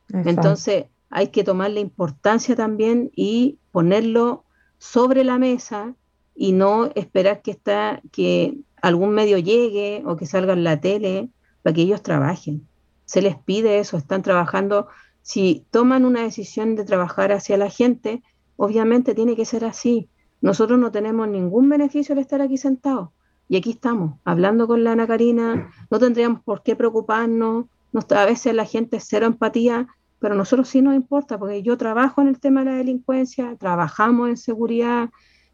Entonces 0.10 0.86
hay 1.10 1.28
que 1.28 1.44
tomar 1.44 1.72
la 1.72 1.80
importancia 1.80 2.56
también 2.56 3.12
y 3.16 3.58
ponerlo 3.72 4.44
sobre 4.78 5.24
la 5.24 5.38
mesa 5.38 5.96
y 6.36 6.52
no 6.52 6.92
esperar 6.96 7.42
que, 7.42 7.52
está, 7.52 8.02
que 8.12 8.58
algún 8.82 9.12
medio 9.12 9.38
llegue 9.38 10.04
o 10.06 10.18
que 10.18 10.26
salga 10.26 10.54
en 10.54 10.64
la 10.64 10.82
tele 10.82 11.30
para 11.64 11.74
que 11.74 11.84
ellos 11.84 12.02
trabajen 12.02 12.68
se 13.12 13.22
les 13.22 13.36
pide 13.36 13.80
eso, 13.80 13.98
están 13.98 14.22
trabajando, 14.22 14.88
si 15.22 15.66
toman 15.70 16.06
una 16.06 16.22
decisión 16.22 16.78
de 16.78 16.86
trabajar 16.86 17.34
hacia 17.34 17.58
la 17.58 17.70
gente, 17.70 18.24
obviamente 18.56 19.14
tiene 19.14 19.36
que 19.36 19.44
ser 19.44 19.66
así. 19.66 20.08
Nosotros 20.42 20.80
no 20.80 20.92
tenemos 20.92 21.28
ningún 21.28 21.70
beneficio 21.70 22.14
al 22.14 22.20
estar 22.20 22.42
aquí 22.42 22.58
sentados. 22.58 23.10
Y 23.48 23.58
aquí 23.58 23.72
estamos, 23.72 24.20
hablando 24.24 24.68
con 24.68 24.84
la 24.84 24.94
Ana 24.94 25.08
Karina, 25.08 25.70
no 25.89 26.00
tendríamos 26.00 26.42
por 26.42 26.64
qué 26.64 26.76
preocuparnos, 26.76 27.66
a 27.94 28.26
veces 28.26 28.54
la 28.54 28.66
gente 28.66 28.98
es 28.98 29.06
cero 29.08 29.26
empatía, 29.26 29.88
pero 30.20 30.36
a 30.36 30.38
nosotros 30.38 30.70
sí 30.70 30.82
nos 30.82 30.96
importa, 30.96 31.38
porque 31.38 31.62
yo 31.62 31.78
trabajo 31.78 32.22
en 32.22 32.30
el 32.30 32.39
tema 32.39 32.64
de 32.64 32.72
la 32.72 32.78
delincuencia, 32.78 33.56
trabajamos 33.60 34.30
en 34.30 34.38
seguridad, 34.38 35.10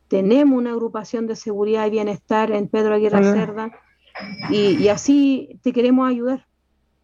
tenemos 0.08 0.58
una 0.58 0.72
agrupación 0.72 1.26
de 1.26 1.36
seguridad 1.36 1.88
y 1.88 1.92
bienestar 1.92 2.52
en 2.52 2.68
Pedro 2.68 2.94
Aguirre 2.94 3.24
Cerda, 3.24 3.72
y, 4.52 4.78
y 4.78 4.90
así 4.90 5.60
te 5.64 5.74
queremos 5.74 6.08
ayudar. 6.08 6.46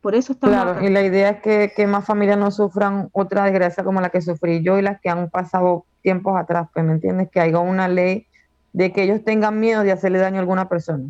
Por 0.04 0.16
eso 0.16 0.34
estamos 0.34 0.62
Claro, 0.62 0.86
y 0.86 0.90
la 0.90 1.02
idea 1.02 1.30
es 1.30 1.74
que, 1.74 1.88
más 1.88 2.06
familias 2.06 2.38
no 2.38 2.52
sufran 2.52 3.08
otra 3.14 3.46
desgracia 3.46 3.86
como 3.86 4.02
la 4.02 4.10
que 4.10 4.22
sufrí 4.22 4.62
yo 4.62 4.78
y 4.78 4.82
las 4.82 5.00
que 5.00 5.10
han 5.10 5.30
pasado 5.30 5.86
tiempos 6.04 6.38
atrás, 6.38 6.68
pues, 6.72 6.86
¿me 6.86 6.94
entiendes? 6.94 7.30
Que 7.32 7.40
haya 7.40 7.58
una 7.60 7.88
ley 7.88 8.28
de 8.74 8.92
que 8.92 9.04
ellos 9.04 9.24
tengan 9.24 9.60
miedo 9.60 9.82
de 9.84 9.92
hacerle 9.92 10.20
daño 10.20 10.38
a 10.38 10.42
alguna 10.42 10.70
persona. 10.70 11.06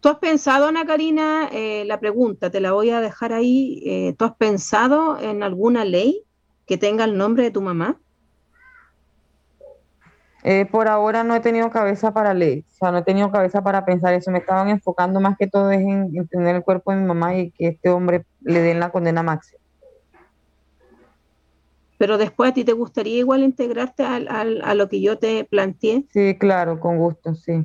¿Tú 0.00 0.10
has 0.10 0.18
pensado, 0.18 0.66
Ana 0.66 0.84
Karina, 0.84 1.48
eh, 1.50 1.84
la 1.86 1.98
pregunta, 1.98 2.50
te 2.50 2.60
la 2.60 2.72
voy 2.72 2.90
a 2.90 3.00
dejar 3.00 3.32
ahí, 3.32 3.82
eh, 3.86 4.14
¿tú 4.18 4.26
has 4.26 4.34
pensado 4.36 5.18
en 5.18 5.42
alguna 5.42 5.84
ley 5.84 6.22
que 6.66 6.76
tenga 6.76 7.04
el 7.04 7.16
nombre 7.16 7.44
de 7.44 7.50
tu 7.50 7.62
mamá? 7.62 7.98
Eh, 10.46 10.66
por 10.66 10.88
ahora 10.88 11.24
no 11.24 11.34
he 11.34 11.40
tenido 11.40 11.70
cabeza 11.70 12.12
para 12.12 12.34
leer, 12.34 12.64
o 12.70 12.74
sea, 12.74 12.92
no 12.92 12.98
he 12.98 13.02
tenido 13.02 13.32
cabeza 13.32 13.62
para 13.62 13.86
pensar 13.86 14.12
eso. 14.12 14.30
Me 14.30 14.40
estaban 14.40 14.68
enfocando 14.68 15.18
más 15.20 15.38
que 15.38 15.46
todo 15.46 15.72
en, 15.72 16.12
tener 16.28 16.56
el 16.56 16.62
cuerpo 16.62 16.90
de 16.90 16.98
mi 16.98 17.06
mamá 17.06 17.34
y 17.34 17.50
que 17.52 17.68
este 17.68 17.88
hombre 17.88 18.26
le 18.42 18.60
den 18.60 18.80
la 18.80 18.90
condena 18.90 19.22
máxima. 19.22 19.63
Pero 21.98 22.18
después 22.18 22.50
a 22.50 22.54
ti 22.54 22.64
te 22.64 22.72
gustaría 22.72 23.18
igual 23.18 23.42
integrarte 23.42 24.02
a 24.04 24.74
lo 24.74 24.88
que 24.88 25.00
yo 25.00 25.18
te 25.18 25.44
planteé. 25.44 26.04
Sí, 26.12 26.36
claro, 26.38 26.80
con 26.80 26.98
gusto, 26.98 27.34
sí. 27.34 27.64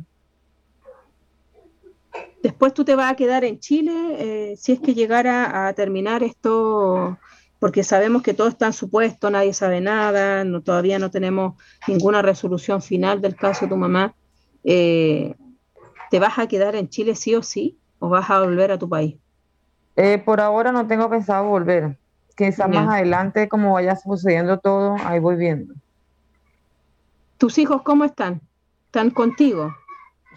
Después 2.41 2.73
tú 2.73 2.85
te 2.85 2.95
vas 2.95 3.11
a 3.11 3.15
quedar 3.15 3.43
en 3.43 3.59
Chile, 3.59 3.91
eh, 4.17 4.55
si 4.55 4.71
es 4.71 4.79
que 4.79 4.93
llegara 4.93 5.67
a 5.67 5.73
terminar 5.73 6.23
esto 6.23 7.17
porque 7.59 7.83
sabemos 7.83 8.23
que 8.23 8.33
todo 8.33 8.47
está 8.47 8.67
en 8.67 8.73
supuesto, 8.73 9.29
nadie 9.29 9.53
sabe 9.53 9.81
nada, 9.81 10.45
no, 10.45 10.63
todavía 10.63 10.97
no 10.97 11.11
tenemos 11.11 11.61
ninguna 11.87 12.21
resolución 12.21 12.81
final 12.81 13.21
del 13.21 13.35
caso 13.35 13.65
de 13.65 13.69
tu 13.69 13.77
mamá. 13.77 14.15
Eh, 14.63 15.35
¿Te 16.09 16.19
vas 16.19 16.39
a 16.39 16.47
quedar 16.47 16.75
en 16.75 16.87
Chile 16.87 17.15
sí 17.15 17.35
o 17.35 17.43
sí 17.43 17.77
o 17.99 18.07
vas 18.07 18.29
a 18.29 18.39
volver 18.39 18.71
a 18.71 18.79
tu 18.79 18.87
país? 18.87 19.19
Eh, 19.97 20.17
por 20.17 20.39
ahora 20.39 20.71
no 20.71 20.87
tengo 20.87 21.09
pensado 21.09 21.49
volver. 21.49 21.98
Quizás 22.39 22.69
más 22.69 22.87
adelante, 22.87 23.49
como 23.49 23.73
vaya 23.73 23.97
sucediendo 23.97 24.59
todo, 24.59 24.95
ahí 25.03 25.19
voy 25.19 25.35
viendo. 25.35 25.73
¿Tus 27.37 27.57
hijos 27.57 27.81
cómo 27.81 28.05
están? 28.05 28.39
¿Están 28.85 29.09
contigo? 29.09 29.75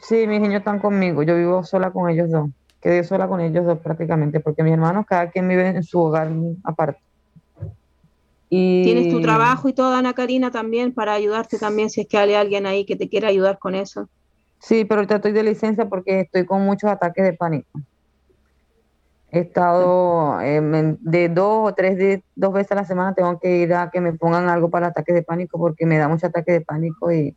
Sí, 0.01 0.27
mis 0.27 0.41
niños 0.41 0.59
están 0.59 0.81
conmigo. 0.81 1.23
Yo 1.23 1.37
vivo 1.37 1.63
sola 1.63 1.93
con 1.93 2.11
ellos 2.11 2.29
dos. 2.29 2.51
Quedé 2.81 3.05
sola 3.05 3.29
con 3.29 3.41
ellos 3.41 3.65
dos 3.65 3.79
prácticamente, 3.79 4.41
porque 4.41 4.65
mis 4.65 4.73
hermanos 4.73 5.07
cada 5.07 5.31
quien 5.31 5.47
vive 5.47 5.69
en 5.69 5.85
su 5.85 6.01
hogar 6.01 6.29
aparte. 6.65 7.01
Y... 8.51 8.83
Tienes 8.83 9.09
tu 9.13 9.21
trabajo 9.21 9.69
y 9.69 9.73
todo, 9.73 9.95
Ana 9.95 10.13
Karina, 10.13 10.51
también 10.51 10.93
para 10.93 11.13
ayudarte 11.13 11.57
también 11.57 11.89
si 11.89 12.01
es 12.01 12.09
que 12.09 12.19
hay 12.19 12.35
alguien 12.35 12.67
ahí 12.67 12.85
que 12.85 12.97
te 12.97 13.09
quiera 13.09 13.29
ayudar 13.29 13.61
con 13.61 13.77
eso. 13.77 14.09
Sí, 14.59 14.85
pero 14.85 15.03
ahorita 15.03 15.17
estoy 15.17 15.31
de 15.31 15.45
licencia 15.45 15.89
porque 15.89 16.23
estoy 16.23 16.47
con 16.47 16.65
muchos 16.65 16.91
ataques 16.91 17.25
de 17.25 17.35
pánico. 17.35 17.81
He 19.35 19.41
estado 19.41 20.43
em, 20.43 20.99
de 21.01 21.31
dos 21.31 21.71
o 21.71 21.75
tres 21.75 22.21
dos 22.37 22.53
veces 22.53 22.73
a 22.73 22.75
la 22.75 22.85
semana 22.85 23.15
tengo 23.15 23.41
que 23.41 23.57
ir 23.57 23.73
a 23.73 23.91
que 23.91 23.99
me 24.03 24.13
pongan 24.13 24.51
algo 24.51 24.69
para 24.69 24.89
ataques 24.89 25.15
de 25.15 25.23
pánico 25.23 25.59
porque 25.59 25.87
me 25.87 25.97
da 25.97 26.07
mucho 26.07 26.27
ataque 26.27 26.53
de 26.53 26.61
pánico 26.61 27.11
y 27.11 27.35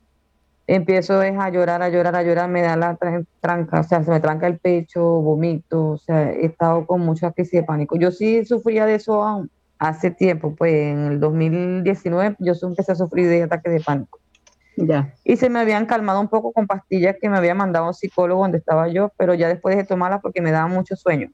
empiezo 0.68 1.22
es 1.22 1.38
a 1.40 1.50
llorar, 1.50 1.82
a 1.82 1.88
llorar, 1.88 2.18
a 2.18 2.22
llorar, 2.22 2.50
me 2.50 2.62
da 2.62 2.76
la 2.76 2.98
tranca, 3.40 3.80
o 3.80 3.84
sea, 3.84 4.04
se 4.04 4.12
me 4.12 4.20
tranca 4.20 4.46
el 4.48 4.58
pecho, 4.60 5.02
vomito, 5.22 5.92
o 5.92 5.98
sea, 5.98 6.32
he 6.32 6.48
estado 6.48 6.86
con 6.86 7.00
mucha 7.00 7.32
crisis 7.32 7.62
de 7.62 7.64
pánico. 7.64 7.96
Yo 7.96 8.12
sí 8.12 8.44
sufría 8.44 8.86
de 8.86 8.96
eso 8.96 9.48
hace 9.80 10.12
tiempo, 10.12 10.54
pues 10.54 10.74
en 10.74 11.00
el 11.14 11.20
2019 11.22 12.36
yo 12.40 12.54
empecé 12.62 12.92
a 12.92 12.96
sufrir 12.96 13.30
de 13.30 13.44
ataques 13.44 13.72
de 13.72 13.80
pánico. 13.80 14.20
Ya. 14.76 15.14
Y 15.24 15.38
se 15.38 15.50
me 15.50 15.60
habían 15.60 15.86
calmado 15.86 16.20
un 16.20 16.28
poco 16.28 16.52
con 16.52 16.68
pastillas 16.68 17.16
que 17.22 17.30
me 17.30 17.38
había 17.38 17.56
mandado 17.56 17.88
un 17.88 17.94
psicólogo 17.94 18.42
donde 18.42 18.58
estaba 18.58 18.90
yo, 18.90 19.14
pero 19.16 19.34
ya 19.34 19.48
después 19.48 19.78
de 19.78 19.86
tomarlas 19.86 20.20
porque 20.22 20.42
me 20.42 20.52
daba 20.52 20.68
mucho 20.68 20.98
sueño. 20.98 21.30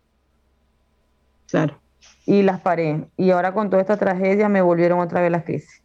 Claro. 1.52 1.80
Y 2.26 2.44
las 2.44 2.62
paré. 2.62 3.08
Y 3.18 3.32
ahora 3.32 3.54
con 3.54 3.70
toda 3.70 3.82
esta 3.82 3.98
tragedia 3.98 4.48
me 4.50 4.62
volvieron 4.62 5.00
otra 5.00 5.22
vez 5.22 5.32
las 5.32 5.44
crisis. 5.44 5.84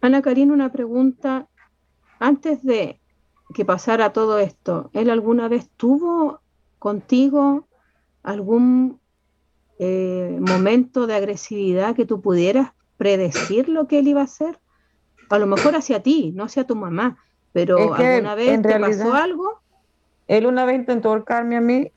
Ana 0.00 0.22
Karina, 0.22 0.52
una 0.52 0.72
pregunta. 0.72 1.48
Antes 2.18 2.62
de 2.62 3.00
que 3.52 3.64
pasara 3.64 4.12
todo 4.12 4.38
esto, 4.38 4.90
¿él 4.94 5.10
alguna 5.10 5.48
vez 5.48 5.68
tuvo 5.76 6.40
contigo 6.78 7.66
algún 8.22 9.00
eh, 9.78 10.38
momento 10.40 11.08
de 11.08 11.16
agresividad 11.16 11.96
que 11.96 12.06
tú 12.06 12.20
pudieras 12.20 12.72
predecir 12.96 13.68
lo 13.68 13.88
que 13.88 13.98
él 13.98 14.08
iba 14.08 14.20
a 14.20 14.24
hacer? 14.24 14.60
A 15.28 15.38
lo 15.38 15.46
mejor 15.46 15.74
hacia 15.74 16.02
ti, 16.02 16.32
no 16.34 16.44
hacia 16.44 16.64
tu 16.64 16.76
mamá, 16.76 17.18
pero 17.52 17.94
alguna 17.94 18.34
vez 18.36 18.62
te 18.62 18.78
pasó 18.78 19.14
algo. 19.14 19.60
Él 20.28 20.46
una 20.46 20.64
vez 20.64 20.76
intentó 20.76 21.08
ahorcarme 21.08 21.56
a 21.56 21.60
mí 21.60 21.90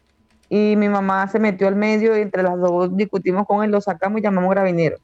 y 0.49 0.75
mi 0.75 0.89
mamá 0.89 1.27
se 1.27 1.39
metió 1.39 1.67
al 1.67 1.75
medio 1.75 2.17
y 2.17 2.21
entre 2.21 2.43
las 2.43 2.59
dos 2.59 2.95
discutimos 2.95 3.45
con 3.47 3.63
él, 3.63 3.71
lo 3.71 3.81
sacamos 3.81 4.19
y 4.19 4.23
llamamos 4.23 4.51
grabinero. 4.51 4.97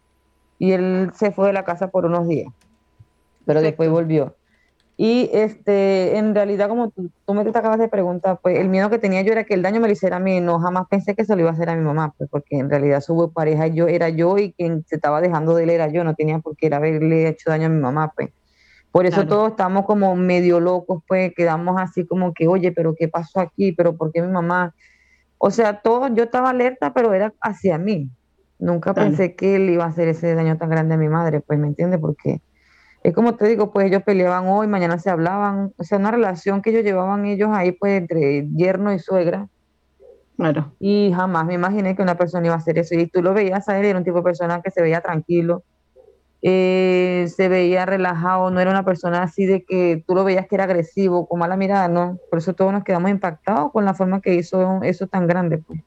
Y 0.59 0.73
él 0.73 1.11
se 1.15 1.31
fue 1.31 1.47
de 1.47 1.53
la 1.53 1.65
casa 1.65 1.89
por 1.89 2.05
unos 2.05 2.27
días, 2.27 2.53
pero 3.45 3.61
después 3.61 3.89
volvió. 3.89 4.35
Y 4.97 5.31
este, 5.33 6.17
en 6.17 6.35
realidad, 6.35 6.69
como 6.69 6.91
tú, 6.91 7.09
me 7.33 7.43
te 7.43 7.57
acabas 7.57 7.79
de 7.79 7.87
preguntar, 7.87 8.39
pues 8.39 8.59
el 8.59 8.69
miedo 8.69 8.91
que 8.91 8.99
tenía 8.99 9.23
yo 9.23 9.31
era 9.31 9.45
que 9.45 9.55
el 9.55 9.63
daño 9.63 9.81
me 9.81 9.87
lo 9.87 9.93
hiciera 9.93 10.17
a 10.17 10.19
mí, 10.19 10.39
no 10.41 10.59
jamás 10.59 10.85
pensé 10.89 11.15
que 11.15 11.25
se 11.25 11.35
lo 11.35 11.41
iba 11.41 11.49
a 11.49 11.53
hacer 11.53 11.69
a 11.69 11.75
mi 11.75 11.83
mamá, 11.83 12.13
pues 12.15 12.29
porque 12.29 12.59
en 12.59 12.69
realidad 12.69 13.01
su 13.01 13.31
pareja 13.33 13.65
yo 13.65 13.87
era 13.87 14.09
yo 14.09 14.37
y 14.37 14.51
quien 14.51 14.85
se 14.85 14.97
estaba 14.97 15.19
dejando 15.19 15.55
de 15.55 15.63
él 15.63 15.71
era 15.71 15.87
yo, 15.87 16.03
no 16.03 16.13
tenía 16.13 16.37
por 16.37 16.55
qué 16.55 16.67
haberle 16.71 17.27
hecho 17.27 17.49
daño 17.49 17.65
a 17.65 17.69
mi 17.69 17.79
mamá, 17.79 18.13
pues. 18.15 18.29
Por 18.91 19.05
eso 19.05 19.25
todos 19.25 19.51
estamos 19.51 19.85
como 19.85 20.15
medio 20.15 20.59
locos, 20.59 21.01
pues 21.07 21.33
quedamos 21.33 21.81
así 21.81 22.05
como 22.05 22.33
que, 22.33 22.47
oye, 22.47 22.71
pero 22.71 22.93
¿qué 22.93 23.07
pasó 23.07 23.39
aquí? 23.39 23.71
¿Pero 23.71 23.95
por 23.95 24.11
qué 24.11 24.21
mi 24.21 24.27
mamá? 24.27 24.75
O 25.43 25.49
sea, 25.49 25.81
todo, 25.81 26.07
yo 26.13 26.25
estaba 26.25 26.51
alerta, 26.51 26.93
pero 26.93 27.15
era 27.15 27.33
hacia 27.41 27.79
mí. 27.79 28.11
Nunca 28.59 28.93
pensé 28.93 29.35
que 29.35 29.55
él 29.55 29.71
iba 29.71 29.85
a 29.85 29.87
hacer 29.87 30.07
ese 30.07 30.35
daño 30.35 30.55
tan 30.55 30.69
grande 30.69 30.93
a 30.93 30.97
mi 30.97 31.09
madre, 31.09 31.41
pues, 31.41 31.57
¿me 31.57 31.65
entiendes? 31.65 31.99
Porque 31.99 32.41
es 33.01 33.11
como 33.15 33.35
te 33.35 33.47
digo, 33.47 33.71
pues 33.71 33.87
ellos 33.87 34.03
peleaban 34.03 34.45
hoy, 34.47 34.67
mañana 34.67 34.99
se 34.99 35.09
hablaban. 35.09 35.73
O 35.77 35.83
sea, 35.83 35.97
una 35.97 36.11
relación 36.11 36.61
que 36.61 36.69
ellos 36.69 36.83
llevaban 36.83 37.25
ellos 37.25 37.49
ahí, 37.51 37.71
pues, 37.71 37.97
entre 37.97 38.47
yerno 38.55 38.93
y 38.93 38.99
suegra. 38.99 39.47
Claro. 40.37 40.75
Y 40.77 41.11
jamás 41.11 41.47
me 41.47 41.55
imaginé 41.55 41.95
que 41.95 42.03
una 42.03 42.19
persona 42.19 42.45
iba 42.45 42.53
a 42.53 42.59
hacer 42.59 42.77
eso. 42.77 42.93
Y 42.93 43.07
tú 43.07 43.23
lo 43.23 43.33
veías 43.33 43.67
a 43.67 43.79
él, 43.79 43.85
era 43.85 43.97
un 43.97 44.05
tipo 44.05 44.17
de 44.17 44.23
persona 44.23 44.61
que 44.61 44.69
se 44.69 44.83
veía 44.83 45.01
tranquilo, 45.01 45.63
eh, 46.43 47.27
se 47.35 47.49
veía 47.49 47.85
relajado, 47.85 48.49
no 48.49 48.59
era 48.59 48.71
una 48.71 48.83
persona 48.83 49.21
así 49.21 49.45
de 49.45 49.63
que 49.63 50.03
tú 50.07 50.15
lo 50.15 50.23
veías 50.23 50.47
que 50.47 50.55
era 50.55 50.63
agresivo, 50.63 51.27
con 51.27 51.39
mala 51.39 51.55
mirada, 51.55 51.87
no. 51.87 52.17
Por 52.29 52.39
eso 52.39 52.53
todos 52.53 52.73
nos 52.73 52.83
quedamos 52.83 53.11
impactados 53.11 53.71
con 53.71 53.85
la 53.85 53.93
forma 53.93 54.21
que 54.21 54.33
hizo 54.33 54.81
eso 54.81 55.07
tan 55.07 55.27
grande. 55.27 55.59
Pues. 55.59 55.81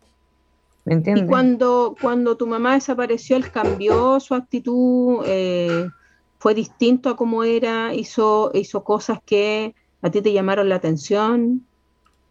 ¿Me 0.85 0.95
entiendes? 0.95 1.25
Y 1.25 1.29
cuando, 1.29 1.97
cuando 2.01 2.37
tu 2.37 2.47
mamá 2.47 2.75
desapareció, 2.75 3.37
él 3.37 3.51
cambió 3.51 4.21
su 4.21 4.35
actitud, 4.35 5.23
eh, 5.27 5.89
fue 6.39 6.55
distinto 6.55 7.09
a 7.09 7.17
como 7.17 7.43
era, 7.43 7.93
hizo, 7.95 8.51
hizo 8.55 8.85
cosas 8.85 9.19
que 9.25 9.75
a 10.03 10.11
ti 10.11 10.23
te 10.23 10.33
llamaron 10.33 10.69
la 10.69 10.77
atención. 10.77 11.67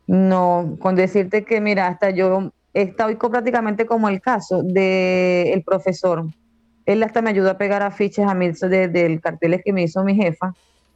No, 0.08 0.78
con 0.80 0.96
decirte 0.96 1.44
que, 1.44 1.60
mira, 1.60 1.88
hasta 1.88 2.12
yo 2.12 2.52
estoy 2.74 3.16
prácticamente 3.16 3.86
como 3.86 4.08
el 4.08 4.22
caso 4.22 4.64
del 4.64 5.48
el 5.48 5.64
profesor 5.64 6.26
él 6.86 7.04
hasta 7.04 7.22
me 7.22 7.30
ayudó 7.30 7.52
a 7.52 7.58
pegar 7.58 7.82
afiches 7.82 8.28
a 8.28 8.34
mí 8.34 8.52
de, 8.52 8.88
del 8.88 9.22
carteles 9.22 9.62
que 9.64 9.74
me 9.74 9.84
hizo 9.84 10.04
mi 10.04 10.16
jefa 10.16 10.54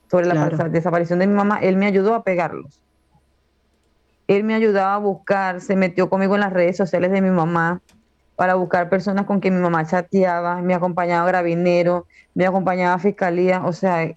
sobre 0.10 0.26
la 0.26 0.50
desaparición 0.70 1.20
de 1.20 1.28
mi 1.28 1.34
mamá, 1.34 1.60
él 1.60 1.76
me 1.76 1.86
ayudó 1.86 2.16
a 2.16 2.24
pegarlos. 2.24 2.80
Él 4.28 4.44
me 4.44 4.56
ayudaba 4.56 4.96
a 4.96 4.98
buscar, 4.98 5.62
se 5.62 5.76
metió 5.76 6.10
conmigo 6.10 6.36
en 6.36 6.42
las 6.42 6.54
redes 6.54 6.78
sociales 6.78 7.12
de 7.12 7.22
mi 7.22 7.30
mamá 7.30 7.82
para 8.36 8.56
buscar 8.56 8.90
personas 8.90 9.26
con 9.26 9.40
quien 9.40 9.56
mi 9.56 9.62
mamá 9.62 9.86
chateaba, 9.86 10.62
me 10.62 10.74
acompañaba 10.74 11.24
a 11.24 11.28
Grabinero, 11.28 12.06
me 12.36 12.46
acompañaba 12.46 12.94
a 12.94 13.00
Fiscalía, 13.00 13.64
o 13.66 13.74
sea, 13.74 14.14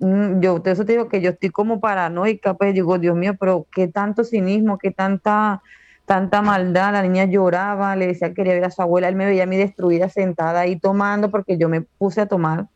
mm, 0.00 0.40
yo 0.40 0.58
de 0.58 0.70
eso 0.72 0.84
te 0.84 0.92
digo 0.92 1.08
que 1.08 1.20
yo 1.20 1.30
estoy 1.30 1.50
como 1.50 1.80
paranoica, 1.80 2.54
pues 2.54 2.74
digo, 2.74 2.98
Dios 2.98 3.16
mío, 3.16 3.34
pero 3.38 3.66
qué 3.72 3.88
tanto 3.88 4.22
cinismo, 4.22 4.76
qué 4.78 4.90
tanta 4.90 5.62
tanta 6.08 6.40
maldad, 6.40 6.92
la 6.92 7.02
niña 7.02 7.26
lloraba, 7.26 7.94
le 7.94 8.06
decía 8.06 8.28
que 8.28 8.34
quería 8.34 8.54
ver 8.54 8.64
a 8.64 8.70
su 8.70 8.80
abuela, 8.80 9.08
él 9.08 9.14
me 9.14 9.26
veía 9.26 9.42
a 9.42 9.46
mí 9.46 9.58
destruida 9.58 10.08
sentada 10.08 10.60
ahí 10.60 10.80
tomando 10.80 11.30
porque 11.30 11.58
yo 11.58 11.68
me 11.68 11.82
puse 11.82 12.22
a 12.22 12.26
tomar. 12.26 12.66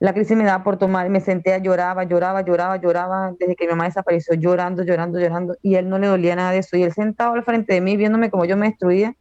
La 0.00 0.14
crisis 0.14 0.34
me 0.34 0.44
daba 0.44 0.64
por 0.64 0.78
tomar, 0.78 1.10
me 1.10 1.20
senté, 1.20 1.60
lloraba, 1.60 2.04
lloraba, 2.04 2.40
lloraba, 2.40 2.76
lloraba, 2.78 3.32
desde 3.38 3.54
que 3.54 3.66
mi 3.66 3.72
mamá 3.72 3.84
desapareció, 3.84 4.34
llorando, 4.34 4.82
llorando, 4.82 5.20
llorando, 5.20 5.56
y 5.60 5.74
él 5.74 5.90
no 5.90 5.98
le 5.98 6.06
dolía 6.06 6.36
nada 6.36 6.52
de 6.52 6.58
eso, 6.58 6.76
y 6.78 6.84
él 6.84 6.92
sentado 6.92 7.34
al 7.34 7.44
frente 7.44 7.74
de 7.74 7.82
mí 7.82 7.98
viéndome 7.98 8.30
como 8.30 8.46
yo 8.46 8.56
me 8.56 8.68
destruía, 8.68 9.14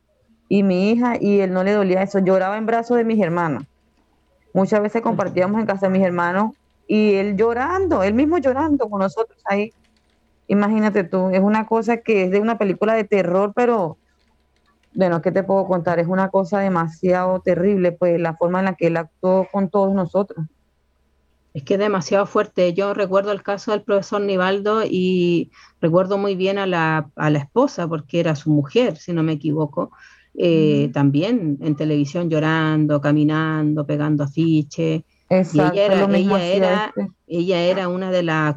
y 0.48 0.64
mi 0.64 0.92
hija, 0.92 1.16
y 1.20 1.42
él 1.42 1.52
no 1.52 1.66
le 1.66 1.74
dolía 1.74 2.04
eso, 2.04 2.20
lloraba 2.20 2.58
en 2.58 2.66
brazos 2.66 2.96
de 2.96 3.04
mis 3.04 3.22
hermanos. 3.22 3.66
Muchas 4.54 4.82
veces 4.82 5.02
compartíamos 5.02 5.60
en 5.60 5.66
casa 5.66 5.88
de 5.88 5.92
mis 5.92 6.04
hermanos, 6.04 6.54
y 6.88 7.16
él 7.16 7.36
llorando, 7.36 8.04
él 8.04 8.14
mismo 8.14 8.38
llorando 8.38 8.90
con 8.90 9.02
nosotros 9.02 9.38
ahí, 9.46 9.74
Imagínate 10.48 11.04
tú, 11.04 11.30
es 11.30 11.42
una 11.42 11.66
cosa 11.68 11.98
que 11.98 12.24
es 12.24 12.32
de 12.32 12.40
una 12.40 12.58
película 12.58 12.94
de 12.94 13.04
terror, 13.04 13.54
pero 13.56 13.98
bueno, 14.94 15.22
¿qué 15.22 15.32
te 15.32 15.44
puedo 15.44 15.68
contar? 15.68 16.00
Es 16.00 16.08
una 16.08 16.30
cosa 16.30 16.60
demasiado 16.60 17.40
terrible, 17.42 17.92
pues 17.92 18.20
la 18.20 18.36
forma 18.36 18.60
en 18.60 18.66
la 18.66 18.76
que 18.76 18.88
él 18.88 18.98
actuó 18.98 19.48
con 19.52 19.70
todos 19.70 19.94
nosotros. 19.94 20.46
Es 21.54 21.64
que 21.64 21.74
es 21.74 21.80
demasiado 21.80 22.26
fuerte. 22.26 22.74
Yo 22.74 22.94
recuerdo 22.94 23.32
el 23.32 23.44
caso 23.44 23.72
del 23.72 23.82
profesor 23.82 24.22
Nivaldo 24.22 24.84
y 24.84 25.52
recuerdo 25.82 26.18
muy 26.18 26.36
bien 26.36 26.58
a 26.58 26.66
la, 26.66 27.10
a 27.16 27.30
la 27.30 27.40
esposa, 27.40 27.88
porque 27.88 28.20
era 28.20 28.36
su 28.36 28.50
mujer, 28.50 28.98
si 28.98 29.12
no 29.12 29.24
me 29.24 29.34
equivoco, 29.34 29.92
eh, 30.36 30.90
también 30.94 31.58
en 31.62 31.76
televisión 31.76 32.30
llorando, 32.30 33.02
caminando, 33.02 33.86
pegando 33.86 34.24
afiches. 34.24 35.02
Exacto, 35.30 35.76
y 35.76 35.80
ella 35.80 35.86
era, 35.86 36.18
ella, 36.18 36.46
era, 36.46 36.94
ella 37.28 37.62
era 37.64 37.88
una 37.90 38.12
de 38.12 38.24
las 38.24 38.56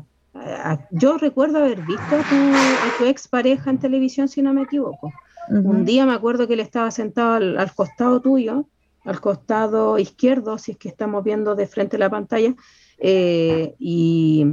yo 0.90 1.18
recuerdo 1.18 1.58
haber 1.58 1.82
visto 1.82 2.16
a 2.16 2.98
tu, 2.98 3.04
ex 3.04 3.28
pareja 3.28 3.70
en 3.70 3.78
televisión, 3.78 4.28
si 4.28 4.42
no 4.42 4.52
me 4.52 4.62
equivoco. 4.62 5.12
Un 5.48 5.84
día 5.84 6.06
me 6.06 6.12
acuerdo 6.12 6.46
que 6.46 6.54
él 6.54 6.60
estaba 6.60 6.90
sentado 6.90 7.34
al, 7.34 7.74
costado 7.74 8.20
tuyo, 8.20 8.68
al 9.04 9.20
costado 9.20 9.98
izquierdo, 9.98 10.58
si 10.58 10.72
es 10.72 10.78
que 10.78 10.88
estamos 10.88 11.24
viendo 11.24 11.56
de 11.56 11.66
frente 11.66 11.98
la 11.98 12.10
pantalla, 12.10 12.54
eh, 12.98 13.74
y 13.78 14.46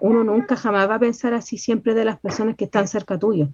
uno 0.00 0.22
nunca 0.22 0.56
jamás 0.56 0.88
va 0.88 0.96
a 0.96 1.00
pensar 1.00 1.34
así 1.34 1.58
siempre 1.58 1.94
de 1.94 2.04
las 2.04 2.20
personas 2.20 2.54
que 2.56 2.66
están 2.66 2.86
cerca 2.86 3.18
tuyo. 3.18 3.48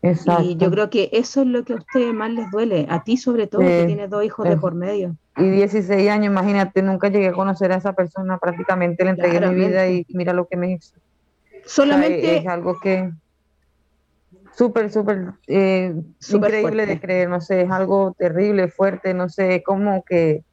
Y 0.00 0.56
yo 0.56 0.70
creo 0.70 0.90
que 0.90 1.10
eso 1.12 1.42
es 1.42 1.48
lo 1.48 1.64
que 1.64 1.72
a 1.72 1.76
ustedes 1.76 2.14
más 2.14 2.30
les 2.30 2.50
duele, 2.52 2.86
a 2.88 3.02
ti 3.02 3.16
sobre 3.16 3.48
todo, 3.48 3.62
que 3.62 3.84
tienes 3.86 4.08
dos 4.08 4.24
hijos 4.24 4.48
de 4.48 4.56
por 4.56 4.74
medio. 4.74 5.16
Y 5.36 5.50
16 5.50 6.08
años, 6.08 6.26
imagínate, 6.26 6.82
nunca 6.82 7.08
llegué 7.08 7.28
a 7.28 7.32
conocer 7.32 7.72
a 7.72 7.76
esa 7.76 7.92
persona, 7.94 8.38
prácticamente 8.38 9.02
le 9.04 9.10
entregué 9.10 9.40
mi 9.48 9.54
vida 9.66 9.88
y 9.88 10.06
mira 10.10 10.32
lo 10.32 10.46
que 10.46 10.56
me 10.56 10.72
hizo. 10.72 10.94
Solamente... 11.64 12.38
es 12.38 12.46
algo 12.46 12.78
que 12.80 13.10
súper, 14.52 14.90
súper 14.90 15.32
eh, 15.48 15.94
increíble 16.32 16.86
de 16.86 17.00
creer, 17.00 17.28
no 17.28 17.40
sé, 17.40 17.62
es 17.62 17.70
algo 17.70 18.14
terrible, 18.16 18.68
fuerte, 18.68 19.14
no 19.14 19.28
sé, 19.28 19.62
como 19.64 20.04
que 20.04 20.44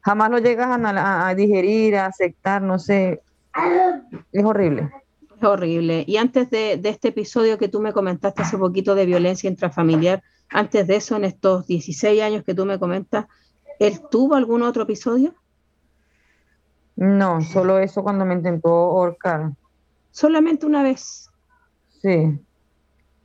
jamás 0.00 0.30
lo 0.30 0.38
llegas 0.38 0.68
a, 0.70 1.34
digerir, 1.34 1.96
a 1.96 2.06
aceptar, 2.06 2.62
no 2.62 2.78
sé, 2.78 3.20
es 4.32 4.44
horrible. 4.44 4.90
Es 5.42 5.48
horrible. 5.48 6.04
Y 6.06 6.18
antes 6.18 6.50
de, 6.50 6.76
de, 6.76 6.88
este 6.88 7.08
episodio 7.08 7.58
que 7.58 7.66
tú 7.66 7.80
me 7.80 7.92
comentaste 7.92 8.42
hace 8.42 8.56
poquito 8.56 8.94
de 8.94 9.06
violencia 9.06 9.50
intrafamiliar, 9.50 10.22
antes 10.48 10.86
de 10.86 10.94
eso, 10.94 11.16
en 11.16 11.24
estos 11.24 11.66
16 11.66 12.22
años 12.22 12.44
que 12.44 12.54
tú 12.54 12.64
me 12.64 12.78
comentas, 12.78 13.26
¿él 13.80 14.00
tuvo 14.08 14.36
algún 14.36 14.62
otro 14.62 14.84
episodio? 14.84 15.34
No, 16.94 17.40
solo 17.40 17.80
eso 17.80 18.04
cuando 18.04 18.24
me 18.24 18.34
intentó 18.34 18.68
ahorcar. 18.68 19.50
Solamente 20.12 20.64
una 20.64 20.84
vez. 20.84 21.28
Sí. 22.00 22.38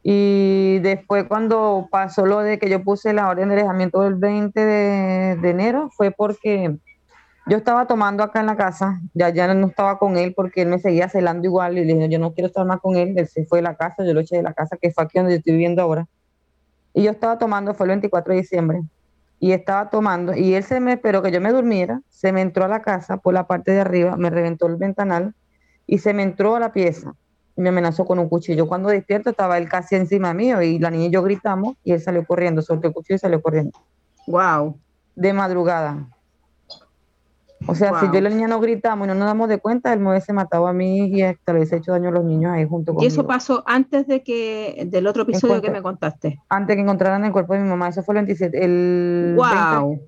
Y 0.01 0.79
después 0.79 1.25
cuando 1.25 1.87
pasó 1.91 2.25
lo 2.25 2.39
de 2.39 2.57
que 2.57 2.67
yo 2.67 2.83
puse 2.83 3.13
la 3.13 3.29
orden 3.29 3.49
de 3.49 3.55
alejamiento 3.55 4.01
del 4.01 4.15
20 4.15 4.59
de, 4.59 5.49
enero, 5.49 5.91
fue 5.95 6.09
porque 6.09 6.77
yo 7.49 7.57
estaba 7.57 7.87
tomando 7.87 8.23
acá 8.23 8.39
en 8.39 8.45
la 8.45 8.55
casa, 8.55 8.99
ya, 9.13 9.29
ya 9.29 9.53
no 9.53 9.67
estaba 9.67 9.99
con 9.99 10.17
él 10.17 10.33
porque 10.35 10.61
él 10.61 10.69
me 10.69 10.79
seguía 10.79 11.09
celando 11.09 11.47
igual 11.47 11.77
y 11.77 11.85
le 11.85 11.93
dije, 11.93 12.09
yo 12.09 12.19
no 12.19 12.33
quiero 12.33 12.47
estar 12.47 12.65
más 12.65 12.79
con 12.79 12.95
él, 12.95 13.17
él 13.17 13.27
se 13.27 13.45
fue 13.45 13.59
de 13.59 13.63
la 13.63 13.75
casa, 13.75 14.03
yo 14.05 14.13
lo 14.13 14.19
eché 14.19 14.37
de 14.37 14.43
la 14.43 14.53
casa, 14.53 14.77
que 14.81 14.91
fue 14.91 15.03
aquí 15.03 15.17
donde 15.17 15.33
yo 15.33 15.37
estoy 15.37 15.53
viviendo 15.53 15.81
ahora. 15.81 16.07
Y 16.93 17.03
yo 17.03 17.11
estaba 17.11 17.37
tomando, 17.37 17.73
fue 17.73 17.85
el 17.85 17.89
24 17.89 18.33
de 18.33 18.39
diciembre, 18.39 18.81
y 19.39 19.51
estaba 19.51 19.89
tomando, 19.89 20.35
y 20.35 20.55
él 20.55 20.63
se 20.63 20.79
me 20.79 20.93
esperó 20.93 21.21
que 21.21 21.31
yo 21.31 21.41
me 21.41 21.51
durmiera, 21.51 22.01
se 22.09 22.31
me 22.31 22.41
entró 22.41 22.65
a 22.65 22.67
la 22.67 22.81
casa 22.81 23.17
por 23.17 23.33
la 23.33 23.47
parte 23.47 23.71
de 23.71 23.81
arriba, 23.81 24.17
me 24.17 24.29
reventó 24.29 24.67
el 24.67 24.75
ventanal 24.75 25.33
y 25.85 25.99
se 25.99 26.13
me 26.13 26.23
entró 26.23 26.55
a 26.55 26.59
la 26.59 26.71
pieza 26.71 27.13
me 27.57 27.69
amenazó 27.69 28.05
con 28.05 28.19
un 28.19 28.29
cuchillo. 28.29 28.67
Cuando 28.67 28.89
despierto 28.89 29.31
estaba 29.31 29.57
él 29.57 29.67
casi 29.67 29.95
encima 29.95 30.33
mío 30.33 30.61
y 30.61 30.79
la 30.79 30.91
niña 30.91 31.07
y 31.07 31.09
yo 31.09 31.23
gritamos 31.23 31.75
y 31.83 31.91
él 31.91 31.99
salió 31.99 32.25
corriendo, 32.25 32.61
soltó 32.61 32.87
el 32.87 32.93
cuchillo 32.93 33.15
y 33.15 33.19
salió 33.19 33.41
corriendo. 33.41 33.77
Wow. 34.27 34.79
De 35.15 35.33
madrugada. 35.33 36.07
O 37.65 37.73
sea, 37.73 37.99
si 37.99 38.05
yo 38.07 38.19
y 38.19 38.21
la 38.21 38.29
niña 38.29 38.47
no 38.47 38.59
gritamos 38.59 39.07
y 39.07 39.09
no 39.09 39.15
nos 39.15 39.25
damos 39.25 39.49
de 39.49 39.57
cuenta, 39.57 39.91
él 39.91 39.99
me 39.99 40.11
hubiese 40.11 40.31
matado 40.31 40.67
a 40.67 40.73
mí 40.73 41.07
y 41.07 41.23
hasta 41.23 41.53
le 41.53 41.59
hubiese 41.59 41.77
hecho 41.77 41.91
daño 41.91 42.09
a 42.09 42.11
los 42.11 42.23
niños 42.23 42.51
ahí 42.53 42.67
junto 42.67 42.93
conmigo. 42.93 43.03
¿Y 43.03 43.07
eso 43.07 43.25
pasó 43.25 43.63
antes 43.65 44.05
de 44.05 44.21
que, 44.21 44.87
del 44.87 45.07
otro 45.07 45.23
episodio 45.23 45.61
que 45.61 45.71
me 45.71 45.81
contaste? 45.81 46.39
Antes 46.49 46.75
que 46.75 46.81
encontraran 46.81 47.25
el 47.25 47.31
cuerpo 47.31 47.53
de 47.53 47.61
mi 47.61 47.69
mamá, 47.69 47.89
eso 47.89 48.03
fue 48.03 48.13
el 48.13 48.25
27, 48.25 48.63
el 48.63 49.33
wow. 49.37 49.99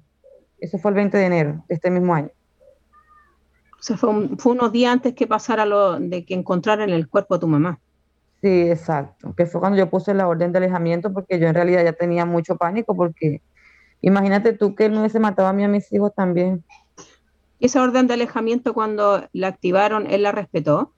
eso 0.59 0.77
fue 0.77 0.91
el 0.91 0.95
20 0.95 1.17
de 1.17 1.25
enero 1.25 1.65
de 1.67 1.75
este 1.75 1.89
mismo 1.89 2.13
año. 2.13 2.29
O 3.79 3.81
sea, 3.81 3.97
fue, 3.97 4.11
unos 4.11 4.71
días 4.71 4.91
antes 4.91 5.13
que 5.13 5.25
pasara 5.25 5.65
lo 5.65 5.99
de 5.99 6.25
que 6.25 6.33
encontraran 6.33 6.89
el 6.89 7.07
cuerpo 7.07 7.35
de 7.35 7.39
tu 7.39 7.47
mamá. 7.47 7.79
Sí, 8.41 8.69
exacto. 8.69 9.33
Que 9.35 9.45
fue 9.45 9.59
cuando 9.61 9.77
yo 9.77 9.89
puse 9.89 10.13
la 10.13 10.27
orden 10.27 10.51
de 10.51 10.57
alejamiento 10.57 11.13
porque 11.13 11.39
yo 11.39 11.47
en 11.47 11.55
realidad 11.55 11.83
ya 11.83 11.93
tenía 11.93 12.25
mucho 12.25 12.57
pánico 12.57 12.95
porque 12.95 13.41
imagínate 14.01 14.53
tú 14.53 14.75
que 14.75 14.85
él 14.85 14.93
no 14.93 14.99
hubiese 14.99 15.19
matado 15.19 15.47
a 15.47 15.53
mí 15.53 15.63
a 15.63 15.67
mis 15.67 15.91
hijos 15.93 16.13
también. 16.13 16.63
¿Y 17.59 17.65
esa 17.65 17.83
orden 17.83 18.07
de 18.07 18.13
alejamiento 18.13 18.73
cuando 18.73 19.27
la 19.33 19.47
activaron, 19.47 20.07
él 20.07 20.23
la 20.23 20.31
respetó? 20.31 20.93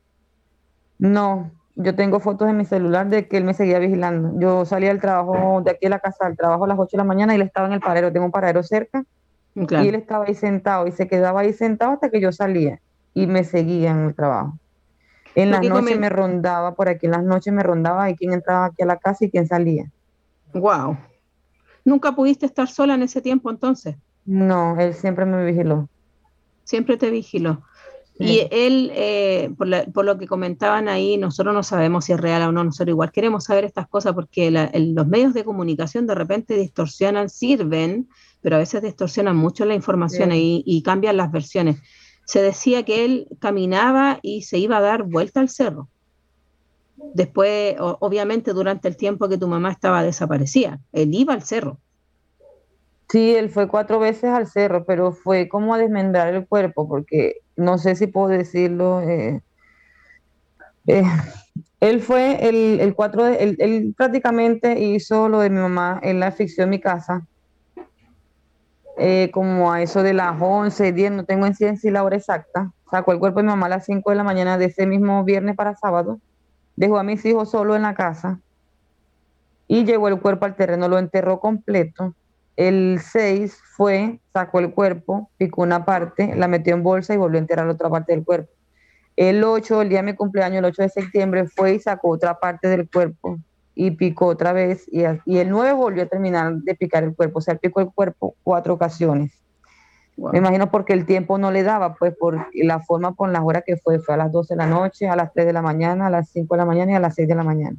No, 0.99 1.51
yo 1.75 1.95
tengo 1.95 2.19
fotos 2.19 2.49
en 2.49 2.57
mi 2.57 2.65
celular 2.65 3.09
de 3.09 3.27
que 3.27 3.37
él 3.37 3.43
me 3.43 3.53
seguía 3.53 3.79
vigilando. 3.79 4.39
Yo 4.39 4.65
salía 4.65 4.89
del 4.89 5.01
trabajo, 5.01 5.61
de 5.63 5.71
aquí 5.71 5.87
a 5.87 5.89
la 5.89 5.99
casa, 5.99 6.27
al 6.27 6.37
trabajo 6.37 6.65
a 6.65 6.67
las 6.67 6.77
8 6.77 6.89
de 6.91 6.97
la 6.97 7.03
mañana 7.03 7.33
y 7.33 7.37
él 7.37 7.41
estaba 7.41 7.67
en 7.67 7.73
el 7.73 7.79
paradero. 7.79 8.13
Tengo 8.13 8.25
un 8.25 8.31
paradero 8.31 8.61
cerca 8.61 9.03
y 9.55 9.87
él 9.87 9.95
estaba 9.95 10.25
ahí 10.25 10.35
sentado 10.35 10.87
y 10.87 10.91
se 10.91 11.07
quedaba 11.07 11.41
ahí 11.41 11.53
sentado 11.53 11.93
hasta 11.93 12.09
que 12.09 12.21
yo 12.21 12.31
salía 12.31 12.79
y 13.13 13.27
me 13.27 13.43
seguía 13.43 13.91
en 13.91 14.05
el 14.05 14.15
trabajo. 14.15 14.57
En 15.33 15.49
las 15.49 15.61
noches 15.61 15.97
me 15.97 16.09
rondaba 16.09 16.75
por 16.75 16.89
aquí, 16.89 17.05
en 17.05 17.13
las 17.13 17.23
noches 17.23 17.53
me 17.53 17.63
rondaba 17.63 18.09
y 18.09 18.15
quién 18.15 18.33
entraba 18.33 18.65
aquí 18.65 18.83
a 18.83 18.85
la 18.85 18.97
casa 18.97 19.25
y 19.25 19.31
quién 19.31 19.47
salía. 19.47 19.89
Wow. 20.53 20.97
¿Nunca 21.85 22.11
pudiste 22.11 22.45
estar 22.45 22.67
sola 22.67 22.95
en 22.95 23.03
ese 23.03 23.21
tiempo 23.21 23.49
entonces? 23.49 23.95
No, 24.25 24.79
él 24.79 24.93
siempre 24.93 25.25
me 25.25 25.43
vigiló. 25.45 25.89
Siempre 26.63 26.97
te 26.97 27.09
vigiló. 27.09 27.63
Y 28.19 28.47
él, 28.51 28.91
eh, 28.93 29.49
por, 29.57 30.05
lo 30.05 30.17
que 30.17 30.27
comentaban 30.27 30.87
ahí, 30.87 31.17
nosotros 31.17 31.53
no 31.53 31.63
sabemos 31.63 32.05
si 32.05 32.13
es 32.13 32.19
real 32.19 32.43
o 32.43 32.51
no, 32.51 32.63
nosotros 32.63 32.93
igual 32.93 33.11
queremos 33.11 33.45
saber 33.45 33.63
estas 33.65 33.87
cosas 33.87 34.13
porque 34.13 34.51
los 34.51 35.07
medios 35.07 35.33
de 35.33 35.43
comunicación 35.43 36.07
de 36.07 36.15
repente 36.15 36.55
distorsionan, 36.55 37.29
sirven, 37.29 38.09
pero 38.41 38.57
a 38.57 38.59
veces 38.59 38.81
distorsionan 38.83 39.35
mucho 39.35 39.65
la 39.65 39.75
información 39.75 40.31
y, 40.33 40.83
cambian 40.83 41.17
las 41.17 41.31
versiones. 41.31 41.77
Se 42.25 42.41
decía 42.41 42.83
que 42.83 43.05
él 43.05 43.27
caminaba 43.39 44.19
y 44.21 44.43
se 44.43 44.57
iba 44.59 44.77
a 44.77 44.81
dar 44.81 45.03
vuelta 45.03 45.39
al 45.39 45.49
cerro. 45.49 45.89
Después, 47.13 47.75
obviamente, 47.79 48.53
durante 48.53 48.87
el 48.87 48.95
tiempo 48.95 49.27
que 49.27 49.37
tu 49.37 49.47
mamá 49.47 49.71
estaba 49.71 50.03
desaparecida, 50.03 50.79
él 50.91 51.13
iba 51.15 51.33
al 51.33 51.41
cerro. 51.41 51.79
Sí, 53.11 53.35
él 53.35 53.49
fue 53.49 53.67
cuatro 53.67 53.99
veces 53.99 54.31
al 54.31 54.47
cerro, 54.47 54.85
pero 54.85 55.11
fue 55.11 55.49
como 55.49 55.73
a 55.73 55.77
desmembrar 55.77 56.33
el 56.33 56.47
cuerpo, 56.47 56.87
porque 56.87 57.41
no 57.57 57.77
sé 57.77 57.95
si 57.97 58.07
puedo 58.07 58.29
decirlo. 58.29 59.01
Eh, 59.01 59.41
eh, 60.87 61.03
él 61.81 62.01
fue 62.01 62.47
el, 62.47 62.93
cuatro, 62.95 63.25
de, 63.25 63.43
él, 63.59 63.93
prácticamente 63.97 64.79
hizo 64.79 65.27
lo 65.27 65.41
de 65.41 65.49
mi 65.49 65.57
mamá, 65.57 65.99
él 66.03 66.21
la 66.21 66.27
asfixió 66.27 66.63
en 66.63 66.69
mi 66.69 66.79
casa, 66.79 67.27
eh, 68.97 69.29
como 69.33 69.73
a 69.73 69.81
eso 69.81 70.03
de 70.03 70.13
las 70.13 70.37
11, 70.39 70.93
10, 70.93 71.11
no 71.11 71.25
tengo 71.25 71.45
en 71.47 71.55
ciencia 71.55 71.91
la 71.91 72.03
hora 72.05 72.15
exacta. 72.15 72.71
Sacó 72.89 73.11
el 73.11 73.19
cuerpo 73.19 73.39
de 73.39 73.43
mi 73.43 73.49
mamá 73.49 73.65
a 73.65 73.69
las 73.69 73.85
5 73.85 74.11
de 74.11 74.15
la 74.15 74.23
mañana 74.23 74.57
de 74.57 74.65
ese 74.65 74.85
mismo 74.85 75.25
viernes 75.25 75.57
para 75.57 75.75
sábado, 75.75 76.21
dejó 76.77 76.97
a 76.97 77.03
mis 77.03 77.25
hijos 77.25 77.51
solo 77.51 77.75
en 77.75 77.81
la 77.81 77.93
casa 77.93 78.39
y 79.67 79.83
llevó 79.83 80.07
el 80.07 80.21
cuerpo 80.21 80.45
al 80.45 80.55
terreno, 80.55 80.87
lo 80.87 80.97
enterró 80.97 81.41
completo 81.41 82.15
el 82.55 82.99
6 82.99 83.57
fue, 83.75 84.19
sacó 84.33 84.59
el 84.59 84.73
cuerpo, 84.73 85.29
picó 85.37 85.61
una 85.61 85.85
parte, 85.85 86.35
la 86.35 86.47
metió 86.47 86.73
en 86.73 86.83
bolsa 86.83 87.13
y 87.13 87.17
volvió 87.17 87.37
a 87.37 87.41
enterrar 87.41 87.67
otra 87.67 87.89
parte 87.89 88.13
del 88.13 88.23
cuerpo. 88.23 88.51
El 89.15 89.43
8, 89.43 89.81
el 89.81 89.89
día 89.89 89.99
de 89.99 90.11
mi 90.11 90.13
cumpleaños, 90.13 90.59
el 90.59 90.65
8 90.65 90.83
de 90.83 90.89
septiembre, 90.89 91.47
fue 91.47 91.75
y 91.75 91.79
sacó 91.79 92.09
otra 92.09 92.39
parte 92.39 92.67
del 92.67 92.89
cuerpo 92.89 93.37
y 93.75 93.91
picó 93.91 94.27
otra 94.27 94.53
vez. 94.53 94.85
Y, 94.91 95.03
el 95.03 95.49
9 95.49 95.73
volvió 95.73 96.03
a 96.03 96.05
terminar 96.07 96.53
de 96.55 96.75
picar 96.75 97.03
el 97.03 97.15
cuerpo. 97.15 97.39
O 97.39 97.41
sea, 97.41 97.55
picó 97.55 97.81
el 97.81 97.91
cuerpo 97.91 98.35
cuatro 98.43 98.73
ocasiones. 98.73 99.31
Me 100.17 100.37
imagino 100.37 100.69
porque 100.69 100.93
el 100.93 101.05
tiempo 101.05 101.37
no 101.37 101.51
le 101.51 101.63
daba, 101.63 101.95
pues 101.95 102.15
por 102.15 102.47
la 102.53 102.79
forma, 102.81 103.13
por 103.13 103.29
las 103.29 103.41
horas 103.43 103.63
que 103.65 103.77
fue. 103.77 103.99
Fue 103.99 104.13
a 104.13 104.17
las 104.17 104.31
12 104.31 104.53
de 104.53 104.57
la 104.57 104.67
noche, 104.67 105.07
a 105.07 105.15
las 105.15 105.33
3 105.33 105.47
de 105.47 105.53
la 105.53 105.61
mañana, 105.61 106.07
a 106.07 106.09
las 106.09 106.29
5 106.29 106.53
de 106.53 106.57
la 106.57 106.65
mañana 106.65 106.91
y 106.91 106.95
a 106.95 106.99
las 106.99 107.15
6 107.15 107.27
de 107.27 107.35
la 107.35 107.43
mañana 107.43 107.77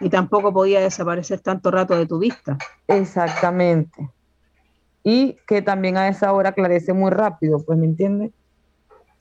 y 0.00 0.08
tampoco 0.08 0.52
podía 0.52 0.80
desaparecer 0.80 1.40
tanto 1.40 1.70
rato 1.70 1.96
de 1.96 2.06
tu 2.06 2.18
vista. 2.18 2.58
Exactamente. 2.86 4.10
Y 5.02 5.36
que 5.46 5.62
también 5.62 5.96
a 5.96 6.08
esa 6.08 6.32
hora 6.32 6.50
aclarece 6.50 6.92
muy 6.92 7.10
rápido, 7.10 7.62
pues, 7.64 7.78
¿me 7.78 7.86
entiendes? 7.86 8.32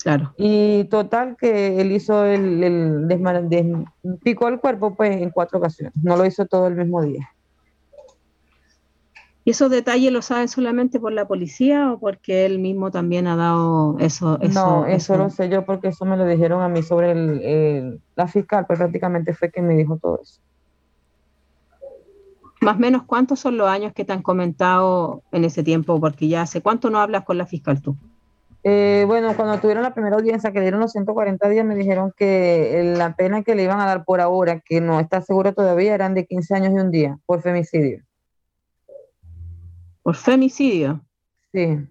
Claro. 0.01 0.33
Y 0.37 0.83
total 0.85 1.35
que 1.35 1.81
él 1.81 1.91
hizo 1.91 2.25
el, 2.25 2.63
el 2.63 4.19
picó 4.21 4.47
el 4.47 4.59
cuerpo 4.59 4.93
pues 4.93 5.19
en 5.19 5.31
cuatro 5.31 5.57
ocasiones, 5.57 5.93
no 6.03 6.15
lo 6.15 6.25
hizo 6.25 6.45
todo 6.45 6.67
el 6.67 6.75
mismo 6.75 7.01
día. 7.01 7.29
¿Y 9.47 9.51
esos 9.51 9.69
detalles 9.69 10.11
los 10.11 10.25
saben 10.25 10.47
solamente 10.47 10.99
por 10.99 11.13
la 11.13 11.27
policía 11.27 11.91
o 11.91 11.99
porque 11.99 12.47
él 12.47 12.57
mismo 12.57 12.89
también 12.89 13.27
ha 13.27 13.35
dado 13.35 13.95
eso? 13.99 14.39
no, 14.53 14.87
eso, 14.87 15.17
lo 15.17 15.29
sé 15.29 15.49
yo 15.49 15.65
porque 15.65 15.89
eso 15.89 16.03
me 16.03 16.17
lo 16.17 16.25
dijeron 16.25 16.63
a 16.63 16.67
mí 16.67 16.81
sobre 16.81 17.11
el, 17.11 18.01
la 18.15 18.27
fiscal, 18.27 18.65
pues 18.65 18.79
prácticamente 18.79 19.35
fue 19.35 19.51
quien 19.51 19.67
me 19.67 19.75
dijo 19.75 19.99
todo 20.01 20.19
eso. 20.19 20.41
Más 22.65 22.77
o 22.77 22.79
menos, 22.79 23.03
¿cuántos 23.03 23.39
son 23.39 23.57
los 23.57 23.67
años 23.67 23.93
que 23.93 24.05
te 24.05 24.11
han 24.11 24.23
comentado 24.23 25.21
en 25.31 25.45
ese 25.45 25.61
tiempo? 25.61 25.99
Porque 25.99 26.27
ya 26.27 26.41
hace 26.41 26.61
cuánto 26.61 26.89
no 26.89 26.99
hablas 26.99 27.23
con 27.23 27.37
la 27.37 27.45
fiscal 27.45 27.79
tú. 27.79 27.95
Eh, 28.63 29.03
bueno, 29.05 29.35
cuando 29.35 29.59
tuvieron 29.59 29.83
la 29.83 29.93
primera 29.93 30.15
audiencia, 30.15 30.51
que 30.51 30.61
dieron 30.61 30.79
los 30.79 30.91
140 30.91 31.47
días, 31.47 31.63
me 31.63 31.75
dijeron 31.75 32.11
que 32.17 32.95
la 32.97 33.15
pena 33.15 33.43
que 33.43 33.53
le 33.53 33.61
iban 33.61 33.79
a 33.79 33.85
dar 33.85 34.03
por 34.03 34.19
ahora, 34.19 34.61
que 34.61 34.81
no 34.81 34.99
está 34.99 35.21
seguro 35.21 35.53
todavía, 35.53 35.93
eran 35.93 36.15
de 36.15 36.25
15 36.25 36.55
años 36.55 36.73
y 36.73 36.79
un 36.79 36.89
día 36.89 37.19
por 37.27 37.43
femicidio. 37.43 38.03
¿Por 40.01 40.15
femicidio? 40.15 41.05
Sí. 41.53 41.87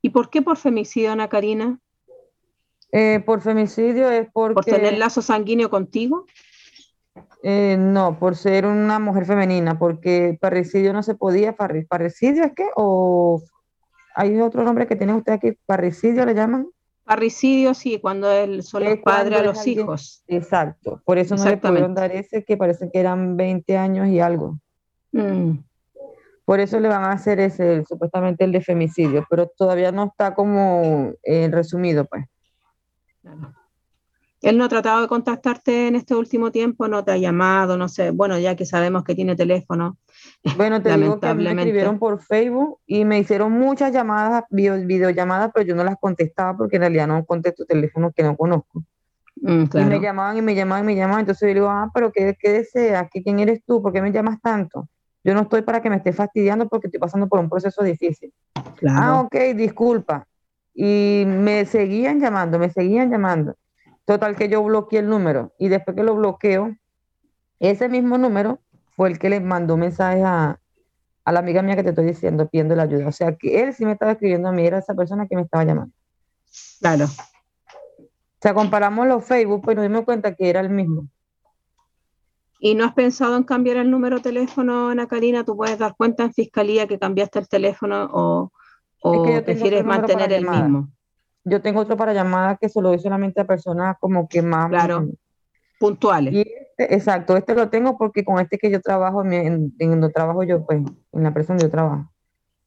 ¿Y 0.00 0.08
por 0.08 0.30
qué 0.30 0.40
por 0.40 0.56
femicidio, 0.56 1.12
Ana 1.12 1.28
Karina? 1.28 1.78
Eh, 2.92 3.22
por 3.26 3.42
femicidio 3.42 4.08
es 4.08 4.26
porque... 4.32 4.54
¿Por 4.54 4.64
tener 4.64 4.96
lazo 4.96 5.20
sanguíneo 5.20 5.68
contigo? 5.68 6.24
Eh, 7.42 7.76
no, 7.78 8.18
por 8.18 8.36
ser 8.36 8.66
una 8.66 8.98
mujer 8.98 9.24
femenina, 9.24 9.78
porque 9.78 10.36
parricidio 10.40 10.92
no 10.92 11.02
se 11.02 11.14
podía, 11.14 11.54
parricidio 11.56 12.44
es 12.44 12.52
que, 12.52 12.68
o 12.74 13.42
hay 14.14 14.40
otro 14.40 14.64
nombre 14.64 14.86
que 14.86 14.96
tiene 14.96 15.14
usted 15.14 15.32
aquí, 15.32 15.58
parricidio 15.66 16.24
le 16.26 16.34
llaman. 16.34 16.68
Parricidio, 17.04 17.74
sí, 17.74 18.00
cuando 18.00 18.30
él 18.30 18.62
son 18.62 18.84
los 18.84 18.98
padres 18.98 19.38
a 19.38 19.42
los 19.42 19.66
hijos. 19.66 20.24
Exacto, 20.26 21.00
por 21.04 21.18
eso 21.18 21.36
no 21.36 21.44
le 21.44 21.56
pudieron 21.56 21.94
dar 21.94 22.10
ese, 22.12 22.44
que 22.44 22.56
parece 22.56 22.90
que 22.90 22.98
eran 22.98 23.36
20 23.36 23.76
años 23.76 24.08
y 24.08 24.20
algo. 24.20 24.58
Mm. 25.12 25.58
Por 26.44 26.60
eso 26.60 26.80
le 26.80 26.88
van 26.88 27.04
a 27.04 27.12
hacer 27.12 27.40
ese, 27.40 27.84
supuestamente 27.86 28.44
el 28.44 28.52
de 28.52 28.60
femicidio, 28.60 29.26
pero 29.30 29.48
todavía 29.48 29.92
no 29.92 30.04
está 30.04 30.34
como 30.34 31.12
eh, 31.22 31.48
resumido, 31.52 32.04
pues. 32.06 32.24
Claro. 33.22 33.57
Él 34.42 34.56
no 34.56 34.64
ha 34.64 34.68
tratado 34.68 35.00
de 35.02 35.08
contactarte 35.08 35.88
en 35.88 35.96
este 35.96 36.14
último 36.14 36.52
tiempo, 36.52 36.86
no 36.86 37.04
te 37.04 37.10
ha 37.12 37.16
llamado, 37.16 37.76
no 37.76 37.88
sé, 37.88 38.10
bueno, 38.10 38.38
ya 38.38 38.54
que 38.54 38.64
sabemos 38.64 39.02
que 39.04 39.14
tiene 39.14 39.36
teléfono. 39.36 39.98
Bueno, 40.56 40.80
te 40.80 40.96
digo 40.96 41.18
que 41.20 41.34
me 41.34 41.50
escribieron 41.50 41.98
por 41.98 42.22
Facebook 42.22 42.78
y 42.86 43.04
me 43.04 43.18
hicieron 43.18 43.52
muchas 43.52 43.92
llamadas, 43.92 44.44
videollamadas, 44.50 45.50
pero 45.52 45.66
yo 45.66 45.74
no 45.74 45.84
las 45.84 45.96
contestaba 46.00 46.56
porque 46.56 46.76
en 46.76 46.82
realidad 46.82 47.06
no 47.06 47.24
contesto 47.24 47.64
teléfonos 47.64 48.12
que 48.14 48.22
no 48.22 48.36
conozco. 48.36 48.84
Mm, 49.36 49.64
y 49.72 49.84
me 49.84 50.00
llamaban 50.00 50.36
y 50.36 50.42
me 50.42 50.54
llamaban 50.54 50.84
y 50.84 50.86
me 50.86 50.96
llamaban, 50.96 51.20
entonces 51.20 51.48
yo 51.48 51.54
digo, 51.54 51.68
ah, 51.68 51.90
pero 51.92 52.10
¿qué, 52.12 52.36
qué 52.40 52.50
deseas? 52.50 53.08
¿Qué, 53.12 53.22
¿Quién 53.22 53.38
eres 53.40 53.60
tú? 53.66 53.82
¿Por 53.82 53.92
qué 53.92 54.00
me 54.00 54.12
llamas 54.12 54.40
tanto? 54.40 54.88
Yo 55.24 55.34
no 55.34 55.42
estoy 55.42 55.62
para 55.62 55.82
que 55.82 55.90
me 55.90 55.96
estés 55.96 56.16
fastidiando 56.16 56.68
porque 56.68 56.86
estoy 56.86 57.00
pasando 57.00 57.28
por 57.28 57.40
un 57.40 57.50
proceso 57.50 57.82
difícil. 57.82 58.32
Ah, 58.88 59.20
ok, 59.20 59.34
disculpa 59.54 60.26
y 60.80 61.24
me 61.26 61.64
seguían 61.64 62.20
llamando, 62.20 62.56
me 62.56 62.70
seguían 62.70 63.10
llamando. 63.10 63.56
Total 64.08 64.36
que 64.36 64.48
yo 64.48 64.62
bloqueé 64.62 65.00
el 65.00 65.08
número 65.10 65.52
y 65.58 65.68
después 65.68 65.94
que 65.94 66.02
lo 66.02 66.14
bloqueo, 66.14 66.74
ese 67.60 67.90
mismo 67.90 68.16
número 68.16 68.58
fue 68.96 69.10
el 69.10 69.18
que 69.18 69.28
le 69.28 69.38
mandó 69.38 69.74
un 69.74 69.80
mensaje 69.80 70.22
a, 70.24 70.58
a 71.26 71.32
la 71.32 71.40
amiga 71.40 71.60
mía 71.60 71.76
que 71.76 71.82
te 71.82 71.90
estoy 71.90 72.06
diciendo, 72.06 72.48
pidiendo 72.48 72.74
la 72.74 72.84
ayuda. 72.84 73.06
O 73.06 73.12
sea, 73.12 73.36
que 73.36 73.60
él 73.60 73.74
sí 73.74 73.84
me 73.84 73.92
estaba 73.92 74.12
escribiendo 74.12 74.48
a 74.48 74.52
mí, 74.52 74.66
era 74.66 74.78
esa 74.78 74.94
persona 74.94 75.26
que 75.26 75.36
me 75.36 75.42
estaba 75.42 75.62
llamando. 75.62 75.92
Claro. 76.80 77.04
O 77.04 78.40
sea, 78.40 78.54
comparamos 78.54 79.06
los 79.06 79.26
Facebook, 79.26 79.60
pues 79.62 79.76
nos 79.76 79.84
dimos 79.84 80.06
cuenta 80.06 80.34
que 80.34 80.48
era 80.48 80.60
el 80.60 80.70
mismo. 80.70 81.06
¿Y 82.60 82.76
no 82.76 82.86
has 82.86 82.94
pensado 82.94 83.36
en 83.36 83.42
cambiar 83.42 83.76
el 83.76 83.90
número 83.90 84.16
de 84.16 84.22
teléfono, 84.22 84.88
Ana 84.88 85.06
Karina? 85.06 85.44
¿Tú 85.44 85.54
puedes 85.54 85.76
dar 85.76 85.94
cuenta 85.98 86.22
en 86.22 86.32
fiscalía 86.32 86.86
que 86.86 86.98
cambiaste 86.98 87.40
el 87.40 87.48
teléfono 87.48 88.08
o, 88.10 88.52
o 89.02 89.22
prefieres 89.44 89.84
mantener 89.84 90.32
el 90.32 90.48
mismo? 90.48 90.88
Yo 91.48 91.62
tengo 91.62 91.80
otro 91.80 91.96
para 91.96 92.12
llamada 92.12 92.56
que 92.56 92.68
se 92.68 92.80
lo 92.80 92.90
doy 92.90 92.98
solamente 92.98 93.40
a 93.40 93.46
personas 93.46 93.96
como 94.00 94.28
que 94.28 94.42
más... 94.42 94.68
Claro, 94.68 95.08
puntuales. 95.78 96.34
Este, 96.34 96.94
exacto, 96.94 97.36
este 97.36 97.54
lo 97.54 97.68
tengo 97.70 97.96
porque 97.96 98.24
con 98.24 98.40
este 98.40 98.58
que 98.58 98.70
yo 98.70 98.80
trabajo, 98.80 99.24
en, 99.24 99.72
donde 99.78 100.10
trabajo 100.10 100.42
yo, 100.42 100.64
pues, 100.64 100.78
en 100.78 101.22
la 101.22 101.28
empresa 101.28 101.52
donde 101.52 101.64
yo 101.64 101.70
trabajo. 101.70 102.10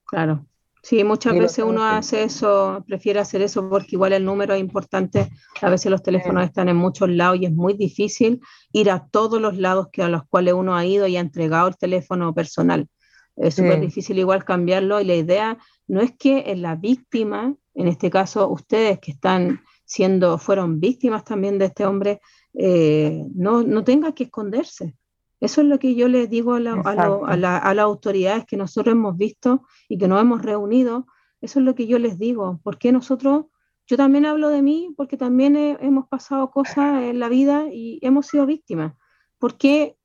Claro. 0.06 0.46
Sí, 0.84 1.04
muchas 1.04 1.36
veces 1.36 1.64
uno 1.64 1.84
hace 1.84 2.24
eso, 2.24 2.84
prefiere 2.88 3.20
hacer 3.20 3.44
eso 3.44 3.70
porque 3.70 3.90
igual 3.92 4.14
el 4.14 4.26
número 4.26 4.56
es 4.56 4.60
importante. 4.60 5.30
A 5.62 5.70
veces 5.70 5.92
los 5.92 6.02
teléfonos 6.02 6.44
están 6.44 6.70
en 6.70 6.76
muchos 6.76 7.08
lados 7.08 7.38
y 7.40 7.46
es 7.46 7.52
muy 7.52 7.74
difícil 7.74 8.42
ir 8.72 8.90
a 8.90 9.08
todos 9.08 9.40
los 9.40 9.60
lados 9.60 9.90
que 9.92 10.02
a 10.02 10.10
los 10.10 10.24
cuales 10.28 10.56
uno 10.56 10.76
ha 10.76 10.84
ido 10.84 11.06
y 11.06 11.18
ha 11.18 11.20
entregado 11.20 11.68
el 11.68 11.78
teléfono 11.78 12.34
personal. 12.34 12.88
Es 13.36 13.56
súper 13.56 13.80
difícil 13.80 14.18
igual 14.18 14.44
cambiarlo 14.44 15.00
y 15.00 15.06
la 15.06 15.16
idea 15.16 15.58
no 15.88 16.02
es 16.02 16.14
que 16.18 16.46
en 16.48 16.64
la 16.64 16.76
víctima, 16.76 17.56
en 17.74 17.88
este 17.88 18.10
caso 18.10 18.50
ustedes 18.50 19.00
que 19.00 19.12
están 19.12 19.62
siendo, 19.86 20.38
fueron 20.38 20.80
víctimas 20.80 21.24
también 21.24 21.58
de 21.58 21.66
este 21.66 21.86
hombre, 21.86 22.22
eh, 22.54 23.26
no, 23.34 23.64
no 23.64 23.84
tenga 23.84 24.14
que 24.14 24.26
esconderse. 24.26 24.96
Eso 25.42 25.62
es 25.62 25.68
lo 25.68 25.80
que 25.80 25.96
yo 25.96 26.08
les 26.08 26.30
digo 26.30 26.54
a, 26.54 26.60
las 26.60 27.80
autoridades 27.80 28.46
que 28.46 28.58
nosotros 28.58 28.94
hemos 28.94 29.18
visto 29.18 29.66
y 29.90 29.98
que 29.98 30.08
nos 30.08 30.22
hemos 30.22 30.44
reunido. 30.44 31.08
Eso 31.42 31.60
es 31.60 31.66
lo 31.66 31.74
que 31.74 31.88
yo 31.88 31.98
les 31.98 32.20
digo. 32.20 32.60
Porque 32.64 32.92
nosotros, 32.92 33.46
yo 33.88 33.98
también 33.98 34.28
hablo 34.28 34.50
de 34.50 34.62
mí, 34.62 34.94
porque 34.96 35.18
también 35.18 35.56
hemos 35.58 36.08
pasado 36.08 36.52
cosas 36.52 37.04
en 37.04 37.20
la 37.20 37.28
vida 37.28 37.66
y 37.72 37.98
hemos 38.04 38.28
sido 38.28 38.46
víctimas. 38.46 38.94
¿Por 39.40 39.58
qué 39.58 39.98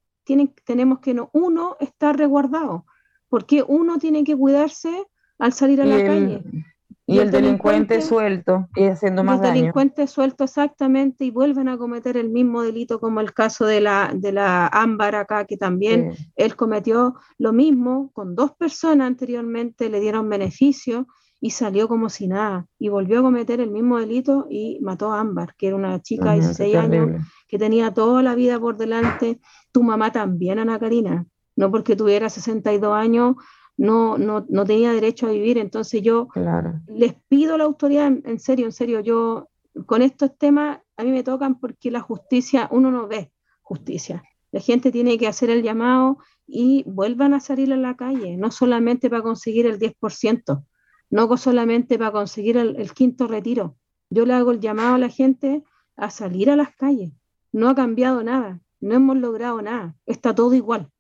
tenemos 0.65 1.01
que 1.01 1.13
no, 1.13 1.29
uno 1.35 1.77
estar 1.81 2.17
resguardado? 2.17 2.87
¿Por 3.29 3.45
qué 3.45 3.63
uno 3.63 3.99
tiene 3.99 4.25
que 4.25 4.35
cuidarse 4.35 5.07
al 5.39 5.53
salir 5.53 5.83
a 5.83 5.85
la 5.85 6.03
calle? 6.03 6.43
Y, 7.09 7.19
el, 7.19 7.31
delincuente, 7.31 8.01
suelto 8.01 8.69
y 8.75 8.87
haciendo 8.87 9.23
más 9.23 9.41
daño. 9.41 9.53
El 9.53 9.59
delincuente 9.61 10.09
suelto 10.09 10.43
exactamente 10.43 11.25
y 11.25 11.31
vuelven 11.31 11.69
a 11.69 11.79
cometer 11.79 12.17
el 12.17 12.31
mismo 12.31 12.63
delito 12.63 12.99
como 12.99 13.21
el 13.21 13.33
caso 13.33 13.65
de 13.65 13.81
la, 13.81 14.11
de 14.13 14.33
la 14.33 14.67
Ámbar 14.67 15.15
acá, 15.15 15.45
que 15.45 15.57
también 15.57 16.15
él 16.35 16.57
cometió 16.57 17.15
lo 17.39 17.53
mismo 17.53 18.11
con 18.13 18.35
dos 18.35 18.53
personas 18.57 19.07
anteriormente, 19.07 19.89
le 19.89 20.01
dieron 20.01 20.29
beneficio 20.29 21.07
y 21.41 21.51
salió 21.51 21.87
como 21.87 22.09
si 22.09 22.27
nada 22.27 22.67
y 22.79 22.89
volvió 22.89 23.21
a 23.21 23.23
cometer 23.23 23.61
el 23.61 23.71
mismo 23.71 24.01
delito 24.01 24.47
y 24.51 24.79
mató 24.81 25.13
a 25.13 25.21
Ámbar, 25.21 25.55
que 25.57 25.69
era 25.69 25.77
una 25.77 26.01
chica 26.03 26.33
de 26.33 26.41
16 26.41 26.77
años 26.77 27.23
que 27.47 27.59
tenía 27.59 27.93
toda 27.95 28.23
la 28.23 28.35
vida 28.35 28.59
por 28.59 28.77
delante. 28.77 29.41
Tu 29.71 29.83
mamá 29.83 30.11
también, 30.11 30.59
Ana 30.59 30.79
Karina, 30.79 31.27
no 31.55 31.71
porque 31.71 31.95
tuviera 31.95 32.31
62 32.31 32.93
años 32.95 33.37
no, 33.77 34.19
no, 34.19 34.47
no 34.49 34.65
tenía 34.65 34.93
derecho 34.93 35.27
a 35.27 35.33
vivir. 35.33 35.59
Entonces 35.59 36.03
yo 36.03 36.29
les 36.89 37.15
pido 37.29 37.55
a 37.55 37.59
la 37.59 37.65
autoridad, 37.65 38.07
en, 38.07 38.41
serio, 38.41 38.67
en 38.67 38.73
serio, 38.73 39.01
yo 39.01 39.49
con 39.87 40.03
estos 40.03 40.37
temas 40.39 40.81
a 40.97 41.05
mí 41.05 41.11
me 41.11 41.23
tocan 41.23 41.59
porque 41.59 41.91
la 41.91 42.01
justicia, 42.01 42.69
uno 42.71 42.91
no 42.91 43.07
ve 43.07 43.33
justicia. 43.63 44.23
La 44.53 44.61
gente 44.61 44.93
tiene 44.93 45.19
que 45.19 45.27
hacer 45.27 45.51
el 45.51 45.63
llamado 45.63 46.19
y 46.47 46.85
vuelvan 46.87 47.35
a 47.35 47.41
salir 47.41 47.73
a 47.73 47.77
la 47.77 47.97
calle, 47.97 48.37
no 48.37 48.51
solamente 48.51 49.11
para 49.11 49.23
conseguir 49.23 49.67
el 49.67 49.79
10%, 49.79 50.65
no 51.11 51.37
solamente 51.37 51.99
para 51.99 52.13
conseguir 52.13 52.57
el, 52.57 52.93
quinto 52.93 53.27
retiro. 53.27 53.77
Yo 54.09 54.25
le 54.25 54.35
hago 54.35 54.53
el 54.53 54.61
llamado 54.61 54.95
a 54.95 54.99
la 54.99 55.09
gente 55.09 55.65
a 55.97 56.11
salir 56.11 56.51
a 56.51 56.57
las 56.57 56.75
calles. 56.77 57.13
No 57.53 57.69
ha 57.69 57.75
cambiado 57.75 58.23
nada, 58.23 58.61
no 58.81 58.95
hemos 58.95 59.17
logrado 59.17 59.61
nada, 59.61 59.97
está 60.07 60.35
todo 60.35 60.55
igual, 60.55 60.91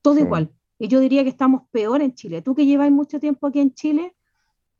todo 0.00 0.20
igual. 0.20 0.52
Y 0.84 0.88
yo 0.88 1.00
diría 1.00 1.22
que 1.22 1.30
estamos 1.30 1.62
peor 1.70 2.02
en 2.02 2.14
Chile. 2.14 2.42
Tú 2.42 2.54
que 2.54 2.66
lleváis 2.66 2.92
mucho 2.92 3.18
tiempo 3.18 3.46
aquí 3.46 3.58
en 3.58 3.72
Chile, 3.72 4.14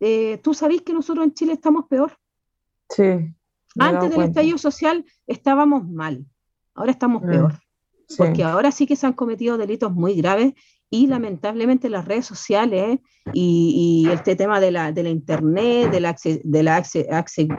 eh, 0.00 0.38
tú 0.42 0.52
sabés 0.52 0.82
que 0.82 0.92
nosotros 0.92 1.24
en 1.24 1.32
Chile 1.32 1.54
estamos 1.54 1.86
peor. 1.86 2.18
Sí. 2.90 3.32
Antes 3.78 4.10
del 4.10 4.22
estallido 4.24 4.58
social 4.58 5.06
estábamos 5.26 5.88
mal, 5.88 6.26
ahora 6.74 6.90
estamos 6.90 7.22
mm, 7.22 7.26
peor. 7.26 7.58
Porque 8.18 8.44
ahora 8.44 8.70
sí 8.70 8.86
que 8.86 8.96
se 8.96 9.06
han 9.06 9.14
cometido 9.14 9.56
delitos 9.56 9.92
muy 9.92 10.14
graves 10.14 10.52
y 10.90 11.06
lamentablemente 11.06 11.88
las 11.88 12.04
redes 12.04 12.26
sociales 12.26 13.00
y, 13.32 14.06
este 14.12 14.36
tema 14.36 14.60
de 14.60 14.72
la, 14.72 14.92
de 14.92 15.04
la 15.04 15.08
internet, 15.08 15.90
de 15.90 16.00
la, 16.00 16.14
de 16.22 16.62
la 16.62 16.84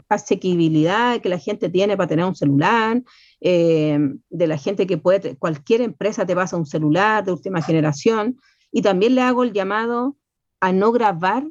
asequibilidad 0.08 1.20
que 1.20 1.28
la 1.28 1.38
gente 1.38 1.68
tiene 1.68 1.96
para 1.96 2.08
tener 2.10 2.24
un 2.24 2.36
celular, 2.36 3.02
eh, 3.40 3.98
de 4.30 4.46
la 4.46 4.56
gente 4.56 4.86
que 4.86 4.96
puede, 4.96 5.36
cualquier 5.36 5.82
empresa 5.82 6.24
te 6.24 6.34
pasa 6.34 6.56
un 6.56 6.66
celular 6.66 7.24
de 7.24 7.32
última 7.32 7.60
generación, 7.62 8.38
y 8.72 8.82
también 8.82 9.14
le 9.14 9.22
hago 9.22 9.42
el 9.42 9.52
llamado 9.52 10.16
a 10.60 10.72
no 10.72 10.92
grabar. 10.92 11.46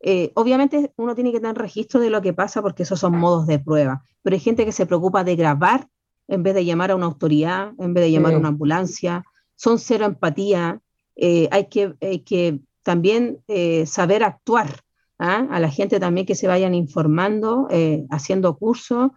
Eh, 0.00 0.32
obviamente 0.34 0.92
uno 0.96 1.14
tiene 1.14 1.32
que 1.32 1.40
tener 1.40 1.56
registro 1.56 2.00
de 2.00 2.10
lo 2.10 2.22
que 2.22 2.32
pasa 2.32 2.62
porque 2.62 2.84
esos 2.84 3.00
son 3.00 3.18
modos 3.18 3.46
de 3.46 3.58
prueba, 3.58 4.02
pero 4.22 4.34
hay 4.34 4.40
gente 4.40 4.64
que 4.64 4.72
se 4.72 4.86
preocupa 4.86 5.24
de 5.24 5.34
grabar 5.34 5.88
en 6.28 6.42
vez 6.42 6.54
de 6.54 6.64
llamar 6.64 6.90
a 6.90 6.96
una 6.96 7.06
autoridad, 7.06 7.72
en 7.78 7.94
vez 7.94 8.04
de 8.04 8.12
llamar 8.12 8.34
a 8.34 8.38
una 8.38 8.48
ambulancia, 8.48 9.24
son 9.56 9.78
cero 9.78 10.04
empatía, 10.04 10.80
eh, 11.16 11.48
hay, 11.50 11.66
que, 11.66 11.94
que 12.24 12.60
también 12.82 13.42
saber 13.86 14.22
actuar, 14.22 14.82
¿ah? 15.18 15.48
a 15.50 15.58
la 15.58 15.70
gente 15.70 15.98
también 15.98 16.26
que 16.26 16.34
se 16.34 16.46
vayan 16.46 16.74
informando, 16.74 17.66
haciendo 18.10 18.56
cursos, 18.56 19.10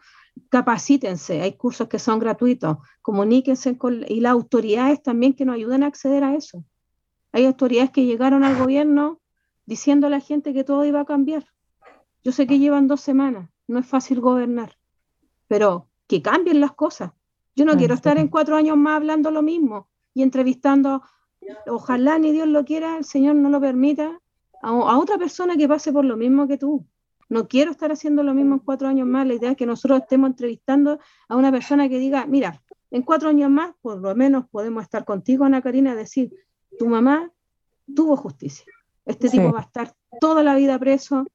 capacítense, 0.49 1.41
hay 1.41 1.53
cursos 1.53 1.88
que 1.88 1.99
son 1.99 2.19
gratuitos, 2.19 2.77
comuníquense 3.01 3.77
con 3.77 4.05
y 4.07 4.21
las 4.21 4.32
autoridades 4.32 5.01
también 5.01 5.34
que 5.34 5.45
nos 5.45 5.55
ayuden 5.55 5.84
a 5.84 5.88
acceder 5.88 6.23
a 6.23 6.36
eso. 6.36 6.63
Hay 7.32 7.45
autoridades 7.45 7.91
que 7.91 8.05
llegaron 8.05 8.43
al 8.43 8.57
gobierno 8.57 9.21
diciendo 9.65 10.07
a 10.07 10.09
la 10.09 10.19
gente 10.19 10.53
que 10.53 10.63
todo 10.63 10.86
iba 10.86 11.01
a 11.01 11.05
cambiar. 11.05 11.45
Yo 12.23 12.32
sé 12.32 12.45
que 12.45 12.59
llevan 12.59 12.88
dos 12.88 13.01
semanas, 13.01 13.49
no 13.67 13.79
es 13.79 13.88
fácil 13.88 14.19
gobernar, 14.19 14.77
pero 15.47 15.89
que 16.07 16.21
cambien 16.21 16.59
las 16.59 16.73
cosas. 16.73 17.11
Yo 17.55 17.65
no 17.65 17.75
quiero 17.77 17.95
estar 17.95 18.17
en 18.17 18.27
cuatro 18.27 18.55
años 18.55 18.77
más 18.77 18.97
hablando 18.97 19.32
lo 19.32 19.41
mismo 19.41 19.89
y 20.13 20.23
entrevistando, 20.23 21.01
ojalá 21.67 22.17
ni 22.19 22.32
Dios 22.32 22.47
lo 22.47 22.63
quiera, 22.65 22.97
el 22.97 23.05
Señor 23.05 23.36
no 23.36 23.49
lo 23.49 23.59
permita, 23.59 24.19
a 24.61 24.97
otra 24.99 25.17
persona 25.17 25.57
que 25.57 25.67
pase 25.67 25.91
por 25.91 26.05
lo 26.05 26.15
mismo 26.17 26.47
que 26.47 26.57
tú. 26.57 26.86
No 27.32 27.47
quiero 27.47 27.71
estar 27.71 27.93
haciendo 27.93 28.23
lo 28.23 28.34
mismo 28.34 28.55
en 28.55 28.59
cuatro 28.59 28.89
años 28.89 29.07
más. 29.07 29.25
La 29.25 29.34
idea 29.34 29.51
es 29.51 29.57
que 29.57 29.65
nosotros 29.65 30.01
estemos 30.01 30.29
entrevistando 30.29 30.99
a 31.29 31.38
una 31.38 31.49
persona 31.49 31.88
que 31.88 31.97
diga, 31.97 32.25
mira, 32.25 32.61
en 32.91 33.03
cuatro 33.03 33.29
años 33.29 33.49
más, 33.49 33.73
por 33.82 34.01
lo 34.01 34.13
menos 34.15 34.49
podemos 34.49 34.84
estar 34.84 35.05
contigo, 35.05 35.45
Ana 35.45 35.61
Karina, 35.61 35.95
decir, 35.95 36.29
tu 36.77 36.88
mamá 36.88 37.32
tuvo 37.95 38.17
justicia. 38.17 38.65
Este 39.05 39.29
tipo 39.29 39.49
va 39.53 39.59
a 39.59 39.63
estar 39.63 39.93
toda 40.19 40.43
la 40.43 40.55
vida 40.55 40.77
preso. 40.77 41.25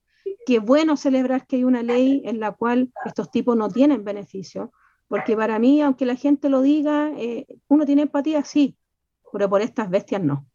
Qué 0.45 0.59
bueno 0.59 0.99
celebrar 0.99 1.47
que 1.47 1.57
hay 1.57 1.65
una 1.65 1.83
ley 1.83 2.21
en 2.27 2.41
la 2.41 2.53
cual 2.53 2.93
estos 3.07 3.31
tipos 3.31 3.57
no 3.57 3.71
tienen 3.71 4.05
beneficio. 4.05 4.73
Porque 5.09 5.35
para 5.35 5.59
mí, 5.59 5.81
aunque 5.81 6.05
la 6.05 6.17
gente 6.17 6.51
lo 6.51 6.61
diga, 6.61 7.11
eh, 7.17 7.47
uno 7.69 7.87
tiene 7.87 8.03
empatía, 8.03 8.45
sí, 8.45 8.77
pero 9.33 9.49
por 9.49 9.63
estas 9.63 9.89
bestias 9.89 10.23
no. 10.23 10.47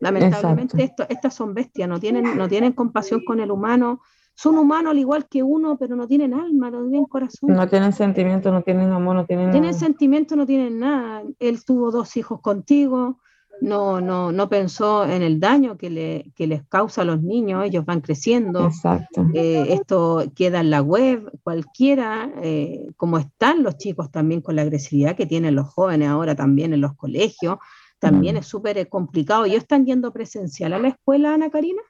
Lamentablemente 0.00 0.82
esto, 0.82 1.06
estas 1.08 1.32
son 1.32 1.54
bestias, 1.54 1.88
no 1.88 1.98
tienen, 1.98 2.36
no 2.36 2.46
tienen 2.46 2.74
compasión 2.74 3.24
con 3.24 3.40
el 3.40 3.50
humano, 3.50 4.02
son 4.34 4.58
humanos 4.58 4.92
al 4.92 4.98
igual 4.98 5.26
que 5.28 5.42
uno, 5.42 5.76
pero 5.78 5.94
no 5.94 6.06
tienen 6.06 6.34
alma, 6.34 6.70
no 6.70 6.82
tienen 6.82 7.04
corazón. 7.04 7.54
No 7.54 7.68
tienen 7.68 7.92
sentimiento, 7.92 8.50
no 8.50 8.62
tienen 8.62 8.90
amor, 8.90 9.16
no 9.16 9.26
tienen 9.26 9.50
Tienen 9.50 9.74
sentimiento, 9.74 10.36
no 10.36 10.46
tienen 10.46 10.78
nada. 10.78 11.22
Él 11.38 11.64
tuvo 11.64 11.90
dos 11.90 12.16
hijos 12.16 12.40
contigo, 12.40 13.18
no, 13.62 14.00
no, 14.00 14.32
no 14.32 14.48
pensó 14.48 15.04
en 15.04 15.22
el 15.22 15.38
daño 15.38 15.76
que, 15.76 15.88
le, 15.88 16.32
que 16.34 16.46
les 16.48 16.64
causa 16.66 17.02
a 17.02 17.04
los 17.04 17.22
niños, 17.22 17.64
ellos 17.64 17.84
van 17.84 18.00
creciendo. 18.00 18.66
Exacto. 18.66 19.26
Eh, 19.34 19.66
esto 19.68 20.24
queda 20.34 20.60
en 20.60 20.70
la 20.70 20.82
web, 20.82 21.30
cualquiera, 21.44 22.32
eh, 22.42 22.88
como 22.96 23.18
están 23.18 23.62
los 23.62 23.76
chicos 23.76 24.10
también 24.10 24.40
con 24.40 24.56
la 24.56 24.62
agresividad 24.62 25.14
que 25.14 25.26
tienen 25.26 25.54
los 25.54 25.68
jóvenes 25.68 26.08
ahora 26.08 26.34
también 26.34 26.74
en 26.74 26.80
los 26.80 26.94
colegios, 26.94 27.58
también 28.00 28.34
mm. 28.34 28.38
es 28.38 28.46
súper 28.46 28.88
complicado. 28.88 29.44
¿Ellos 29.44 29.58
están 29.58 29.86
yendo 29.86 30.12
presencial 30.12 30.72
a 30.72 30.80
la 30.80 30.88
escuela, 30.88 31.34
Ana 31.34 31.50
Karina? 31.50 31.82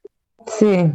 Sí, 0.47 0.93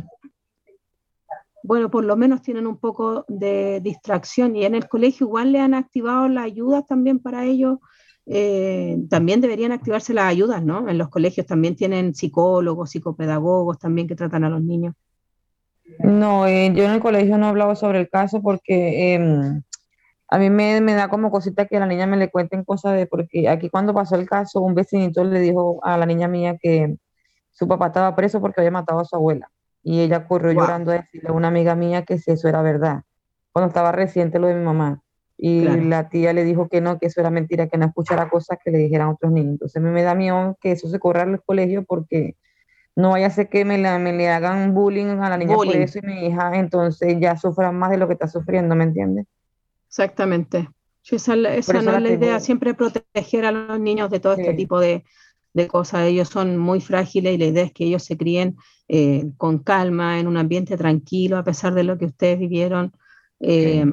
bueno, 1.67 1.91
por 1.91 2.05
lo 2.05 2.15
menos 2.15 2.41
tienen 2.41 2.65
un 2.65 2.77
poco 2.77 3.25
de 3.27 3.81
distracción 3.81 4.55
y 4.55 4.63
en 4.63 4.73
el 4.73 4.87
colegio 4.87 5.27
igual 5.27 5.51
le 5.51 5.59
han 5.59 5.73
activado 5.73 6.29
las 6.29 6.45
ayudas 6.45 6.85
también 6.87 7.19
para 7.19 7.43
ellos. 7.43 7.79
Eh, 8.25 8.97
también 9.09 9.41
deberían 9.41 9.73
activarse 9.73 10.13
las 10.13 10.29
ayudas, 10.29 10.63
¿no? 10.63 10.87
En 10.87 10.97
los 10.97 11.09
colegios 11.09 11.45
también 11.45 11.75
tienen 11.75 12.15
psicólogos, 12.15 12.91
psicopedagogos 12.91 13.79
también 13.79 14.07
que 14.07 14.15
tratan 14.15 14.45
a 14.45 14.49
los 14.49 14.61
niños. 14.61 14.95
No, 15.99 16.47
eh, 16.47 16.71
yo 16.73 16.85
en 16.85 16.91
el 16.91 17.01
colegio 17.01 17.37
no 17.37 17.47
he 17.47 17.49
hablado 17.49 17.75
sobre 17.75 17.99
el 17.99 18.09
caso 18.09 18.41
porque 18.41 19.15
em, 19.15 19.61
a 20.29 20.37
mí 20.37 20.49
me, 20.49 20.79
da 20.93 21.09
como 21.09 21.31
cosita 21.31 21.65
que 21.65 21.75
a 21.75 21.81
la 21.81 21.85
niña 21.85 22.07
me 22.07 22.15
le 22.15 22.31
cuenten 22.31 22.63
cosas 22.63 22.95
de, 22.95 23.07
porque 23.07 23.49
aquí 23.49 23.69
cuando 23.69 23.93
pasó 23.93 24.15
el 24.15 24.27
caso, 24.27 24.61
un 24.61 24.73
vecinito 24.73 25.21
le 25.25 25.41
dijo 25.41 25.81
a 25.83 25.97
la 25.97 26.05
niña 26.05 26.29
mía 26.29 26.57
que 26.61 26.95
su 27.51 27.67
papá 27.67 27.87
estaba 27.87 28.15
preso 28.15 28.39
porque 28.39 28.61
había 28.61 28.71
matado 28.71 29.01
a 29.01 29.05
su 29.05 29.17
abuela. 29.17 29.51
Y 29.89 30.01
ella 30.01 30.27
corrió 30.27 30.51
llorando 30.51 30.91
a 30.91 30.95
decirle 30.95 31.29
a 31.29 31.31
una 31.31 31.47
amiga 31.47 31.73
mía 31.73 32.03
que 32.03 32.17
si 32.17 32.29
eso 32.31 32.49
era 32.49 32.61
verdad, 32.61 33.03
cuando 33.53 33.69
estaba 33.69 33.93
reciente 33.93 34.37
lo 34.37 34.47
de 34.47 34.55
mi 34.55 34.65
mamá. 34.65 35.01
Y 35.37 35.61
la 35.61 36.09
tía 36.09 36.33
le 36.33 36.43
dijo 36.43 36.67
que 36.67 36.81
no, 36.81 36.99
que 36.99 37.05
eso 37.05 37.21
era 37.21 37.29
mentira, 37.29 37.69
que 37.69 37.77
no 37.77 37.85
escuchara 37.85 38.27
cosas 38.27 38.57
que 38.61 38.69
le 38.69 38.79
dijeran 38.79 39.07
otros 39.07 39.31
niños. 39.31 39.53
Entonces 39.53 39.77
a 39.77 39.79
mí 39.79 39.89
me 39.89 40.03
da 40.03 40.13
miedo 40.13 40.57
que 40.59 40.73
eso 40.73 40.89
se 40.89 40.99
corra 40.99 41.21
al 41.21 41.41
colegio 41.41 41.85
porque 41.85 42.35
no 42.97 43.11
vaya 43.11 43.27
a 43.27 43.29
ser 43.29 43.47
que 43.47 43.63
me, 43.63 43.77
me 43.77 44.11
le 44.11 44.27
hagan 44.27 44.73
bullying 44.73 45.19
a 45.21 45.29
la 45.29 45.37
niña 45.37 45.55
por 45.55 45.73
eso 45.73 45.99
y 45.99 46.05
mi 46.05 46.27
hija 46.27 46.51
entonces 46.57 47.17
ya 47.21 47.37
sufra 47.37 47.71
más 47.71 47.89
de 47.89 47.97
lo 47.97 48.07
que 48.07 48.13
está 48.15 48.27
sufriendo, 48.27 48.75
¿me 48.75 48.83
entiendes? 48.83 49.25
Exactamente. 49.87 50.67
Esa, 51.09 51.35
esa 51.35 51.81
no 51.81 51.95
es 51.95 52.01
la 52.01 52.09
idea, 52.09 52.41
siempre 52.41 52.73
proteger 52.73 53.45
a 53.45 53.53
los 53.53 53.79
niños 53.79 54.09
de 54.09 54.19
todo 54.19 54.33
este 54.33 54.53
tipo 54.53 54.81
de, 54.81 55.05
cosas. 55.65 56.01
Ellos 56.01 56.27
son 56.27 56.57
muy 56.57 56.81
frágiles 56.81 57.33
y 57.33 57.37
la 57.39 57.45
idea 57.45 57.63
es 57.63 57.71
que 57.71 57.85
ellos 57.85 58.03
se 58.03 58.17
críen 58.17 58.57
eh, 58.87 59.31
con 59.37 59.59
calma, 59.59 60.19
en 60.19 60.27
un 60.27 60.37
ambiente 60.37 60.77
tranquilo, 60.77 61.37
a 61.37 61.43
pesar 61.43 61.73
de 61.73 61.83
lo 61.83 61.97
que 61.97 62.05
ustedes 62.05 62.37
vivieron. 62.37 62.93
Eh, 63.39 63.85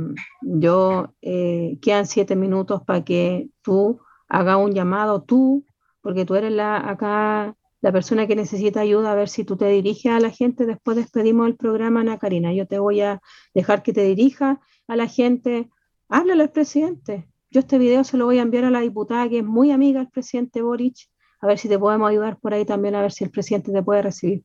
yo, 0.42 1.14
eh, 1.22 1.78
quedan 1.80 2.06
siete 2.06 2.36
minutos 2.36 2.82
para 2.82 3.04
que 3.04 3.48
tú 3.62 4.00
hagas 4.28 4.58
un 4.58 4.72
llamado, 4.72 5.22
tú, 5.22 5.64
porque 6.00 6.24
tú 6.24 6.34
eres 6.34 6.52
la, 6.52 6.76
acá 6.76 7.56
la 7.84 7.92
persona 7.92 8.26
que 8.26 8.34
necesita 8.34 8.80
ayuda, 8.80 9.12
a 9.12 9.14
ver 9.14 9.28
si 9.28 9.44
tú 9.44 9.56
te 9.56 9.68
diriges 9.68 10.10
a 10.10 10.18
la 10.18 10.30
gente. 10.30 10.64
Después 10.64 10.96
despedimos 10.96 11.46
el 11.48 11.56
programa, 11.56 12.00
Ana 12.00 12.18
Karina. 12.18 12.50
Yo 12.52 12.66
te 12.66 12.78
voy 12.78 13.02
a 13.02 13.20
dejar 13.52 13.82
que 13.82 13.92
te 13.92 14.02
dirija 14.04 14.58
a 14.86 14.96
la 14.96 15.06
gente. 15.06 15.68
Háblale 16.08 16.44
al 16.44 16.50
presidente. 16.50 17.28
Yo 17.50 17.60
este 17.60 17.76
video 17.76 18.02
se 18.02 18.16
lo 18.16 18.24
voy 18.24 18.38
a 18.38 18.42
enviar 18.42 18.64
a 18.64 18.70
la 18.70 18.80
diputada 18.80 19.28
que 19.28 19.40
es 19.40 19.44
muy 19.44 19.70
amiga 19.70 20.00
del 20.00 20.08
presidente 20.08 20.62
Boric. 20.62 20.96
A 21.44 21.46
ver 21.46 21.58
si 21.58 21.68
te 21.68 21.78
podemos 21.78 22.08
ayudar 22.08 22.38
por 22.38 22.54
ahí 22.54 22.64
también, 22.64 22.94
a 22.94 23.02
ver 23.02 23.12
si 23.12 23.22
el 23.22 23.28
presidente 23.28 23.70
te 23.70 23.82
puede 23.82 24.00
recibir. 24.00 24.42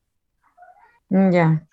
Ya. 1.10 1.66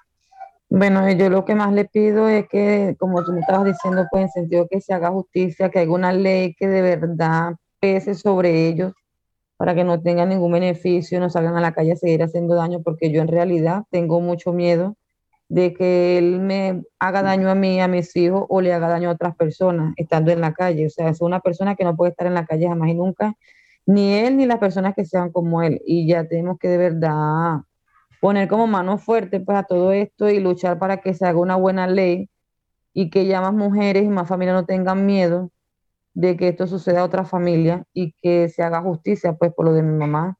Bueno, 0.69 1.11
yo 1.11 1.29
lo 1.31 1.45
que 1.45 1.57
más 1.57 1.73
le 1.73 1.85
pido 1.85 2.29
es 2.29 2.47
que, 2.49 2.95
como 2.97 3.25
tú 3.25 3.33
me 3.33 3.41
estabas 3.41 3.65
diciendo, 3.65 4.07
pues 4.09 4.23
en 4.23 4.31
sentido 4.31 4.69
que 4.71 4.81
se 4.81 4.95
haga 4.95 5.11
justicia, 5.11 5.69
que 5.69 5.81
haya 5.81 5.91
una 5.91 6.13
ley 6.13 6.55
que 6.55 6.69
de 6.69 6.81
verdad 6.81 7.57
pese 7.81 8.15
sobre 8.15 8.69
ellos 8.69 8.93
para 9.57 9.75
que 9.75 9.83
no 9.83 10.01
tengan 10.01 10.29
ningún 10.29 10.53
beneficio, 10.53 11.19
no 11.19 11.29
salgan 11.29 11.57
a 11.57 11.61
la 11.61 11.73
calle 11.73 11.95
a 11.95 11.97
seguir 11.97 12.23
haciendo 12.23 12.55
daño, 12.55 12.83
porque 12.85 13.11
yo 13.11 13.21
en 13.21 13.27
realidad 13.27 13.83
tengo 13.91 14.21
mucho 14.21 14.53
miedo 14.53 14.95
de 15.49 15.75
que 15.75 16.19
él 16.19 16.39
me 16.39 16.85
haga 17.01 17.23
daño 17.23 17.51
a 17.51 17.57
mí, 17.57 17.81
a 17.81 17.89
mis 17.89 18.15
hijos, 18.15 18.45
o 18.49 18.61
le 18.61 18.73
haga 18.73 18.87
daño 18.89 19.09
a 19.09 19.15
otras 19.15 19.35
personas 19.35 19.93
estando 19.97 20.31
en 20.31 20.41
la 20.41 20.53
calle. 20.53 20.87
O 20.87 20.91
sea, 20.91 21.09
es 21.09 21.21
una 21.21 21.41
persona 21.41 21.75
que 21.75 21.83
no 21.83 21.97
puede 21.97 22.13
estar 22.13 22.29
en 22.29 22.35
la 22.35 22.47
calle 22.47 22.69
jamás 22.69 22.91
y 22.91 22.95
nunca, 22.95 23.35
ni 23.87 24.15
él 24.15 24.37
ni 24.37 24.47
las 24.47 24.59
personas 24.59 24.95
que 24.95 25.05
sean 25.05 25.31
como 25.33 25.63
él. 25.63 25.81
Y 25.87 26.09
ya 26.09 26.27
tenemos 26.29 26.59
que 26.59 26.69
de 26.69 26.79
verdad 26.79 27.61
poner 28.21 28.49
como 28.49 28.67
mano 28.67 28.99
fuerte 28.99 29.41
pues, 29.41 29.59
a 29.59 29.63
todo 29.65 29.93
esto 29.93 30.29
y 30.29 30.41
luchar 30.41 30.79
para 30.79 30.99
que 30.99 31.15
se 31.15 31.27
haga 31.27 31.39
una 31.39 31.57
buena 31.57 31.87
ley 31.87 32.29
y 32.93 33.11
que 33.11 33.27
ya 33.27 33.41
más 33.41 33.55
mujeres 33.55 34.05
y 34.05 34.09
más 34.09 34.29
familias 34.29 34.57
no 34.57 34.67
tengan 34.67 35.07
miedo 35.07 35.51
de 36.15 36.37
que 36.37 36.49
esto 36.49 36.67
suceda 36.67 37.01
a 37.01 37.05
otra 37.05 37.25
familia 37.25 37.85
y 37.93 38.13
que 38.23 38.49
se 38.49 38.63
haga 38.63 38.81
justicia 38.83 39.35
pues 39.35 39.53
por 39.55 39.67
lo 39.67 39.75
de 39.75 39.83
mi 39.83 39.97
mamá. 39.99 40.39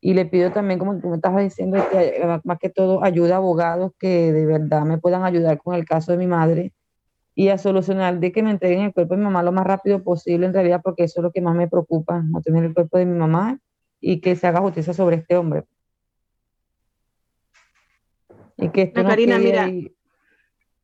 Y 0.00 0.14
le 0.14 0.24
pido 0.26 0.50
también, 0.50 0.78
como 0.78 0.98
tú 0.98 1.08
me 1.08 1.16
estabas 1.16 1.42
diciendo, 1.44 1.78
que 1.90 2.22
eh, 2.22 2.40
más 2.44 2.58
que 2.58 2.70
todo 2.70 3.04
ayuda 3.04 3.34
a 3.34 3.38
abogados 3.38 3.92
que 3.98 4.32
de 4.32 4.46
verdad 4.46 4.82
me 4.84 4.98
puedan 4.98 5.24
ayudar 5.24 5.58
con 5.58 5.74
el 5.74 5.84
caso 5.84 6.12
de 6.12 6.18
mi 6.18 6.26
madre 6.26 6.72
y 7.34 7.48
a 7.48 7.58
solucionar 7.58 8.20
de 8.20 8.32
que 8.32 8.42
me 8.42 8.50
entreguen 8.50 8.82
el 8.82 8.92
cuerpo 8.92 9.14
de 9.14 9.18
mi 9.18 9.24
mamá 9.24 9.42
lo 9.42 9.52
más 9.52 9.66
rápido 9.66 10.02
posible 10.02 10.46
en 10.46 10.54
realidad 10.54 10.80
porque 10.82 11.04
eso 11.04 11.20
es 11.20 11.22
lo 11.22 11.32
que 11.32 11.40
más 11.40 11.54
me 11.54 11.68
preocupa, 11.68 12.22
no 12.22 12.40
tener 12.42 12.64
el 12.64 12.74
cuerpo 12.74 12.98
de 12.98 13.06
mi 13.06 13.18
mamá 13.18 13.58
y 14.00 14.20
que 14.20 14.36
se 14.36 14.46
haga 14.46 14.60
justicia 14.60 14.92
sobre 14.92 15.16
este 15.16 15.36
hombre. 15.36 15.64
Y 18.56 18.68
que 18.70 18.82
esto 18.82 19.02
no, 19.02 19.08
Karina, 19.08 19.38
mira, 19.38 19.70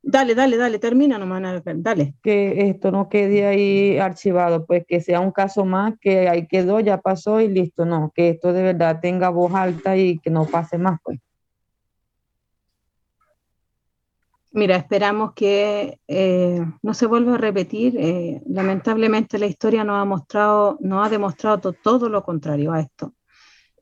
Dale, 0.08 0.36
dale, 0.36 0.56
dale, 0.56 0.78
termina 0.78 1.18
nomás, 1.18 1.62
dale. 1.64 2.14
Que 2.22 2.68
esto 2.68 2.92
no 2.92 3.08
quede 3.08 3.44
ahí 3.44 3.98
archivado, 3.98 4.64
pues 4.64 4.84
que 4.86 5.00
sea 5.00 5.18
un 5.18 5.32
caso 5.32 5.64
más, 5.64 5.94
que 6.00 6.28
ahí 6.28 6.46
quedó, 6.46 6.78
ya 6.78 6.98
pasó 6.98 7.40
y 7.40 7.48
listo, 7.48 7.84
no, 7.84 8.12
que 8.14 8.28
esto 8.28 8.52
de 8.52 8.62
verdad 8.62 9.00
tenga 9.02 9.30
voz 9.30 9.52
alta 9.52 9.96
y 9.96 10.20
que 10.20 10.30
no 10.30 10.46
pase 10.48 10.78
más, 10.78 11.00
pues. 11.02 11.18
Mira, 14.56 14.76
esperamos 14.76 15.34
que 15.34 16.00
eh, 16.08 16.64
no 16.80 16.94
se 16.94 17.04
vuelva 17.04 17.34
a 17.34 17.36
repetir. 17.36 17.94
Eh, 17.98 18.40
lamentablemente 18.48 19.38
la 19.38 19.44
historia 19.44 19.84
nos 19.84 20.00
ha 20.00 20.06
mostrado, 20.06 20.78
nos 20.80 21.06
ha 21.06 21.10
demostrado 21.10 21.74
todo 21.74 22.08
lo 22.08 22.24
contrario 22.24 22.72
a 22.72 22.80
esto. 22.80 23.12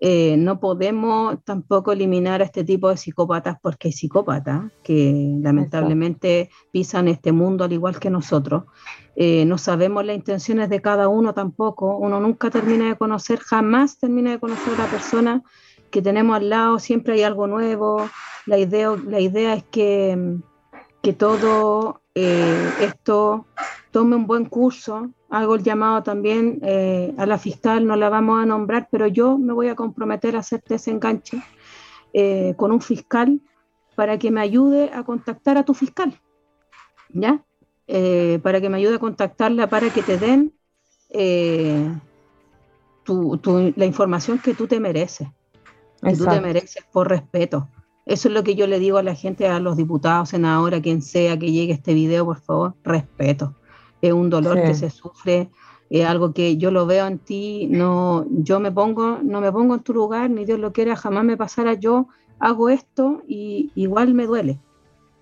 Eh, 0.01 0.37
no 0.37 0.59
podemos 0.59 1.45
tampoco 1.45 1.93
eliminar 1.93 2.43
a 2.43 2.45
este 2.47 2.65
tipo 2.65 2.89
de 2.89 2.97
psicópatas 2.97 3.57
porque 3.63 3.87
hay 3.87 3.93
psicópatas 3.93 4.65
que 4.83 5.39
lamentablemente 5.41 6.51
pisan 6.73 7.07
este 7.07 7.31
mundo 7.31 7.63
al 7.63 7.73
igual 7.73 8.01
que 8.01 8.11
nosotros. 8.11 8.65
Eh, 9.15 9.45
no 9.45 9.59
sabemos 9.59 10.05
las 10.05 10.17
intenciones 10.17 10.69
de 10.71 10.83
cada 10.83 11.07
uno 11.07 11.35
tampoco. 11.35 11.99
Uno 11.99 12.19
nunca 12.19 12.51
termina 12.51 12.89
de 12.89 12.97
conocer, 12.97 13.39
jamás 13.39 13.97
termina 13.97 14.33
de 14.33 14.41
conocer 14.41 14.75
a 14.75 14.83
la 14.83 14.91
persona 14.91 15.43
que 15.93 16.03
tenemos 16.03 16.35
al 16.35 16.51
lado. 16.51 16.81
Siempre 16.81 17.15
hay 17.15 17.23
algo 17.23 17.47
nuevo. 17.47 18.09
La 18.47 18.59
idea, 18.59 18.91
la 19.07 19.21
idea 19.21 19.55
es 19.55 19.63
que, 19.63 20.41
que 21.05 21.13
todo 21.13 22.01
eh, 22.15 22.73
esto 22.81 23.45
tome 23.91 24.17
un 24.17 24.27
buen 24.27 24.47
curso, 24.47 25.11
hago 25.29 25.57
el 25.57 25.63
llamado 25.63 26.03
también 26.03 26.61
eh, 26.63 27.15
a 27.19 27.27
la 27.27 27.37
fiscal, 27.37 27.87
no 27.87 27.95
la 27.95 28.09
vamos 28.09 28.43
a 28.43 28.47
nombrar, 28.47 28.89
pero 28.91 29.07
yo 29.07 29.37
me 29.37 29.53
voy 29.53 29.69
a 29.69 29.75
comprometer 29.75 30.35
a 30.35 30.39
hacerte 30.39 30.77
ese 30.77 30.93
enganche 30.93 31.43
eh, 32.15 32.55
con 32.57 32.73
un 32.73 32.81
fiscal 32.81 33.39
para 33.95 34.19
que 34.19 34.31
me 34.31 34.41
ayude 34.41 34.91
a 34.95 35.05
contactar 35.05 35.59
a 35.59 35.65
tu 35.65 35.75
fiscal, 35.75 36.19
¿ya? 37.11 37.45
Para 38.43 38.63
que 38.63 38.71
me 38.71 38.79
ayude 38.79 38.95
a 38.95 38.99
contactarla, 38.99 39.69
para 39.69 39.91
que 39.91 40.03
te 40.03 40.17
den 40.17 40.55
la 43.77 43.85
información 43.85 44.39
que 44.39 44.55
tú 44.55 44.67
te 44.67 44.81
mereces, 44.81 45.29
que 46.03 46.17
tú 46.17 46.25
te 46.25 46.41
mereces 46.41 46.83
por 46.91 47.11
respeto. 47.11 47.69
Eso 48.07 48.29
es 48.29 48.35
lo 48.35 48.45
que 48.45 48.55
yo 48.55 48.67
le 48.67 48.79
digo 48.79 48.99
a 48.99 49.03
la 49.03 49.15
gente, 49.15 49.49
a 49.49 49.61
los 49.61 49.77
diputados, 49.77 50.29
senadores, 50.31 50.81
a 50.81 50.83
quien 50.83 51.03
sea 51.03 51.39
que 51.39 51.53
llegue 51.53 51.73
este 51.73 51.95
video, 51.95 52.25
por 52.25 52.41
favor, 52.41 52.75
respeto 52.85 53.55
es 54.09 54.13
un 54.13 54.29
dolor 54.29 54.61
que 54.61 54.75
se 54.75 54.91
sufre, 54.91 55.49
es 55.89 56.05
algo 56.05 56.35
que 56.35 56.59
yo 56.59 56.71
lo 56.71 56.85
veo 56.85 57.07
en 57.07 57.19
ti, 57.19 57.67
no, 57.71 58.27
yo 58.29 58.61
me 58.61 58.71
pongo, 58.71 59.19
no 59.23 59.41
me 59.41 59.51
pongo 59.51 59.75
en 59.75 59.81
tu 59.81 59.95
lugar, 59.95 60.29
ni 60.29 60.45
Dios 60.45 60.59
lo 60.59 60.75
quiera, 60.75 60.95
jamás 60.95 61.25
me 61.25 61.39
pasara 61.39 61.73
yo, 61.73 62.09
hago 62.39 62.69
esto 62.69 63.23
y 63.27 63.73
igual 63.75 64.13
me 64.13 64.27
duele, 64.27 64.61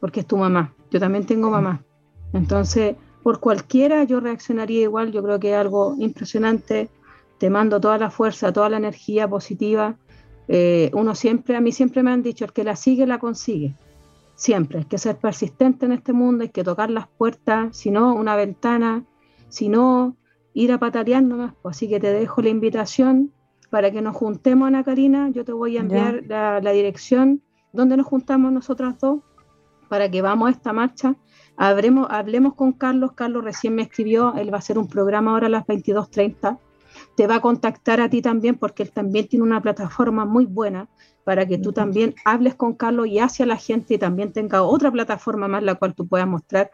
porque 0.01 0.21
es 0.21 0.27
tu 0.27 0.37
mamá, 0.37 0.75
yo 0.91 0.99
también 0.99 1.27
tengo 1.27 1.49
mamá. 1.49 1.85
Entonces, 2.33 2.97
por 3.23 3.39
cualquiera 3.39 4.03
yo 4.03 4.19
reaccionaría 4.19 4.83
igual, 4.83 5.13
yo 5.13 5.23
creo 5.23 5.39
que 5.39 5.53
es 5.53 5.57
algo 5.57 5.95
impresionante, 6.01 6.91
te 7.39 7.51
mando 7.51 7.81
toda 7.81 7.99
la 7.99 8.11
fuerza, 8.11 8.53
toda 8.53 8.69
la 8.69 8.79
energía 8.79 9.29
positiva. 9.29 9.97
Eh, 10.49 10.91
uno 10.93 11.15
siempre, 11.15 11.57
a 11.57 11.61
mí 11.61 11.73
siempre 11.73 12.03
me 12.03 12.11
han 12.11 12.23
dicho, 12.23 12.45
el 12.45 12.53
que 12.53 12.65
la 12.65 12.77
sigue, 12.77 13.07
la 13.07 13.19
consigue 13.19 13.75
siempre. 14.35 14.79
Hay 14.79 14.85
que 14.85 14.99
ser 14.99 15.17
persistente 15.17 15.87
en 15.87 15.93
este 15.93 16.13
mundo, 16.13 16.43
hay 16.43 16.51
que 16.51 16.65
tocar 16.65 16.91
las 16.91 17.07
puertas, 17.09 17.77
si 17.77 17.91
no, 17.91 18.15
una 18.15 18.37
ventana, 18.37 19.05
si 19.49 19.69
no, 19.69 20.17
ir 20.55 20.73
a 20.73 20.79
patalear 20.79 21.23
nomás. 21.23 21.55
Pues, 21.63 21.77
así 21.77 21.89
que 21.89 22.01
te 22.01 22.13
dejo 22.13 22.43
la 22.43 22.49
invitación 22.49 23.33
para 23.71 23.91
que 23.91 24.03
nos 24.03 24.17
juntemos, 24.17 24.67
Ana 24.67 24.85
Karina. 24.85 25.31
Yo 25.31 25.45
te 25.45 25.53
voy 25.53 25.77
a 25.77 25.81
enviar 25.81 26.25
la, 26.27 26.73
dirección 26.73 27.43
donde 27.73 27.97
nos 27.97 28.07
juntamos 28.07 28.53
nosotras 28.53 28.99
dos 28.99 29.21
para 29.89 30.11
que 30.11 30.23
vamos 30.23 30.49
a 30.49 30.51
esta 30.51 30.73
marcha. 30.73 31.15
Habremos, 31.57 32.09
hablemos 32.11 32.55
con 32.55 32.73
Carlos. 32.73 33.13
Carlos 33.13 33.45
recién 33.45 33.75
me 33.75 33.83
escribió, 33.83 34.35
él 34.35 34.53
va 34.53 34.57
a 34.57 34.59
hacer 34.59 34.79
un 34.79 34.89
programa 34.89 35.33
ahora 35.33 35.47
a 35.47 35.51
las 35.51 35.67
22.30 35.67 36.59
te 37.17 37.27
va 37.27 37.37
a 37.37 37.41
contactar 37.41 38.01
a 38.01 38.09
ti 38.09 38.23
también 38.23 38.57
porque 38.57 38.83
él 38.83 38.91
también 38.91 39.29
tiene 39.29 39.45
una 39.45 39.61
plataforma 39.61 40.25
muy 40.25 40.47
buena 40.47 40.89
para 41.25 41.47
que 41.47 41.59
tú 41.59 41.73
también 41.73 42.15
hables 42.25 42.55
con 42.55 42.75
Carlos 42.75 43.07
y 43.07 43.19
hacia 43.19 43.47
la 43.47 43.57
gente 43.57 43.95
y 43.95 43.99
también 43.99 44.33
tenga 44.33 44.63
otra 44.63 44.91
plataforma 44.91 45.47
más 45.49 45.63
la 45.63 45.75
cual 45.77 45.95
tú 45.95 46.07
puedas 46.07 46.27
mostrar. 46.27 46.71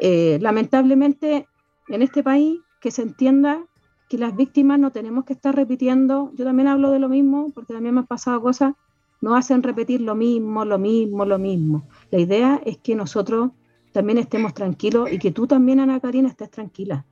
Eh, 0.00 0.38
lamentablemente, 0.40 1.46
en 1.88 2.02
este 2.02 2.22
país, 2.22 2.60
que 2.80 2.90
se 2.90 3.02
entienda 3.02 3.64
que 4.08 4.18
las 4.18 4.36
víctimas 4.36 4.78
no 4.78 4.92
tenemos 4.92 5.24
que 5.24 5.32
estar 5.32 5.54
repitiendo, 5.54 6.30
yo 6.34 6.44
también 6.44 6.68
hablo 6.68 6.90
de 6.90 6.98
lo 6.98 7.08
mismo, 7.08 7.50
porque 7.54 7.72
también 7.72 7.94
me 7.94 8.00
han 8.00 8.06
pasado 8.06 8.40
cosas, 8.42 8.74
no 9.20 9.34
hacen 9.34 9.62
repetir 9.62 10.02
lo 10.02 10.14
mismo, 10.14 10.64
lo 10.64 10.78
mismo, 10.78 11.24
lo 11.24 11.38
mismo. 11.38 11.88
La 12.10 12.18
idea 12.18 12.60
es 12.64 12.76
que 12.78 12.94
nosotros 12.94 13.50
también 13.92 14.18
estemos 14.18 14.52
tranquilos 14.52 15.10
y 15.10 15.18
que 15.18 15.32
tú 15.32 15.46
también, 15.46 15.80
Ana 15.80 16.00
Karina, 16.00 16.28
estés 16.28 16.50
tranquila 16.50 17.06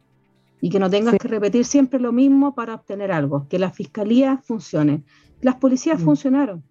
y 0.64 0.70
que 0.70 0.78
no 0.78 0.88
tengas 0.88 1.16
que 1.20 1.28
repetir 1.28 1.66
siempre 1.66 2.00
lo 2.00 2.10
mismo 2.10 2.54
para 2.54 2.74
obtener 2.74 3.12
algo, 3.12 3.46
que 3.50 3.58
la 3.58 3.70
fiscalía 3.70 4.40
funcione. 4.42 5.04
Las 5.42 5.56
policías 5.56 6.00
mm. 6.00 6.04
funcionaron, 6.06 6.64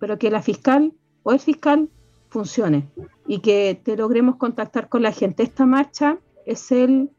pero 0.00 0.18
que 0.18 0.30
la 0.30 0.40
fiscal 0.40 0.94
o 1.24 1.30
el 1.30 1.40
fiscal 1.40 1.90
funcione 2.30 2.88
y 3.28 3.40
que 3.40 3.78
te 3.84 3.98
logremos 3.98 4.36
contactar 4.36 4.88
con 4.88 5.02
la 5.02 5.12
gente. 5.12 5.42
Esta 5.42 5.66
marcha 5.66 6.16
es 6.46 6.72
el, 6.72 7.10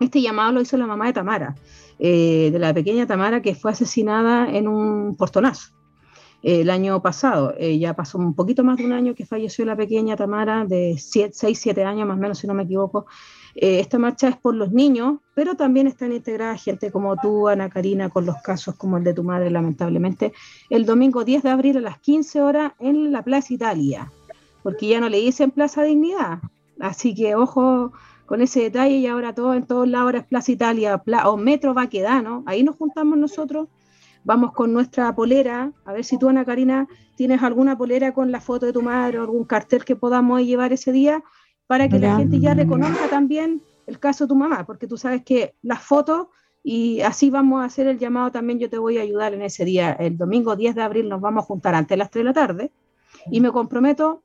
este 0.00 0.20
llamado 0.20 0.52
lo 0.52 0.60
hizo 0.60 0.76
la 0.76 0.86
mamá 0.86 1.06
de 1.06 1.14
Tamara, 1.14 1.54
eh, 1.98 2.50
de 2.52 2.58
la 2.58 2.74
pequeña 2.74 3.06
Tamara 3.06 3.40
que 3.40 3.54
fue 3.54 3.70
asesinada 3.70 4.54
en 4.54 4.68
un 4.68 5.16
portonazo 5.16 5.72
el 6.42 6.68
año 6.68 7.00
pasado. 7.00 7.54
Eh, 7.56 7.78
ya 7.78 7.96
pasó 7.96 8.18
un 8.18 8.34
poquito 8.34 8.64
más 8.64 8.76
de 8.76 8.84
un 8.84 8.92
año 8.92 9.14
que 9.14 9.24
falleció 9.24 9.64
la 9.64 9.76
pequeña 9.76 10.14
Tamara, 10.14 10.66
de 10.66 10.96
6, 10.98 11.32
7 11.32 11.84
años 11.84 12.06
más 12.06 12.18
o 12.18 12.20
menos, 12.20 12.38
si 12.38 12.46
no 12.46 12.52
me 12.52 12.64
equivoco. 12.64 13.06
Eh, 13.54 13.80
esta 13.80 13.98
marcha 13.98 14.28
es 14.28 14.36
por 14.36 14.54
los 14.54 14.72
niños, 14.72 15.18
pero 15.34 15.54
también 15.54 15.86
están 15.86 16.12
integradas 16.12 16.62
gente 16.62 16.90
como 16.90 17.16
tú, 17.16 17.48
Ana 17.48 17.68
Karina, 17.68 18.08
con 18.08 18.26
los 18.26 18.36
casos 18.42 18.76
como 18.76 18.96
el 18.96 19.04
de 19.04 19.14
tu 19.14 19.24
madre, 19.24 19.50
lamentablemente, 19.50 20.32
el 20.68 20.86
domingo 20.86 21.24
10 21.24 21.42
de 21.42 21.50
abril 21.50 21.76
a 21.78 21.80
las 21.80 21.98
15 22.00 22.42
horas 22.42 22.72
en 22.78 23.12
la 23.12 23.22
Plaza 23.22 23.52
Italia, 23.52 24.10
porque 24.62 24.88
ya 24.88 25.00
no 25.00 25.08
le 25.08 25.18
dicen 25.18 25.50
Plaza 25.50 25.82
Dignidad. 25.82 26.38
Así 26.78 27.14
que 27.14 27.34
ojo 27.34 27.92
con 28.26 28.40
ese 28.40 28.60
detalle 28.60 28.96
y 28.96 29.06
ahora 29.06 29.34
todo 29.34 29.54
en 29.54 29.66
todos 29.66 29.88
lados 29.88 30.14
es 30.14 30.24
Plaza 30.24 30.52
Italia 30.52 31.02
o 31.24 31.36
Metro 31.36 31.74
Baquedano, 31.74 32.44
ahí 32.46 32.62
nos 32.62 32.76
juntamos 32.76 33.18
nosotros 33.18 33.68
vamos 34.24 34.52
con 34.52 34.72
nuestra 34.72 35.14
polera, 35.14 35.72
a 35.84 35.92
ver 35.92 36.04
si 36.04 36.18
tú, 36.18 36.28
Ana 36.28 36.44
Karina, 36.44 36.88
tienes 37.16 37.42
alguna 37.42 37.76
polera 37.76 38.12
con 38.12 38.30
la 38.32 38.40
foto 38.40 38.66
de 38.66 38.72
tu 38.72 38.82
madre 38.82 39.18
o 39.18 39.22
algún 39.22 39.44
cartel 39.44 39.84
que 39.84 39.96
podamos 39.96 40.42
llevar 40.42 40.72
ese 40.72 40.92
día 40.92 41.22
para 41.70 41.88
que 41.88 42.00
la 42.00 42.16
gente 42.16 42.40
ya 42.40 42.52
reconozca 42.52 43.08
también 43.08 43.62
el 43.86 44.00
caso 44.00 44.24
de 44.24 44.28
tu 44.30 44.34
mamá, 44.34 44.66
porque 44.66 44.88
tú 44.88 44.96
sabes 44.96 45.22
que 45.22 45.54
las 45.62 45.80
fotos, 45.80 46.26
y 46.64 47.00
así 47.00 47.30
vamos 47.30 47.62
a 47.62 47.66
hacer 47.66 47.86
el 47.86 47.96
llamado 47.96 48.32
también, 48.32 48.58
yo 48.58 48.68
te 48.68 48.76
voy 48.76 48.98
a 48.98 49.02
ayudar 49.02 49.34
en 49.34 49.42
ese 49.42 49.64
día, 49.64 49.92
el 49.92 50.18
domingo 50.18 50.56
10 50.56 50.74
de 50.74 50.82
abril 50.82 51.08
nos 51.08 51.20
vamos 51.20 51.44
a 51.44 51.46
juntar 51.46 51.76
antes 51.76 51.90
de 51.90 51.96
las 51.98 52.10
3 52.10 52.22
de 52.22 52.24
la 52.24 52.32
tarde, 52.32 52.72
y 53.30 53.40
me 53.40 53.52
comprometo 53.52 54.24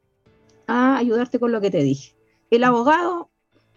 a 0.66 0.98
ayudarte 0.98 1.38
con 1.38 1.52
lo 1.52 1.62
que 1.62 1.70
te 1.70 1.84
dije. 1.84 2.16
El 2.50 2.64
abogado 2.64 3.30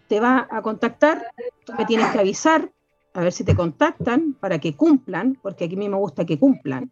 te 0.07 0.19
va 0.19 0.47
a 0.49 0.63
contactar, 0.63 1.27
tú 1.63 1.73
me 1.77 1.85
tienes 1.85 2.07
que 2.07 2.17
avisar, 2.17 2.71
a 3.13 3.21
ver 3.21 3.31
si 3.31 3.43
te 3.43 3.55
contactan 3.55 4.33
para 4.39 4.57
que 4.57 4.75
cumplan, 4.75 5.37
porque 5.43 5.65
aquí 5.65 5.75
a 5.75 5.77
mí 5.77 5.89
me 5.89 5.97
gusta 5.97 6.25
que 6.25 6.39
cumplan, 6.39 6.91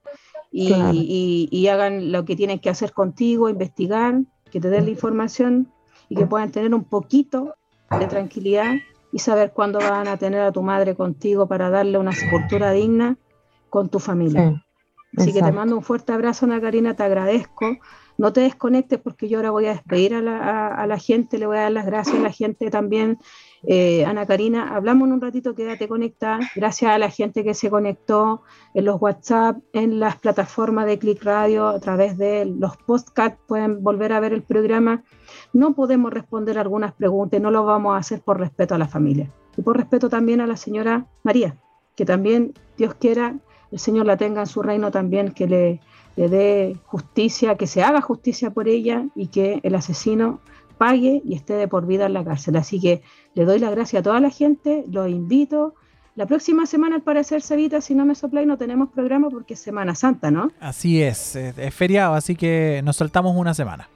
y, 0.52 1.68
hagan 1.70 2.12
lo 2.12 2.24
que 2.24 2.36
tienen 2.36 2.60
que 2.60 2.70
hacer 2.70 2.94
contigo, 2.94 3.50
investigar, 3.50 4.22
que 4.52 4.60
te 4.62 4.70
den 4.70 4.86
la 4.86 4.92
información 4.92 5.72
y 6.10 6.16
que 6.16 6.26
puedan 6.26 6.52
tener 6.52 6.74
un 6.74 6.84
poquito 6.84 7.56
de 8.00 8.08
tranquilidad 8.08 8.76
y 9.12 9.20
saber 9.20 9.52
cuándo 9.52 9.80
van 9.80 10.08
a 10.08 10.18
tener 10.18 10.42
a 10.42 10.52
tu 10.52 10.62
madre 10.62 10.96
contigo 10.96 11.48
para 11.48 11.70
darle 11.70 11.98
una 11.98 12.12
sepultura 12.12 12.72
digna 12.72 13.18
con 13.70 13.90
tu 13.90 14.00
familia. 14.00 14.64
Así 15.16 15.34
que 15.34 15.42
te 15.42 15.52
mando 15.52 15.76
un 15.76 15.84
fuerte 15.84 16.12
abrazo, 16.12 16.46
Ana 16.46 16.62
Karina, 16.62 16.96
te 16.96 17.04
agradezco. 17.04 17.78
No 18.18 18.34
te 18.34 18.42
desconectes 18.42 19.00
porque 19.00 19.30
yo 19.30 19.38
ahora 19.38 19.52
voy 19.52 19.68
a 19.68 19.74
despedir 19.74 20.14
a 20.16 20.22
la, 20.22 20.68
a 20.68 20.88
la 20.88 20.98
gente, 20.98 21.38
le 21.38 21.46
voy 21.46 21.58
a 21.58 21.62
dar 21.62 21.72
las 21.72 21.86
gracias 21.86 22.18
a 22.18 22.20
la 22.20 22.32
gente 22.32 22.70
también 22.70 23.18
eh, 23.64 24.06
Ana 24.06 24.26
Karina, 24.26 24.76
hablamos 24.76 25.08
en 25.08 25.14
un 25.14 25.22
ratito, 25.22 25.56
quédate 25.56 25.88
conectada. 25.88 26.40
Gracias 26.56 26.92
a 26.92 26.98
la 26.98 27.10
gente 27.10 27.44
que 27.44 27.54
se 27.54 27.70
conectó 27.70 28.44
en 28.74 28.86
los 28.86 29.02
WhatsApp, 29.02 29.58
en 29.74 30.00
las 30.00 30.18
plataformas 30.18 30.86
de 30.86 31.00
Click 31.00 31.24
Radio, 31.24 31.68
a 31.68 31.80
través 31.80 32.18
de 32.18 32.46
los 32.46 32.78
podcasts, 32.78 33.40
pueden 33.48 33.84
volver 33.84 34.14
a 34.14 34.20
ver 34.20 34.34
el 34.34 34.44
programa. 34.44 35.04
No 35.54 35.74
podemos 35.74 36.14
responder 36.14 36.58
algunas 36.58 36.94
preguntas, 36.94 37.42
no 37.42 37.52
lo 37.52 37.66
vamos 37.66 37.96
a 37.96 37.98
hacer 37.98 38.22
por 38.22 38.40
respeto 38.40 38.76
a 38.76 38.78
la 38.78 38.88
familia 38.88 39.32
y 39.58 39.62
por 39.62 39.76
respeto 39.76 40.10
también 40.10 40.40
a 40.42 40.48
la 40.48 40.56
señora 40.56 41.08
María, 41.24 41.58
que 41.96 42.06
también, 42.06 42.54
Dios 42.78 42.94
quiera, 42.94 43.36
el 43.72 43.80
Señor 43.80 44.06
la 44.06 44.18
tenga 44.18 44.42
en 44.42 44.48
su 44.48 44.62
reino 44.62 44.92
también, 44.92 45.32
que 45.32 45.48
le, 45.48 45.82
le 46.16 46.30
dé 46.30 46.78
justicia, 46.86 47.56
que 47.56 47.68
se 47.68 47.84
haga 47.84 48.02
justicia 48.02 48.52
por 48.52 48.68
ella 48.68 49.06
y 49.16 49.28
que 49.28 49.60
el 49.64 49.76
asesino 49.76 50.40
pague 50.78 51.22
y 51.26 51.34
esté 51.34 51.54
de 51.54 51.68
por 51.68 51.86
vida 51.86 52.06
en 52.06 52.14
la 52.14 52.24
cárcel. 52.24 52.56
Así 52.56 52.80
que 52.80 53.02
le 53.38 53.46
doy 53.46 53.60
las 53.60 53.70
gracias 53.70 54.00
a 54.00 54.04
toda 54.04 54.20
la 54.20 54.32
gente, 54.32 54.84
los 54.92 55.08
invito. 55.08 55.76
La 56.16 56.26
próxima 56.26 56.66
semana, 56.66 56.96
al 56.96 57.04
parecer, 57.04 57.44
Sevita, 57.44 57.82
si 57.82 57.94
no 57.94 58.04
me 58.04 58.16
sopláis, 58.16 58.48
no 58.48 58.58
tenemos 58.58 58.90
programa 58.90 59.30
porque 59.30 59.54
es 59.54 59.60
Semana 59.60 59.94
Santa, 59.94 60.32
¿no? 60.32 60.52
Así 60.60 61.04
es, 61.04 61.36
es 61.36 61.74
feriado, 61.76 62.16
así 62.16 62.36
que 62.36 62.82
nos 62.84 62.96
soltamos 62.96 63.36
una 63.36 63.54
semana 63.54 63.88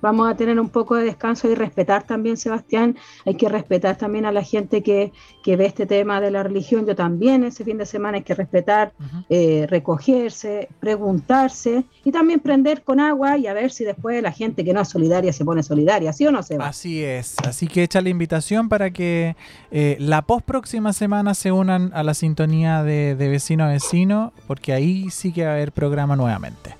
vamos 0.00 0.28
a 0.30 0.36
tener 0.36 0.58
un 0.58 0.68
poco 0.68 0.94
de 0.96 1.04
descanso 1.04 1.50
y 1.50 1.54
respetar 1.54 2.04
también, 2.04 2.36
Sebastián, 2.36 2.96
hay 3.24 3.34
que 3.34 3.48
respetar 3.48 3.96
también 3.96 4.26
a 4.26 4.32
la 4.32 4.42
gente 4.42 4.82
que, 4.82 5.12
ve 5.46 5.64
este 5.64 5.86
tema 5.86 6.20
de 6.20 6.32
la 6.32 6.42
religión, 6.42 6.86
yo 6.86 6.96
también 6.96 7.44
ese 7.44 7.64
fin 7.64 7.78
de 7.78 7.86
semana 7.86 8.18
hay 8.18 8.24
que 8.24 8.34
respetar, 8.34 8.92
eh, 9.30 9.66
recogerse, 9.70 10.68
preguntarse 10.80 11.84
y 12.04 12.10
también 12.10 12.40
prender 12.40 12.82
con 12.82 12.98
agua 12.98 13.38
y 13.38 13.46
a 13.46 13.54
ver 13.54 13.70
si 13.70 13.84
después 13.84 14.20
la 14.22 14.32
gente 14.32 14.64
que 14.64 14.72
no 14.72 14.80
es 14.80 14.88
solidaria 14.88 15.32
se 15.32 15.44
pone 15.44 15.62
solidaria, 15.62 16.12
¿sí 16.12 16.26
o 16.26 16.32
no, 16.32 16.42
Sebastián? 16.42 16.68
Así 16.68 17.04
es, 17.04 17.36
así 17.46 17.68
que 17.68 17.84
echa 17.84 18.00
la 18.00 18.08
invitación 18.08 18.68
para 18.68 18.90
que 18.90 19.36
eh, 19.70 19.96
la 20.00 20.22
post 20.22 20.44
próxima 20.44 20.92
semana 20.92 21.34
se 21.34 21.52
unan 21.52 21.92
a 21.94 22.02
la 22.02 22.14
sintonía 22.14 22.82
de, 22.82 23.14
de 23.14 23.28
vecino 23.28 23.62
a 23.62 23.68
vecino, 23.68 24.32
porque 24.48 24.72
ahí 24.72 25.10
sí 25.10 25.32
que 25.32 25.44
va 25.44 25.52
a 25.52 25.54
haber 25.54 25.70
programa 25.70 26.16
nuevamente. 26.16 26.74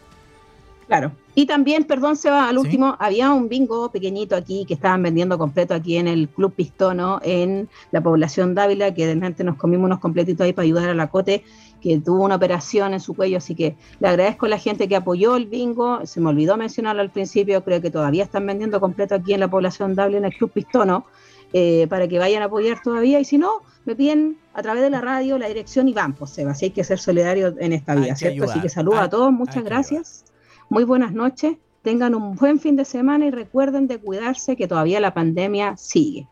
Claro, 0.88 1.12
y 1.38 1.44
también, 1.44 1.84
perdón, 1.84 2.16
se 2.16 2.30
va 2.30 2.48
al 2.48 2.56
último, 2.56 2.96
había 2.98 3.30
un 3.30 3.50
bingo 3.50 3.90
pequeñito 3.90 4.34
aquí 4.34 4.64
que 4.64 4.72
estaban 4.72 5.02
vendiendo 5.02 5.36
completo 5.36 5.74
aquí 5.74 5.98
en 5.98 6.08
el 6.08 6.30
Club 6.30 6.54
Pistono, 6.54 7.20
en 7.22 7.68
la 7.92 8.00
población 8.00 8.54
Dávila, 8.54 8.94
que 8.94 9.06
de 9.06 9.12
repente 9.12 9.44
nos 9.44 9.56
comimos 9.56 9.84
unos 9.84 9.98
completitos 9.98 10.46
ahí 10.46 10.54
para 10.54 10.64
ayudar 10.64 10.88
a 10.88 10.94
la 10.94 11.08
Cote, 11.08 11.44
que 11.82 12.00
tuvo 12.00 12.24
una 12.24 12.36
operación 12.36 12.94
en 12.94 13.00
su 13.00 13.12
cuello, 13.12 13.36
así 13.36 13.54
que 13.54 13.76
le 14.00 14.08
agradezco 14.08 14.46
a 14.46 14.48
la 14.48 14.58
gente 14.58 14.88
que 14.88 14.96
apoyó 14.96 15.36
el 15.36 15.44
bingo, 15.44 16.06
se 16.06 16.22
me 16.22 16.30
olvidó 16.30 16.56
mencionarlo 16.56 17.02
al 17.02 17.10
principio, 17.10 17.62
creo 17.62 17.82
que 17.82 17.90
todavía 17.90 18.24
están 18.24 18.46
vendiendo 18.46 18.80
completo 18.80 19.14
aquí 19.14 19.34
en 19.34 19.40
la 19.40 19.48
población 19.48 19.94
Dávila, 19.94 20.16
en 20.16 20.24
el 20.24 20.32
Club 20.32 20.52
Pistono, 20.52 21.04
eh, 21.52 21.86
para 21.90 22.08
que 22.08 22.18
vayan 22.18 22.44
a 22.44 22.46
apoyar 22.46 22.80
todavía, 22.82 23.20
y 23.20 23.26
si 23.26 23.36
no, 23.36 23.60
me 23.84 23.94
piden 23.94 24.38
a 24.54 24.62
través 24.62 24.82
de 24.82 24.88
la 24.88 25.02
radio 25.02 25.36
la 25.36 25.48
dirección 25.48 25.86
y 25.86 25.92
van, 25.92 26.14
pues 26.14 26.30
Seba, 26.30 26.54
si 26.54 26.64
hay 26.64 26.70
que 26.70 26.82
ser 26.82 26.98
solidario 26.98 27.54
en 27.58 27.74
esta 27.74 27.94
vida, 27.94 28.16
¿cierto? 28.16 28.44
Así 28.44 28.58
que 28.62 28.70
saludo 28.70 29.00
a 29.00 29.10
todos, 29.10 29.30
muchas 29.30 29.62
gracias. 29.62 30.24
Muy 30.68 30.82
buenas 30.82 31.12
noches, 31.12 31.56
tengan 31.82 32.16
un 32.16 32.34
buen 32.34 32.58
fin 32.58 32.74
de 32.74 32.84
semana 32.84 33.26
y 33.26 33.30
recuerden 33.30 33.86
de 33.86 33.98
cuidarse 33.98 34.56
que 34.56 34.66
todavía 34.66 34.98
la 34.98 35.14
pandemia 35.14 35.76
sigue. 35.76 36.26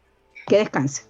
Que 0.48 0.58
descansen. 0.58 1.06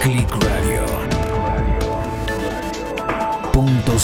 Click 0.00 0.30
Radio. 0.44 0.84
Punto 3.52 3.98